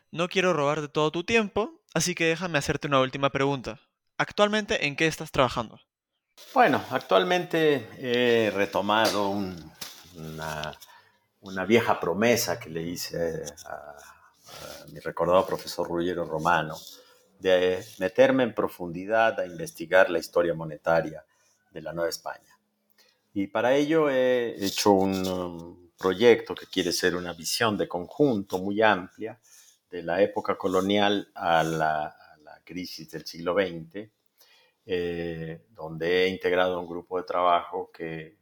no 0.09 0.27
quiero 0.27 0.53
robarte 0.53 0.87
todo 0.87 1.11
tu 1.11 1.23
tiempo, 1.23 1.83
así 1.93 2.15
que 2.15 2.25
déjame 2.25 2.57
hacerte 2.57 2.87
una 2.87 3.01
última 3.01 3.29
pregunta. 3.29 3.84
¿Actualmente 4.17 4.85
en 4.85 4.95
qué 4.95 5.07
estás 5.07 5.31
trabajando? 5.31 5.79
Bueno, 6.53 6.81
actualmente 6.89 7.89
he 7.97 8.51
retomado 8.51 9.29
una, 9.29 11.65
vieja 11.65 11.99
promesa 11.99 12.59
que 12.59 12.69
le 12.69 12.81
hice 12.81 13.43
a, 13.65 13.95
mi 14.91 14.99
recordado 14.99 15.45
profesor 15.45 15.87
Ruggiero 15.87 16.23
Romano 16.23 16.75
de 17.39 17.83
meterme 17.99 18.43
en 18.43 18.53
profundidad 18.53 19.39
a 19.39 19.45
investigar 19.45 20.09
la 20.09 20.19
historia 20.19 20.53
monetaria 20.53 21.25
de 21.71 21.81
la 21.81 21.91
Nueva 21.91 22.09
España. 22.09 22.57
Y 23.33 23.47
para 23.47 23.75
ello 23.75 24.09
he 24.09 24.55
hecho 24.63 24.91
un 24.91 25.91
proyecto 25.97 26.55
que 26.55 26.67
quiere 26.67 26.93
ser 26.93 27.15
una 27.15 27.33
visión 27.33 27.77
de 27.77 27.87
conjunto 27.87 28.59
muy 28.59 28.81
amplia 28.81 29.39
de 29.89 30.03
la 30.03 30.21
época 30.21 30.57
colonial 30.57 31.29
a 31.35 31.63
la, 31.63 32.15
crisis 32.65 33.09
del 33.11 33.25
siglo 33.25 33.53
XX, 33.53 34.09
eh, 34.87 35.65
donde 35.71 36.25
he 36.25 36.27
integrado 36.27 36.79
un 36.79 36.87
grupo 36.87 37.17
de 37.17 37.23
trabajo 37.23 37.89
que 37.91 38.37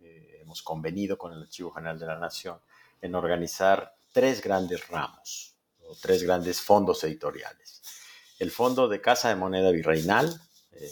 eh, 0.00 0.38
hemos 0.42 0.62
convenido 0.62 1.16
con 1.16 1.32
el 1.32 1.42
Archivo 1.42 1.70
General 1.70 1.98
de 1.98 2.06
la 2.06 2.18
Nación 2.18 2.58
en 3.00 3.14
organizar 3.14 3.94
tres 4.12 4.42
grandes 4.42 4.86
ramos, 4.88 5.56
o 5.80 5.94
tres 5.94 6.22
grandes 6.24 6.60
fondos 6.60 7.02
editoriales. 7.04 7.82
El 8.38 8.50
Fondo 8.50 8.86
de 8.86 9.00
Casa 9.00 9.30
de 9.30 9.36
Moneda 9.36 9.70
Virreinal, 9.70 10.40
eh, 10.72 10.90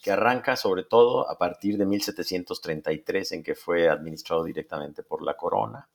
que 0.00 0.12
arranca 0.12 0.54
sobre 0.54 0.84
todo 0.84 1.28
a 1.28 1.36
partir 1.36 1.76
de 1.76 1.84
1733, 1.84 3.32
en 3.32 3.42
que 3.42 3.56
fue 3.56 3.88
administrado 3.88 4.44
directamente 4.44 5.02
por 5.02 5.22
la 5.22 5.36
corona, 5.36 5.88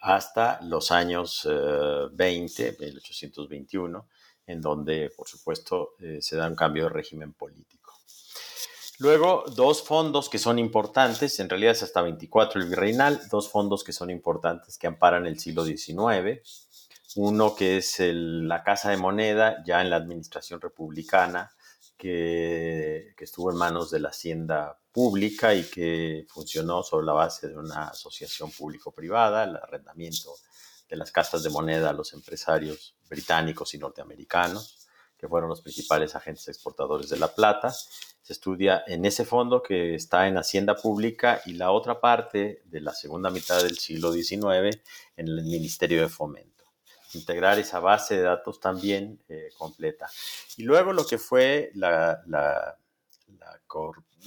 hasta 0.00 0.60
los 0.60 0.92
años 0.92 1.48
20, 2.12 2.76
1821, 2.78 4.06
en 4.48 4.62
donde, 4.62 5.10
por 5.10 5.28
supuesto, 5.28 5.94
eh, 6.00 6.18
se 6.20 6.34
da 6.34 6.48
un 6.48 6.56
cambio 6.56 6.84
de 6.84 6.90
régimen 6.90 7.34
político. 7.34 7.92
Luego, 8.98 9.44
dos 9.54 9.82
fondos 9.82 10.28
que 10.28 10.38
son 10.38 10.58
importantes, 10.58 11.38
en 11.38 11.50
realidad 11.50 11.72
es 11.72 11.82
hasta 11.82 12.00
24 12.00 12.60
el 12.60 12.68
virreinal, 12.68 13.20
dos 13.30 13.48
fondos 13.48 13.84
que 13.84 13.92
son 13.92 14.10
importantes 14.10 14.78
que 14.78 14.86
amparan 14.86 15.26
el 15.26 15.38
siglo 15.38 15.64
XIX. 15.64 16.40
Uno 17.14 17.54
que 17.54 17.76
es 17.76 17.96
la 18.00 18.64
Casa 18.64 18.90
de 18.90 18.96
Moneda, 18.96 19.62
ya 19.64 19.82
en 19.82 19.90
la 19.90 19.96
administración 19.96 20.60
republicana, 20.60 21.52
que, 21.96 23.12
que, 23.16 23.24
estuvo 23.24 23.50
en 23.50 23.58
manos 23.58 23.90
de 23.90 24.00
la 24.00 24.08
Hacienda 24.08 24.78
Pública 24.92 25.54
y 25.54 25.64
que 25.64 26.26
funcionó 26.28 26.82
sobre 26.82 27.06
la 27.06 27.12
base 27.12 27.48
de 27.48 27.56
una 27.56 27.88
asociación 27.88 28.50
público-privada, 28.50 29.44
el 29.44 29.56
arrendamiento 29.56 30.34
de 30.88 30.96
las 30.96 31.12
casas 31.12 31.42
de 31.42 31.50
moneda 31.50 31.90
a 31.90 31.92
los 31.92 32.14
empresarios 32.14 32.97
británicos 33.08 33.74
y 33.74 33.78
norteamericanos, 33.78 34.86
que 35.16 35.28
fueron 35.28 35.48
los 35.48 35.60
principales 35.60 36.14
agentes 36.14 36.48
exportadores 36.48 37.08
de 37.08 37.18
la 37.18 37.34
plata. 37.34 37.72
Se 38.22 38.32
estudia 38.32 38.84
en 38.86 39.04
ese 39.04 39.24
fondo 39.24 39.62
que 39.62 39.94
está 39.94 40.28
en 40.28 40.36
Hacienda 40.36 40.76
Pública 40.76 41.40
y 41.46 41.54
la 41.54 41.70
otra 41.70 42.00
parte 42.00 42.62
de 42.66 42.80
la 42.80 42.92
segunda 42.92 43.30
mitad 43.30 43.62
del 43.62 43.78
siglo 43.78 44.12
XIX 44.12 44.80
en 45.16 45.28
el 45.28 45.42
Ministerio 45.44 46.02
de 46.02 46.08
Fomento. 46.08 46.64
Integrar 47.14 47.58
esa 47.58 47.80
base 47.80 48.16
de 48.16 48.22
datos 48.22 48.60
también 48.60 49.22
eh, 49.28 49.48
completa. 49.56 50.08
Y 50.56 50.64
luego 50.64 50.92
lo 50.92 51.06
que 51.06 51.18
fue 51.18 51.70
la, 51.74 52.22
la, 52.26 52.76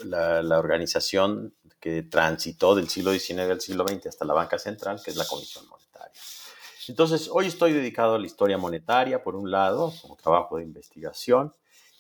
la, 0.04 0.42
la 0.42 0.60
organización 0.60 1.54
que 1.82 2.04
transitó 2.04 2.76
del 2.76 2.88
siglo 2.88 3.12
XIX 3.12 3.40
al 3.40 3.60
siglo 3.60 3.86
XX 3.88 4.08
hasta 4.08 4.24
la 4.24 4.34
banca 4.34 4.60
central, 4.60 5.02
que 5.04 5.12
es 5.12 5.18
la 5.18 5.26
Comisión 5.26 5.68
Monetaria. 5.68 6.22
Entonces, 6.88 7.30
hoy 7.32 7.48
estoy 7.48 7.74
dedicado 7.74 8.16
a 8.16 8.20
la 8.20 8.26
historia 8.26 8.58
monetaria, 8.58 9.24
por 9.24 9.36
un 9.36 9.52
lado, 9.52 9.94
como 10.02 10.16
trabajo 10.16 10.58
de 10.58 10.64
investigación, 10.64 11.54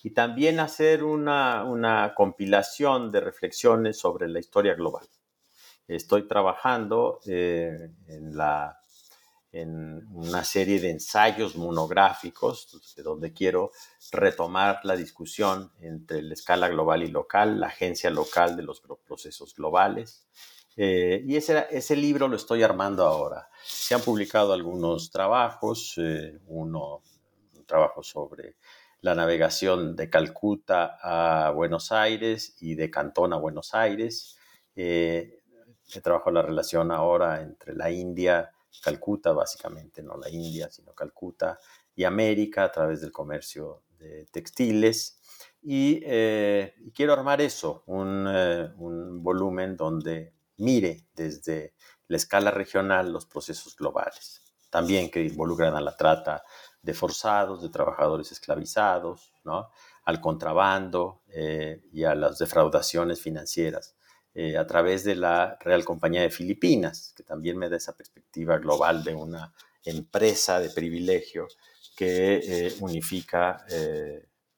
y 0.03 0.11
también 0.11 0.59
a 0.59 0.63
hacer 0.63 1.03
una, 1.03 2.13
compilación 2.15 3.11
de 3.11 3.21
reflexiones 3.21 3.99
sobre 3.99 4.27
la 4.27 4.39
historia 4.39 4.73
global. 4.73 5.07
Estoy 5.87 6.27
trabajando 6.27 7.19
eh, 7.25 7.91
en, 8.07 8.35
la, 8.35 8.79
en 9.51 10.07
una 10.13 10.43
serie 10.43 10.79
de 10.79 10.91
ensayos 10.91 11.55
monográficos 11.55 12.95
donde 13.03 13.33
quiero 13.33 13.71
retomar 14.11 14.79
la 14.83 14.95
discusión 14.95 15.71
entre 15.81 16.21
la 16.21 16.33
escala 16.33 16.69
global 16.69 17.03
y 17.03 17.07
local, 17.07 17.59
la 17.59 17.67
agencia 17.67 18.09
local 18.09 18.55
de 18.55 18.63
los 18.63 18.81
procesos 19.05 19.53
globales. 19.53 20.25
Eh, 20.77 21.23
y 21.25 21.35
ese, 21.35 21.67
ese 21.69 21.95
libro 21.95 22.27
lo 22.27 22.35
estoy 22.35 22.63
armando 22.63 23.05
ahora. 23.05 23.49
Se 23.63 23.93
han 23.93 24.01
publicado 24.01 24.53
algunos 24.53 25.11
trabajos, 25.11 25.95
eh, 25.97 26.39
uno, 26.47 27.01
un 27.55 27.65
trabajo 27.65 28.03
sobre 28.03 28.55
la 29.01 29.15
navegación 29.15 29.95
de 29.95 30.09
Calcuta 30.09 30.97
a 31.01 31.51
Buenos 31.51 31.91
Aires 31.91 32.55
y 32.61 32.75
de 32.75 32.89
Cantón 32.89 33.33
a 33.33 33.37
Buenos 33.37 33.73
Aires. 33.73 34.37
Eh, 34.75 35.43
he 35.93 36.01
trabajado 36.01 36.31
la 36.31 36.41
relación 36.43 36.91
ahora 36.91 37.41
entre 37.41 37.75
la 37.75 37.91
India 37.91 38.51
Calcuta, 38.81 39.33
básicamente, 39.33 40.01
no 40.01 40.15
la 40.15 40.29
India, 40.29 40.69
sino 40.69 40.93
Calcuta 40.93 41.59
y 41.93 42.05
América 42.05 42.63
a 42.63 42.71
través 42.71 43.01
del 43.01 43.11
comercio 43.11 43.83
de 43.99 44.25
textiles. 44.31 45.19
Y, 45.61 45.99
quiero 45.99 47.13
armar 47.13 47.41
eso, 47.41 47.83
un, 47.87 49.21
volumen 49.21 49.75
donde 49.75 50.33
mire 50.61 51.07
desde 51.13 51.73
la 52.07 52.17
escala 52.17 52.51
regional 52.51 53.11
los 53.11 53.25
procesos 53.25 53.75
globales, 53.75 54.41
también 54.69 55.09
que 55.09 55.23
involucran 55.23 55.75
a 55.75 55.81
la 55.81 55.95
trata 55.95 56.43
de 56.81 56.93
forzados, 56.93 57.61
de 57.61 57.69
trabajadores 57.69 58.31
esclavizados, 58.31 59.33
al 60.05 60.21
contrabando 60.21 61.23
eh, 61.27 61.81
y 61.91 62.03
a 62.03 62.15
las 62.15 62.37
defraudaciones 62.37 63.21
financieras 63.21 63.95
eh, 64.33 64.57
a 64.57 64.65
través 64.65 65.03
de 65.03 65.15
la 65.15 65.57
Real 65.59 65.83
Compañía 65.83 66.21
de 66.21 66.29
Filipinas, 66.29 67.13
que 67.15 67.23
también 67.23 67.57
me 67.57 67.69
da 67.69 67.77
esa 67.77 67.95
perspectiva 67.95 68.57
global 68.57 69.03
de 69.03 69.15
una 69.15 69.53
empresa 69.83 70.59
de 70.59 70.69
privilegio 70.69 71.47
que 71.95 72.41
eh, 72.43 72.75
unifica 72.79 73.65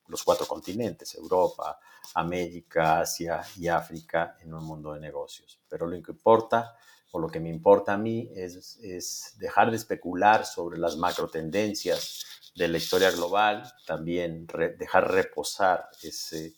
los 0.08 0.24
cuatro 0.24 0.46
continentes, 0.46 1.16
Europa, 1.16 1.80
América, 2.16 3.00
Asia 3.00 3.42
y 3.58 3.68
África 3.68 4.38
en 4.42 4.54
un 4.54 4.64
mundo 4.64 4.94
de 4.94 5.00
negocios. 5.00 5.60
Pero 5.68 5.88
lo 5.88 6.02
que 6.02 6.12
importa, 6.12 6.76
o 7.12 7.20
lo 7.20 7.30
que 7.30 7.40
me 7.40 7.50
importa 7.50 7.94
a 7.94 7.98
mí, 7.98 8.30
es, 8.36 8.78
es 8.78 9.36
dejar 9.38 9.72
de 9.72 9.78
especular 9.78 10.46
sobre 10.46 10.78
las 10.78 10.98
macro 10.98 11.30
tendencias 11.30 12.26
de 12.56 12.68
la 12.68 12.78
historia 12.78 13.12
global, 13.12 13.64
también 13.86 14.46
dejar 14.78 15.12
reposar 15.12 15.90
ese 16.04 16.54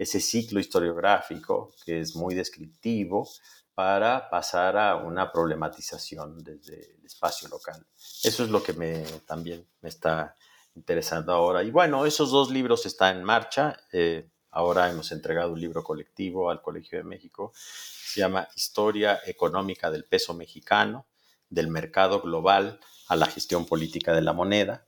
ese 0.00 0.18
ciclo 0.18 0.60
historiográfico 0.60 1.74
que 1.84 2.00
es 2.00 2.16
muy 2.16 2.34
descriptivo 2.34 3.28
para 3.74 4.30
pasar 4.30 4.78
a 4.78 4.96
una 4.96 5.30
problematización 5.30 6.42
desde 6.42 6.94
el 6.94 7.04
espacio 7.04 7.48
local. 7.48 7.86
Eso 8.24 8.44
es 8.44 8.48
lo 8.48 8.62
que 8.62 8.72
me, 8.72 9.04
también 9.26 9.68
me 9.82 9.90
está 9.90 10.34
interesando 10.74 11.32
ahora. 11.32 11.62
Y 11.62 11.70
bueno, 11.70 12.06
esos 12.06 12.30
dos 12.30 12.50
libros 12.50 12.86
están 12.86 13.18
en 13.18 13.24
marcha. 13.24 13.76
Eh, 13.92 14.30
ahora 14.50 14.90
hemos 14.90 15.12
entregado 15.12 15.52
un 15.52 15.60
libro 15.60 15.82
colectivo 15.82 16.50
al 16.50 16.62
Colegio 16.62 16.98
de 16.98 17.04
México. 17.04 17.52
Se 17.54 18.20
llama 18.20 18.48
Historia 18.56 19.20
Económica 19.26 19.90
del 19.90 20.04
Peso 20.04 20.34
Mexicano, 20.34 21.06
del 21.48 21.68
mercado 21.68 22.20
global 22.20 22.80
a 23.08 23.16
la 23.16 23.26
gestión 23.26 23.66
política 23.66 24.14
de 24.14 24.22
la 24.22 24.32
moneda. 24.32 24.86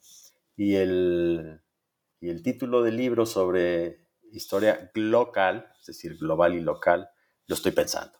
Y 0.57 0.77
el, 0.77 1.61
y 2.21 2.31
el 2.31 2.43
título 2.43 2.83
del 2.83 2.97
libro 2.97 3.27
sobre 3.27 4.07
historia 4.33 4.91
local, 4.95 5.73
es 5.81 5.87
decir, 5.87 6.17
global 6.17 6.55
y 6.55 6.61
local, 6.61 7.11
lo 7.47 7.55
estoy 7.55 7.73
pensando. 7.73 8.19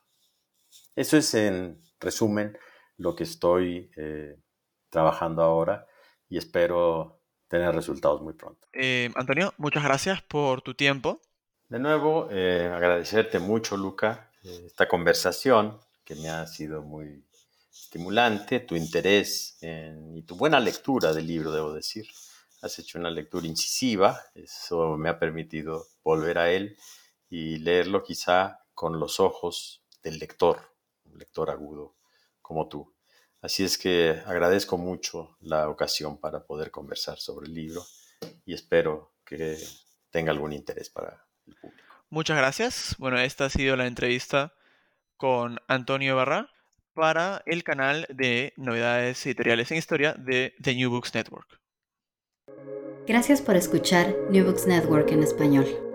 Eso 0.95 1.17
es 1.17 1.35
en 1.35 1.81
resumen 2.01 2.59
lo 2.99 3.17
que 3.17 3.25
estoy 3.25 3.91
eh, 3.97 4.39
trabajando 4.91 5.43
ahora 5.43 5.87
y 6.29 6.39
espero 6.39 7.22
tener 7.53 7.75
resultados 7.75 8.23
muy 8.23 8.33
pronto. 8.33 8.67
Eh, 8.73 9.11
Antonio, 9.15 9.53
muchas 9.59 9.85
gracias 9.85 10.23
por 10.23 10.63
tu 10.63 10.73
tiempo. 10.73 11.21
De 11.69 11.79
nuevo, 11.79 12.29
eh, 12.31 12.71
agradecerte 12.73 13.41
mucho, 13.41 13.77
Luca, 13.77 14.31
esta 14.43 14.89
conversación 14.89 15.79
que 16.03 16.15
me 16.15 16.31
ha 16.31 16.47
sido 16.47 16.81
muy 16.81 17.23
estimulante, 17.71 18.61
tu 18.61 18.75
interés 18.75 19.59
y 19.61 20.23
tu 20.23 20.35
buena 20.37 20.61
lectura 20.61 21.13
del 21.13 21.27
libro, 21.27 21.53
debo 21.53 21.75
decir 21.75 22.07
has 22.63 22.79
hecho 22.79 22.99
una 22.99 23.11
lectura 23.11 23.47
incisiva, 23.47 24.19
eso 24.35 24.97
me 24.97 25.09
ha 25.09 25.19
permitido 25.19 25.89
volver 26.03 26.39
a 26.39 26.51
él 26.51 26.79
y 27.29 27.59
leerlo 27.59 28.03
quizá 28.03 28.61
con 28.73 28.99
los 28.99 29.21
ojos 29.21 29.83
del 30.03 30.19
lector, 30.19 30.61
un 31.05 31.19
lector 31.19 31.51
agudo 31.51 31.97
como 32.41 32.69
tú. 32.69 32.95
Así 33.43 33.65
es 33.65 33.77
que 33.77 34.23
agradezco 34.25 34.79
mucho 34.79 35.37
la 35.41 35.69
ocasión 35.69 36.17
para 36.19 36.45
poder 36.45 36.71
conversar 36.71 37.19
sobre 37.19 37.49
el 37.49 37.55
libro 37.55 37.85
y 38.47 38.55
espero 38.55 39.15
que 39.25 39.59
tenga 40.11 40.31
algún 40.31 40.53
interés 40.53 40.89
para 40.89 41.27
el 41.47 41.55
público. 41.57 41.83
Muchas 42.09 42.37
gracias. 42.37 42.95
Bueno, 42.99 43.19
esta 43.19 43.47
ha 43.47 43.51
sido 43.51 43.75
la 43.75 43.87
entrevista 43.89 44.55
con 45.17 45.59
Antonio 45.67 46.15
Barra 46.15 46.51
para 46.95 47.43
el 47.47 47.65
canal 47.65 48.07
de 48.11 48.53
novedades 48.57 49.27
editoriales 49.27 49.73
en 49.73 49.79
historia 49.79 50.13
de 50.13 50.55
The 50.63 50.75
New 50.77 50.91
Books 50.91 51.13
Network. 51.13 51.61
Gracias 53.09 53.43
por 53.43 53.57
escuchar 53.57 54.15
New 54.31 54.45
Books 54.45 54.69
Network 54.69 55.11
en 55.11 55.25
español. 55.25 55.92